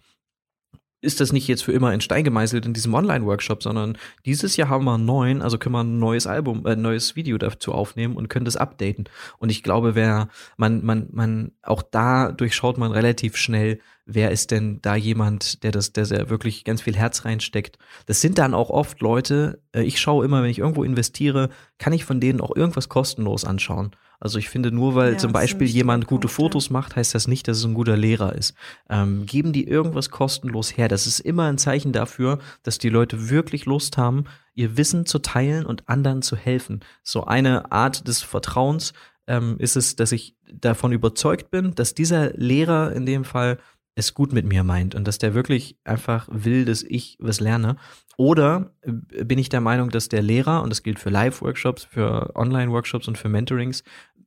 ist 1.05 1.21
das 1.21 1.33
nicht 1.33 1.47
jetzt 1.47 1.63
für 1.63 1.73
immer 1.73 1.93
in 1.93 2.01
Stein 2.01 2.25
gemeißelt 2.25 2.67
in 2.67 2.73
diesem 2.73 2.95
Online-Workshop, 2.95 3.63
sondern 3.63 3.97
dieses 4.25 4.57
Jahr 4.57 4.69
haben 4.71 4.85
wir 4.85 4.95
einen 4.95 5.05
neuen, 5.05 5.43
also 5.43 5.59
können 5.59 5.75
wir 5.75 5.85
ein 5.85 5.99
neues 5.99 6.27
Album, 6.27 6.67
äh, 6.67 6.75
neues 6.75 7.15
Video 7.15 7.39
dazu 7.39 7.73
aufnehmen 7.73 8.17
und 8.17 8.29
können 8.29 8.45
das 8.47 8.57
updaten. 8.57 9.05
Und 9.39 9.51
ich 9.51 9.63
glaube, 9.63 9.95
wer, 9.95 10.29
man, 10.57 10.85
man, 10.85 11.09
man, 11.13 11.53
auch 11.63 11.83
da 11.83 12.33
durchschaut 12.33 12.79
man 12.79 12.91
relativ 12.91 13.37
schnell, 13.37 13.81
wer 14.07 14.31
ist 14.31 14.51
denn 14.51 14.81
da 14.83 14.97
jemand, 14.97 15.63
der 15.63 15.73
das, 15.73 15.93
der 15.93 16.05
sehr 16.05 16.29
wirklich 16.29 16.65
ganz 16.65 16.83
viel 16.83 16.97
Herz 16.97 17.25
reinsteckt. 17.25 17.79
Das 18.07 18.21
sind 18.21 18.39
dann 18.39 18.55
auch 18.55 18.71
oft 18.71 19.01
Leute, 19.01 19.63
äh, 19.75 19.83
ich 19.83 20.01
schaue 20.01 20.25
immer, 20.25 20.43
wenn 20.43 20.51
ich 20.51 20.59
irgendwo 20.59 20.85
investiere, 20.85 21.49
kann 21.79 21.93
ich 21.93 22.05
von 22.05 22.21
denen 22.21 22.41
auch 22.41 22.55
irgendwas 22.55 22.89
kostenlos 22.89 23.45
anschauen. 23.45 23.93
Also 24.21 24.39
ich 24.39 24.49
finde, 24.49 24.73
nur 24.73 24.95
weil 24.95 25.13
ja, 25.13 25.19
zum 25.19 25.33
Beispiel 25.33 25.67
jemand 25.67 26.07
gute 26.07 26.29
Punkt, 26.29 26.35
Fotos 26.35 26.69
ja. 26.69 26.73
macht, 26.75 26.97
heißt 26.97 27.15
das 27.15 27.29
nicht, 27.29 27.47
dass 27.47 27.59
es 27.59 27.65
ein 27.65 27.75
guter 27.75 27.97
Lehrer 27.97 28.35
ist. 28.35 28.55
Ähm, 28.89 29.27
geben 29.27 29.53
die 29.53 29.67
irgendwas 29.67 30.11
kostenlos 30.11 30.77
her. 30.77 30.89
Das 30.89 31.07
ist 31.07 31.21
immer 31.21 31.45
ein 31.45 31.59
Zeichen 31.59 31.93
dafür, 31.93 32.39
dass 32.63 32.79
die 32.79 32.89
Leute 32.89 33.29
wirklich 33.29 33.67
Lust 33.67 33.99
haben, 33.99 34.25
ihr 34.55 34.77
Wissen 34.77 35.05
zu 35.05 35.19
teilen 35.19 35.67
und 35.67 35.89
anderen 35.89 36.23
zu 36.23 36.37
helfen. 36.37 36.81
So 37.03 37.25
eine 37.25 37.73
Art 37.73 38.09
des 38.09 38.23
Vertrauens 38.23 38.95
ähm, 39.27 39.57
ist 39.59 39.77
es, 39.77 39.97
dass 39.97 40.13
ich 40.13 40.37
davon 40.53 40.93
überzeugt 40.93 41.51
bin, 41.51 41.75
dass 41.75 41.95
dieser 41.95 42.33
Lehrer 42.33 42.93
in 42.93 43.07
dem 43.07 43.25
Fall 43.25 43.59
es 43.95 44.15
gut 44.15 44.33
mit 44.33 44.45
mir 44.45 44.65
meint 44.65 44.95
und 44.95 45.07
dass 45.07 45.19
der 45.19 45.35
wirklich 45.35 45.77
einfach 45.85 46.29
will, 46.31 46.65
dass 46.65 46.83
ich 46.83 47.17
was 47.21 47.41
lerne. 47.41 47.77
Oder 48.17 48.73
äh, 48.83 49.25
bin 49.25 49.39
ich 49.39 49.49
der 49.49 49.61
Meinung, 49.61 49.91
dass 49.91 50.09
der 50.09 50.23
Lehrer, 50.23 50.63
und 50.63 50.71
das 50.71 50.83
gilt 50.83 50.99
für 50.99 51.11
Live-Workshops, 51.11 51.85
für 51.85 52.35
Online-Workshops 52.35 53.09
und 53.09 53.19
für 53.19 53.29
Mentorings, 53.29 53.85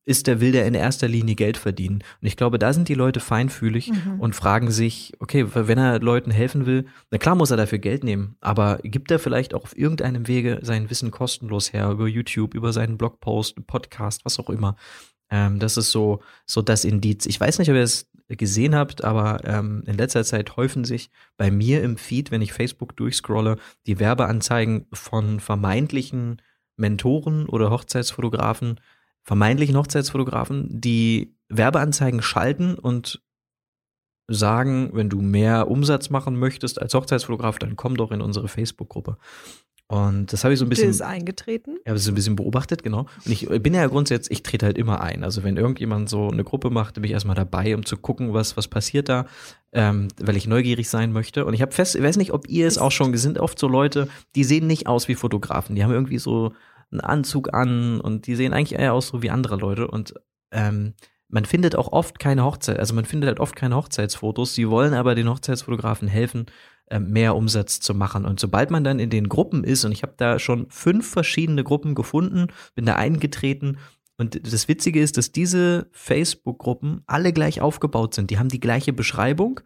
ist 0.07 0.27
der 0.27 0.39
will 0.39 0.53
der 0.53 0.65
in 0.65 0.73
erster 0.73 1.09
Linie 1.09 1.35
Geld 1.35 1.57
verdienen. 1.57 2.01
Und 2.21 2.27
ich 2.27 2.37
glaube, 2.37 2.57
da 2.57 2.71
sind 2.71 2.87
die 2.87 2.93
Leute 2.93 3.19
feinfühlig 3.19 3.91
mhm. 3.91 4.21
und 4.21 4.35
fragen 4.35 4.71
sich, 4.71 5.11
okay, 5.19 5.45
wenn 5.53 5.77
er 5.77 5.99
Leuten 5.99 6.31
helfen 6.31 6.65
will, 6.65 6.85
na 7.11 7.17
klar 7.17 7.35
muss 7.35 7.51
er 7.51 7.57
dafür 7.57 7.79
Geld 7.79 8.05
nehmen, 8.05 8.37
aber 8.39 8.79
gibt 8.83 9.11
er 9.11 9.19
vielleicht 9.19 9.53
auch 9.53 9.63
auf 9.63 9.77
irgendeinem 9.77 10.29
Wege 10.29 10.59
sein 10.61 10.89
Wissen 10.89 11.11
kostenlos 11.11 11.73
her, 11.73 11.89
über 11.89 12.07
YouTube, 12.07 12.53
über 12.53 12.71
seinen 12.71 12.97
Blogpost, 12.97 13.67
Podcast, 13.67 14.23
was 14.23 14.39
auch 14.39 14.49
immer. 14.49 14.77
Ähm, 15.29 15.59
das 15.59 15.75
ist 15.75 15.91
so, 15.91 16.21
so 16.45 16.61
das 16.61 16.85
Indiz. 16.85 17.25
Ich 17.25 17.37
weiß 17.37 17.59
nicht, 17.59 17.69
ob 17.69 17.75
ihr 17.75 17.83
es 17.83 18.09
gesehen 18.27 18.75
habt, 18.75 19.03
aber 19.03 19.39
ähm, 19.45 19.83
in 19.85 19.97
letzter 19.97 20.23
Zeit 20.23 20.57
häufen 20.57 20.83
sich 20.83 21.09
bei 21.37 21.49
mir 21.49 21.81
im 21.81 21.97
Feed, 21.97 22.31
wenn 22.31 22.41
ich 22.41 22.51
Facebook 22.51 22.95
durchscrolle, 22.97 23.57
die 23.85 23.99
Werbeanzeigen 23.99 24.87
von 24.91 25.39
vermeintlichen 25.39 26.41
Mentoren 26.75 27.47
oder 27.47 27.71
Hochzeitsfotografen, 27.71 28.79
vermeintlichen 29.23 29.77
Hochzeitsfotografen, 29.77 30.67
die 30.69 31.35
Werbeanzeigen 31.49 32.21
schalten 32.21 32.75
und 32.75 33.21
sagen, 34.27 34.89
wenn 34.93 35.09
du 35.09 35.21
mehr 35.21 35.69
Umsatz 35.69 36.09
machen 36.09 36.37
möchtest 36.37 36.81
als 36.81 36.93
Hochzeitsfotograf, 36.93 37.59
dann 37.59 37.77
komm 37.77 37.95
doch 37.95 38.11
in 38.11 38.21
unsere 38.21 38.49
Facebook-Gruppe. 38.49 39.17
Und 39.89 40.33
das 40.33 40.43
habe 40.43 40.53
ich 40.53 40.59
so 40.59 40.65
ein 40.65 40.69
bisschen. 40.69 40.89
ist 40.89 41.01
eingetreten. 41.01 41.77
Ja, 41.85 41.95
so 41.95 42.11
ein 42.11 42.15
bisschen 42.15 42.35
beobachtet, 42.35 42.83
genau. 42.83 43.07
Und 43.25 43.31
ich 43.31 43.47
bin 43.47 43.73
ja 43.73 43.87
grundsätzlich, 43.87 44.39
ich 44.39 44.43
trete 44.43 44.65
halt 44.65 44.77
immer 44.77 44.99
ein. 44.99 45.23
Also 45.23 45.43
wenn 45.43 45.55
irgendjemand 45.55 46.09
so 46.09 46.29
eine 46.29 46.43
Gruppe 46.43 46.69
macht, 46.69 46.95
bin 46.95 47.05
ich 47.05 47.11
erstmal 47.11 47.37
dabei, 47.37 47.73
um 47.73 47.85
zu 47.85 47.95
gucken, 47.95 48.33
was, 48.33 48.57
was 48.57 48.67
passiert 48.67 49.07
da, 49.07 49.27
ähm, 49.71 50.09
weil 50.19 50.35
ich 50.35 50.45
neugierig 50.45 50.89
sein 50.89 51.13
möchte. 51.13 51.45
Und 51.45 51.53
ich 51.53 51.61
habe 51.61 51.71
fest, 51.71 51.95
ich 51.95 52.03
weiß 52.03 52.17
nicht, 52.17 52.33
ob 52.33 52.49
ihr 52.49 52.67
es 52.67 52.77
auch 52.77 52.91
schon, 52.91 53.15
sind 53.15 53.39
oft 53.39 53.57
so 53.57 53.69
Leute, 53.69 54.09
die 54.35 54.43
sehen 54.43 54.67
nicht 54.67 54.87
aus 54.87 55.07
wie 55.07 55.15
Fotografen. 55.15 55.75
Die 55.75 55.83
haben 55.85 55.93
irgendwie 55.93 56.19
so 56.19 56.51
einen 56.91 57.01
Anzug 57.01 57.53
an 57.53 58.01
und 58.01 58.27
die 58.27 58.35
sehen 58.35 58.53
eigentlich 58.53 58.77
eher 58.77 58.93
aus 58.93 59.07
so 59.07 59.21
wie 59.21 59.29
andere 59.29 59.55
Leute. 59.55 59.87
Und 59.87 60.15
ähm, 60.51 60.95
man 61.29 61.45
findet 61.45 61.75
auch 61.75 61.91
oft 61.91 62.19
keine 62.19 62.43
Hochzeit, 62.43 62.79
also 62.79 62.93
man 62.93 63.05
findet 63.05 63.27
halt 63.27 63.39
oft 63.39 63.55
keine 63.55 63.75
Hochzeitsfotos. 63.75 64.53
Sie 64.53 64.69
wollen 64.69 64.93
aber 64.93 65.15
den 65.15 65.29
Hochzeitsfotografen 65.29 66.07
helfen, 66.07 66.45
ähm, 66.89 67.09
mehr 67.09 67.35
Umsatz 67.35 67.79
zu 67.79 67.93
machen. 67.93 68.25
Und 68.25 68.39
sobald 68.39 68.71
man 68.71 68.83
dann 68.83 68.99
in 68.99 69.09
den 69.09 69.27
Gruppen 69.27 69.63
ist, 69.63 69.83
und 69.83 69.91
ich 69.91 70.03
habe 70.03 70.13
da 70.15 70.39
schon 70.39 70.67
fünf 70.69 71.09
verschiedene 71.09 71.63
Gruppen 71.63 71.95
gefunden, 71.95 72.47
bin 72.75 72.85
da 72.85 72.95
eingetreten. 72.95 73.77
Und 74.17 74.51
das 74.51 74.67
Witzige 74.67 75.01
ist, 75.01 75.17
dass 75.17 75.31
diese 75.31 75.89
Facebook-Gruppen 75.91 77.03
alle 77.05 77.33
gleich 77.33 77.61
aufgebaut 77.61 78.13
sind. 78.13 78.31
Die 78.31 78.39
haben 78.39 78.49
die 78.49 78.59
gleiche 78.59 78.93
Beschreibung, 78.93 79.59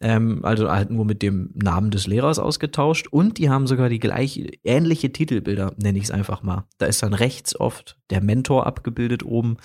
ähm, 0.00 0.44
also 0.44 0.70
halt 0.70 0.90
nur 0.90 1.04
mit 1.04 1.22
dem 1.22 1.50
Namen 1.54 1.90
des 1.90 2.06
Lehrers 2.06 2.38
ausgetauscht 2.38 3.06
und 3.08 3.38
die 3.38 3.50
haben 3.50 3.66
sogar 3.66 3.88
die 3.88 4.00
gleiche, 4.00 4.50
ähnliche 4.64 5.12
Titelbilder, 5.12 5.74
nenne 5.76 5.98
ich 5.98 6.04
es 6.04 6.10
einfach 6.10 6.42
mal. 6.42 6.66
Da 6.78 6.86
ist 6.86 7.02
dann 7.02 7.14
rechts 7.14 7.58
oft 7.58 7.98
der 8.10 8.20
Mentor 8.20 8.66
abgebildet 8.66 9.24
oben 9.24 9.56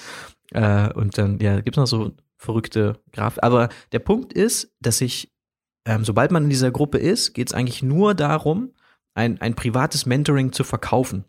äh, 0.51 0.91
und 0.93 1.17
dann, 1.17 1.39
ja, 1.39 1.61
gibt 1.61 1.77
es 1.77 1.81
noch 1.81 1.87
so 1.87 2.11
verrückte 2.37 2.99
Grafik. 3.11 3.43
Aber 3.43 3.69
der 3.91 3.99
Punkt 3.99 4.33
ist, 4.33 4.73
dass 4.79 5.01
ich, 5.01 5.33
ähm, 5.85 6.05
sobald 6.05 6.31
man 6.31 6.43
in 6.43 6.49
dieser 6.49 6.71
Gruppe 6.71 6.97
ist, 6.97 7.33
geht 7.33 7.49
es 7.49 7.53
eigentlich 7.53 7.83
nur 7.83 8.13
darum, 8.15 8.71
ein, 9.13 9.41
ein 9.41 9.55
privates 9.55 10.05
Mentoring 10.05 10.53
zu 10.53 10.63
verkaufen. 10.63 11.25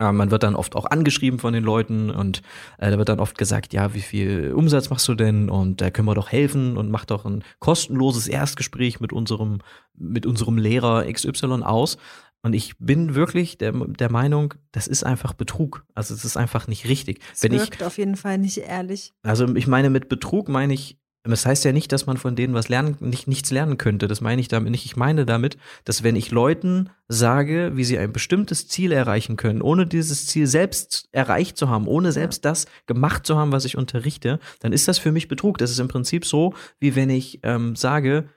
Äh, 0.00 0.12
man 0.12 0.30
wird 0.30 0.42
dann 0.42 0.54
oft 0.54 0.76
auch 0.76 0.86
angeschrieben 0.86 1.38
von 1.38 1.52
den 1.52 1.64
Leuten 1.64 2.10
und 2.10 2.42
äh, 2.78 2.90
da 2.90 2.98
wird 2.98 3.08
dann 3.08 3.20
oft 3.20 3.38
gesagt, 3.38 3.72
ja, 3.72 3.94
wie 3.94 4.00
viel 4.00 4.52
Umsatz 4.54 4.90
machst 4.90 5.08
du 5.08 5.14
denn? 5.14 5.48
Und 5.48 5.80
da 5.80 5.90
können 5.90 6.08
wir 6.08 6.14
doch 6.14 6.30
helfen 6.30 6.76
und 6.76 6.90
mach 6.90 7.04
doch 7.04 7.24
ein 7.24 7.44
kostenloses 7.58 8.28
Erstgespräch 8.28 9.00
mit 9.00 9.12
unserem, 9.12 9.58
mit 9.94 10.26
unserem 10.26 10.58
Lehrer 10.58 11.10
XY 11.10 11.62
aus. 11.62 11.96
Und 12.42 12.52
ich 12.52 12.78
bin 12.78 13.14
wirklich 13.16 13.58
der, 13.58 13.72
der 13.72 14.10
Meinung, 14.10 14.54
das 14.70 14.86
ist 14.86 15.04
einfach 15.04 15.32
Betrug. 15.32 15.84
Also 15.94 16.14
es 16.14 16.24
ist 16.24 16.36
einfach 16.36 16.68
nicht 16.68 16.86
richtig. 16.86 17.20
Es 17.34 17.42
Wenn 17.42 17.52
wirkt 17.52 17.80
ich, 17.80 17.84
auf 17.84 17.98
jeden 17.98 18.14
Fall 18.14 18.38
nicht 18.38 18.58
ehrlich. 18.58 19.14
Also 19.22 19.52
ich 19.56 19.66
meine, 19.66 19.90
mit 19.90 20.08
Betrug 20.08 20.48
meine 20.48 20.72
ich, 20.74 20.96
das 21.30 21.46
heißt 21.46 21.64
ja 21.64 21.72
nicht, 21.72 21.92
dass 21.92 22.06
man 22.06 22.16
von 22.16 22.36
denen 22.36 22.54
was 22.54 22.68
lernen, 22.68 22.96
nicht, 23.00 23.26
nichts 23.28 23.50
lernen 23.50 23.78
könnte. 23.78 24.08
Das 24.08 24.20
meine 24.20 24.40
ich 24.40 24.48
damit 24.48 24.70
nicht. 24.70 24.84
Ich 24.84 24.96
meine 24.96 25.26
damit, 25.26 25.56
dass 25.84 26.02
wenn 26.02 26.16
ich 26.16 26.30
Leuten 26.30 26.90
sage, 27.08 27.72
wie 27.74 27.84
sie 27.84 27.98
ein 27.98 28.12
bestimmtes 28.12 28.68
Ziel 28.68 28.92
erreichen 28.92 29.36
können, 29.36 29.62
ohne 29.62 29.86
dieses 29.86 30.26
Ziel 30.26 30.46
selbst 30.46 31.08
erreicht 31.12 31.56
zu 31.56 31.68
haben, 31.68 31.86
ohne 31.86 32.12
selbst 32.12 32.44
das 32.44 32.66
gemacht 32.86 33.26
zu 33.26 33.36
haben, 33.36 33.52
was 33.52 33.64
ich 33.64 33.76
unterrichte, 33.76 34.38
dann 34.60 34.72
ist 34.72 34.88
das 34.88 34.98
für 34.98 35.12
mich 35.12 35.28
Betrug. 35.28 35.58
Das 35.58 35.70
ist 35.70 35.78
im 35.78 35.88
Prinzip 35.88 36.24
so, 36.24 36.54
wie 36.78 36.96
wenn 36.96 37.10
ich 37.10 37.40
ähm, 37.42 37.76
sage, 37.76 38.28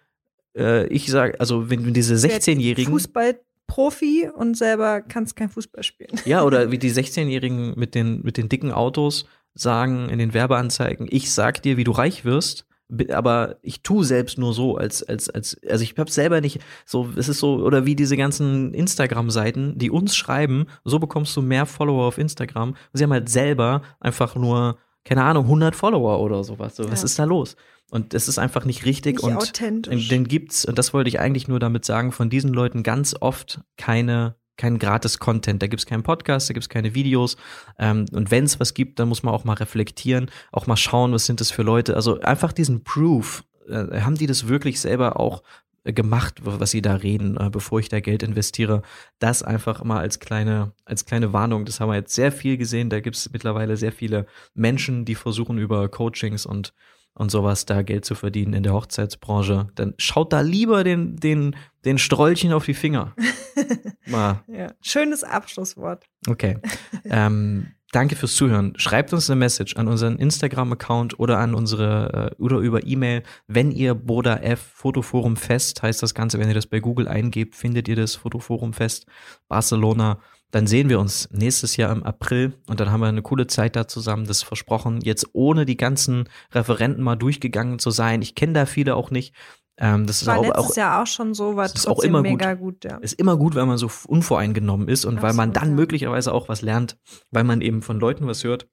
äh, 0.55 0.87
ich 0.87 1.07
sage, 1.07 1.39
also 1.39 1.69
wenn 1.69 1.93
diese 1.93 2.15
16-Jährigen. 2.15 2.91
Fußball 2.91 3.39
Profi 3.67 4.29
und 4.33 4.57
selber 4.57 5.01
kannst 5.01 5.35
kein 5.35 5.49
Fußball 5.49 5.83
spielen. 5.83 6.19
Ja, 6.25 6.43
oder 6.43 6.71
wie 6.71 6.79
die 6.79 6.91
16-Jährigen 6.91 7.77
mit 7.77 7.95
den, 7.95 8.21
mit 8.23 8.35
den 8.35 8.49
dicken 8.49 8.71
Autos 8.71 9.25
sagen 9.53 10.09
in 10.09 10.19
den 10.19 10.33
Werbeanzeigen, 10.33 11.07
ich 11.09 11.31
sag 11.31 11.61
dir, 11.61 11.77
wie 11.77 11.83
du 11.83 11.91
reich 11.91 12.25
wirst, 12.25 12.65
aber 13.11 13.57
ich 13.61 13.83
tue 13.83 14.03
selbst 14.03 14.37
nur 14.37 14.53
so, 14.53 14.75
als, 14.75 15.03
als, 15.03 15.29
als, 15.29 15.59
also 15.69 15.83
ich 15.83 15.95
hab's 15.97 16.15
selber 16.15 16.41
nicht 16.41 16.59
so, 16.85 17.09
es 17.15 17.29
ist 17.29 17.39
so, 17.39 17.57
oder 17.57 17.85
wie 17.85 17.95
diese 17.95 18.17
ganzen 18.17 18.73
Instagram-Seiten, 18.73 19.77
die 19.77 19.91
uns 19.91 20.15
schreiben, 20.15 20.65
so 20.83 20.99
bekommst 20.99 21.35
du 21.37 21.41
mehr 21.41 21.65
Follower 21.65 22.05
auf 22.05 22.17
Instagram. 22.17 22.75
Sie 22.93 23.03
haben 23.03 23.13
halt 23.13 23.29
selber 23.29 23.83
einfach 23.99 24.35
nur, 24.35 24.77
keine 25.05 25.23
Ahnung, 25.23 25.45
100 25.45 25.75
Follower 25.75 26.19
oder 26.19 26.43
sowas. 26.43 26.75
So, 26.75 26.89
was 26.91 27.01
ja. 27.01 27.05
ist 27.05 27.19
da 27.19 27.25
los? 27.25 27.55
Und 27.91 28.13
das 28.13 28.27
ist 28.27 28.37
einfach 28.37 28.65
nicht 28.65 28.85
richtig 28.85 29.17
nicht 29.17 29.23
und 29.23 29.37
authentisch. 29.37 30.07
den 30.07 30.27
gibt's, 30.27 30.65
und 30.65 30.77
das 30.77 30.93
wollte 30.93 31.09
ich 31.09 31.19
eigentlich 31.19 31.47
nur 31.47 31.59
damit 31.59 31.85
sagen, 31.85 32.11
von 32.11 32.29
diesen 32.29 32.53
Leuten 32.53 32.83
ganz 32.83 33.15
oft 33.19 33.61
keine 33.77 34.35
kein 34.59 34.77
gratis 34.77 35.17
Content. 35.17 35.63
Da 35.63 35.67
gibt's 35.67 35.87
keinen 35.87 36.03
Podcast, 36.03 36.49
da 36.49 36.53
gibt's 36.53 36.69
keine 36.69 36.93
Videos. 36.93 37.37
Ähm, 37.79 38.05
und 38.11 38.29
wenn 38.29 38.43
es 38.43 38.59
was 38.59 38.75
gibt, 38.75 38.99
dann 38.99 39.09
muss 39.09 39.23
man 39.23 39.33
auch 39.33 39.45
mal 39.45 39.53
reflektieren, 39.53 40.29
auch 40.51 40.67
mal 40.67 40.77
schauen, 40.77 41.11
was 41.13 41.25
sind 41.25 41.41
das 41.41 41.49
für 41.49 41.63
Leute. 41.63 41.95
Also 41.95 42.19
einfach 42.21 42.53
diesen 42.53 42.83
Proof. 42.83 43.43
Äh, 43.67 44.01
haben 44.01 44.15
die 44.15 44.27
das 44.27 44.47
wirklich 44.47 44.79
selber 44.79 45.19
auch 45.19 45.41
gemacht, 45.85 46.41
was 46.43 46.71
sie 46.71 46.81
da 46.81 46.95
reden, 46.95 47.37
äh, 47.37 47.49
bevor 47.49 47.79
ich 47.79 47.89
da 47.89 47.99
Geld 47.99 48.21
investiere. 48.21 48.81
Das 49.19 49.43
einfach 49.43 49.83
mal 49.83 49.99
als 49.99 50.19
kleine, 50.19 50.73
als 50.85 51.05
kleine 51.05 51.33
Warnung. 51.33 51.65
Das 51.65 51.79
haben 51.79 51.89
wir 51.89 51.95
jetzt 51.95 52.13
sehr 52.13 52.31
viel 52.31 52.57
gesehen. 52.57 52.89
Da 52.89 52.99
gibt's 52.99 53.29
mittlerweile 53.31 53.77
sehr 53.77 53.93
viele 53.93 54.25
Menschen, 54.53 55.05
die 55.05 55.15
versuchen 55.15 55.57
über 55.57 55.87
Coachings 55.89 56.45
und 56.45 56.73
und 57.19 57.29
sowas 57.29 57.65
da 57.65 57.81
Geld 57.81 58.05
zu 58.05 58.15
verdienen 58.15 58.53
in 58.53 58.63
der 58.63 58.73
Hochzeitsbranche, 58.73 59.67
dann 59.75 59.93
schaut 59.97 60.31
da 60.31 60.39
lieber 60.39 60.85
den, 60.85 61.17
den, 61.17 61.53
den 61.83 61.97
Strollchen 61.97 62.53
auf 62.53 62.63
die 62.63 62.73
Finger. 62.73 63.13
Mal. 64.07 64.41
Ja, 64.47 64.71
schönes 64.81 65.25
Abschlusswort. 65.25 66.05
Okay. 66.29 66.59
ähm, 67.03 67.67
danke 67.91 68.15
fürs 68.15 68.35
Zuhören. 68.35 68.71
Schreibt 68.77 69.11
uns 69.11 69.29
eine 69.29 69.37
Message 69.37 69.75
an 69.75 69.89
unseren 69.89 70.17
Instagram-Account 70.17 71.19
oder 71.19 71.39
an 71.39 71.55
unsere 71.55 72.31
äh, 72.39 72.41
oder 72.41 72.59
über 72.59 72.87
E-Mail. 72.87 73.23
Wenn 73.47 73.71
ihr 73.71 73.95
Boda 73.95 74.37
F 74.37 74.61
Fotoforum 74.61 75.35
Fest 75.35 75.83
heißt 75.83 76.01
das 76.01 76.13
Ganze, 76.13 76.39
wenn 76.39 76.47
ihr 76.47 76.55
das 76.55 76.67
bei 76.67 76.79
Google 76.79 77.09
eingebt, 77.09 77.53
findet 77.53 77.89
ihr 77.89 77.97
das 77.97 78.15
Fotoforum 78.15 78.71
Fest 78.71 79.07
Barcelona 79.49 80.19
dann 80.51 80.65
sehen 80.65 80.89
wir 80.89 80.99
uns 80.99 81.29
nächstes 81.31 81.77
Jahr 81.77 81.91
im 81.91 82.03
April 82.03 82.53
und 82.67 82.79
dann 82.79 82.91
haben 82.91 83.01
wir 83.01 83.07
eine 83.07 83.21
coole 83.21 83.47
Zeit 83.47 83.75
da 83.75 83.87
zusammen, 83.87 84.25
das 84.25 84.41
versprochen. 84.41 84.99
Jetzt 85.01 85.27
ohne 85.33 85.65
die 85.65 85.77
ganzen 85.77 86.27
Referenten 86.51 87.03
mal 87.03 87.15
durchgegangen 87.15 87.77
zu 87.79 87.91
sein. 87.91 88.21
Ich 88.21 88.35
kenne 88.35 88.53
da 88.53 88.65
viele 88.65 88.95
auch 88.95 89.11
nicht. 89.11 89.35
Ähm, 89.77 90.07
das 90.07 90.25
war 90.25 90.37
ist 90.37 90.47
letztes 90.47 90.71
auch, 90.71 90.75
Jahr 90.75 91.01
auch 91.01 91.07
schon 91.07 91.33
so, 91.33 91.55
war 91.55 91.65
ist 91.65 91.87
auch 91.87 91.99
immer 91.99 92.21
mega 92.21 92.55
gut. 92.55 92.81
gut 92.81 92.91
ja. 92.91 92.97
Ist 92.97 93.13
immer 93.13 93.37
gut, 93.37 93.55
weil 93.55 93.65
man 93.65 93.77
so 93.77 93.89
unvoreingenommen 94.07 94.87
ist 94.87 95.05
und 95.05 95.17
Absolut, 95.17 95.23
weil 95.23 95.33
man 95.37 95.53
dann 95.53 95.69
ja. 95.69 95.75
möglicherweise 95.75 96.33
auch 96.33 96.49
was 96.49 96.61
lernt, 96.61 96.97
weil 97.31 97.43
man 97.43 97.61
eben 97.61 97.81
von 97.81 97.99
Leuten 97.99 98.27
was 98.27 98.43
hört, 98.43 98.67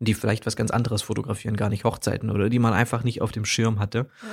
die 0.00 0.14
vielleicht 0.14 0.44
was 0.44 0.56
ganz 0.56 0.70
anderes 0.70 1.02
fotografieren, 1.02 1.56
gar 1.56 1.70
nicht 1.70 1.84
Hochzeiten 1.84 2.30
oder 2.30 2.50
die 2.50 2.58
man 2.58 2.74
einfach 2.74 3.04
nicht 3.04 3.22
auf 3.22 3.32
dem 3.32 3.44
Schirm 3.44 3.78
hatte. 3.78 4.08
Ja. 4.20 4.28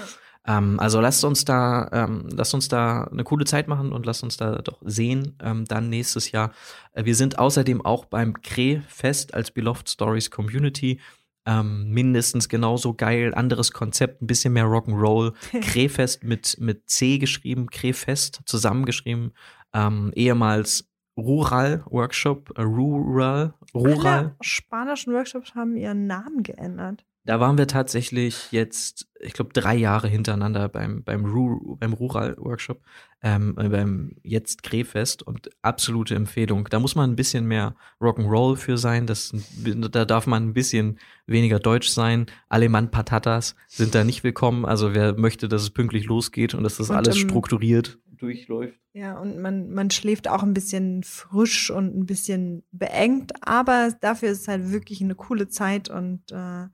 Ähm, 0.48 0.80
also 0.80 1.00
lasst 1.00 1.24
uns 1.24 1.46
da, 1.46 1.90
ähm, 1.92 2.28
lasst 2.32 2.54
uns 2.54 2.68
da 2.68 3.04
eine 3.04 3.24
coole 3.24 3.46
Zeit 3.46 3.68
machen 3.68 3.92
und 3.92 4.06
lasst 4.06 4.24
uns 4.24 4.38
da 4.38 4.62
doch 4.62 4.80
sehen, 4.84 5.38
ähm, 5.42 5.66
dann 5.66 5.90
nächstes 5.90 6.32
Jahr. 6.32 6.52
Äh, 6.94 7.06
wir 7.06 7.16
sind 7.16 7.38
außerdem 7.38 7.86
auch 7.86 8.06
beim 8.06 8.42
Kre-Fest 8.42 9.34
als 9.34 9.52
Beloved 9.52 9.90
Stories 9.90 10.32
Community. 10.32 11.00
Ähm, 11.44 11.90
mindestens 11.90 12.50
genauso 12.50 12.94
geil, 12.94 13.34
anderes 13.34 13.72
Konzept, 13.72 14.22
ein 14.22 14.28
bisschen 14.28 14.54
mehr 14.54 14.66
Rock'n'Roll. 14.66 15.34
Krefest 15.62 16.24
mit, 16.24 16.58
mit 16.60 16.88
C 16.90 17.18
geschrieben, 17.18 17.68
Krefest 17.68 18.42
zusammengeschrieben, 18.46 19.34
ähm, 19.74 20.12
ehemals 20.16 20.88
Rural 21.18 21.84
Workshop, 21.90 22.58
äh, 22.58 22.62
Rural, 22.62 23.54
Rural. 23.74 24.06
Alle 24.06 24.36
spanischen 24.42 25.14
Workshops 25.14 25.56
haben 25.56 25.76
ihren 25.76 26.08
Namen 26.08 26.44
geändert. 26.44 27.06
Da 27.24 27.40
waren 27.40 27.58
wir 27.58 27.68
tatsächlich 27.68 28.52
jetzt, 28.52 29.08
ich 29.20 29.34
glaube, 29.34 29.54
drei 29.54 29.76
Jahre 29.76 30.08
hintereinander 30.08 30.68
beim, 30.70 31.04
beim, 31.04 31.26
Ru 31.26 31.76
beim 31.76 31.94
Rural-Workshop, 31.94 32.82
ähm, 33.22 33.56
äh, 33.60 33.70
beim 33.70 34.16
jetzt 34.24 34.64
Krefest 34.64 35.22
und 35.22 35.50
absolute 35.62 36.16
Empfehlung. 36.16 36.68
Da 36.72 36.80
muss 36.80 36.96
man 36.96 37.12
ein 37.12 37.16
bisschen 37.16 37.46
mehr 37.46 37.76
Rock'n'Roll 38.00 38.56
für 38.56 38.78
sein. 38.80 39.06
Das, 39.06 39.34
da 39.64 40.06
darf 40.06 40.26
man 40.26 40.48
ein 40.48 40.54
bisschen 40.54 40.98
weniger 41.28 41.60
Deutsch 41.60 41.90
sein. 41.90 42.26
Alemann 42.50 42.90
Patatas 42.90 43.56
sind 43.68 43.94
da 43.94 44.04
nicht 44.04 44.24
willkommen. 44.24 44.66
Also 44.66 44.96
wer 44.96 45.14
möchte, 45.16 45.48
dass 45.48 45.62
es 45.62 45.70
pünktlich 45.70 46.06
losgeht 46.06 46.56
und 46.56 46.64
dass 46.64 46.78
das 46.78 46.90
und 46.90 46.96
alles 46.96 47.18
strukturiert 47.20 48.00
durchläuft. 48.22 48.80
Ja, 48.94 49.20
und 49.20 49.40
man, 49.40 49.72
man 49.72 49.90
schläft 49.92 50.28
auch 50.28 50.44
ein 50.44 50.54
bisschen 50.54 51.04
frisch 51.04 51.70
und 51.70 51.96
ein 51.96 52.06
bisschen 52.06 52.64
beengt, 52.72 53.32
aber 53.42 53.94
dafür 54.02 54.30
ist 54.30 54.42
es 54.42 54.48
halt 54.48 54.72
wirklich 54.72 55.02
eine 55.02 55.16
coole 55.16 55.48
Zeit 55.48 55.90
und 55.90 56.32
äh, 56.32 56.68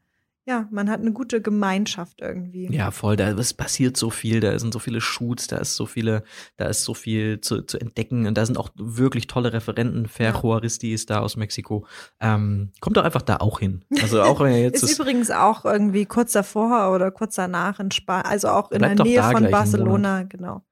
ja, 0.47 0.65
man 0.71 0.89
hat 0.89 1.01
eine 1.01 1.11
gute 1.11 1.41
Gemeinschaft 1.41 2.21
irgendwie. 2.21 2.73
Ja, 2.73 2.91
voll. 2.91 3.17
Da 3.17 3.31
es 3.31 3.53
passiert 3.53 3.97
so 3.97 4.09
viel, 4.09 4.39
da 4.39 4.57
sind 4.57 4.73
so 4.73 4.79
viele 4.79 5.01
Shoots, 5.01 5.47
da 5.47 5.57
ist 5.57 5.75
so 5.75 5.85
viele, 5.85 6.23
da 6.55 6.67
ist 6.67 6.85
so 6.85 6.93
viel 6.93 7.41
zu, 7.41 7.63
zu 7.63 7.77
entdecken 7.77 8.25
und 8.27 8.37
da 8.37 8.45
sind 8.45 8.57
auch 8.57 8.69
wirklich 8.75 9.27
tolle 9.27 9.51
Referenten. 9.51 10.07
Fer 10.07 10.31
ja. 10.31 10.41
Juaristi 10.41 10.93
ist 10.93 11.09
da 11.09 11.19
aus 11.19 11.35
Mexiko. 11.35 11.85
Ähm, 12.21 12.71
kommt 12.79 12.95
doch 12.95 13.03
einfach 13.03 13.23
da 13.23 13.37
auch 13.37 13.59
hin. 13.59 13.83
Also 14.01 14.21
auch 14.23 14.39
wenn 14.39 14.55
jetzt 14.55 14.83
ist, 14.83 14.91
ist 14.91 14.99
übrigens 14.99 15.31
auch 15.31 15.65
irgendwie 15.65 16.05
kurz 16.05 16.31
davor 16.31 16.93
oder 16.95 17.11
kurz 17.11 17.35
danach 17.35 17.81
in 17.81 17.91
Spanien, 17.91 18.25
also 18.27 18.47
auch 18.47 18.71
in 18.71 18.81
der 18.81 18.95
Nähe 18.95 19.21
von 19.23 19.51
Barcelona, 19.51 20.23
genau 20.23 20.63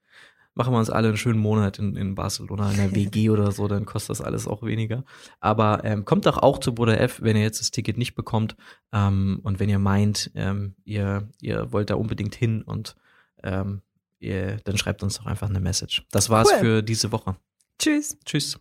machen 0.55 0.73
wir 0.73 0.79
uns 0.79 0.89
alle 0.89 1.09
einen 1.09 1.17
schönen 1.17 1.39
Monat 1.39 1.79
in, 1.79 1.95
in 1.95 2.15
Barcelona 2.15 2.71
in 2.71 2.77
der 2.77 2.95
WG 2.95 3.29
oder 3.29 3.51
so, 3.51 3.67
dann 3.67 3.85
kostet 3.85 4.11
das 4.11 4.21
alles 4.21 4.47
auch 4.47 4.63
weniger. 4.63 5.03
Aber 5.39 5.83
ähm, 5.83 6.05
kommt 6.05 6.25
doch 6.25 6.37
auch 6.37 6.57
zu 6.59 6.73
Bruder 6.73 6.99
F, 6.99 7.21
wenn 7.21 7.35
ihr 7.35 7.43
jetzt 7.43 7.59
das 7.59 7.71
Ticket 7.71 7.97
nicht 7.97 8.15
bekommt 8.15 8.55
ähm, 8.91 9.39
und 9.43 9.59
wenn 9.59 9.69
ihr 9.69 9.79
meint, 9.79 10.31
ähm, 10.35 10.75
ihr, 10.83 11.29
ihr 11.41 11.71
wollt 11.71 11.89
da 11.89 11.95
unbedingt 11.95 12.35
hin 12.35 12.61
und 12.63 12.95
ähm, 13.43 13.81
ihr, 14.19 14.57
dann 14.63 14.77
schreibt 14.77 15.03
uns 15.03 15.17
doch 15.17 15.25
einfach 15.25 15.49
eine 15.49 15.59
Message. 15.59 16.05
Das 16.11 16.29
war's 16.29 16.49
cool. 16.53 16.59
für 16.59 16.83
diese 16.83 17.11
Woche. 17.11 17.35
Tschüss. 17.77 18.17
Tschüss. 18.25 18.59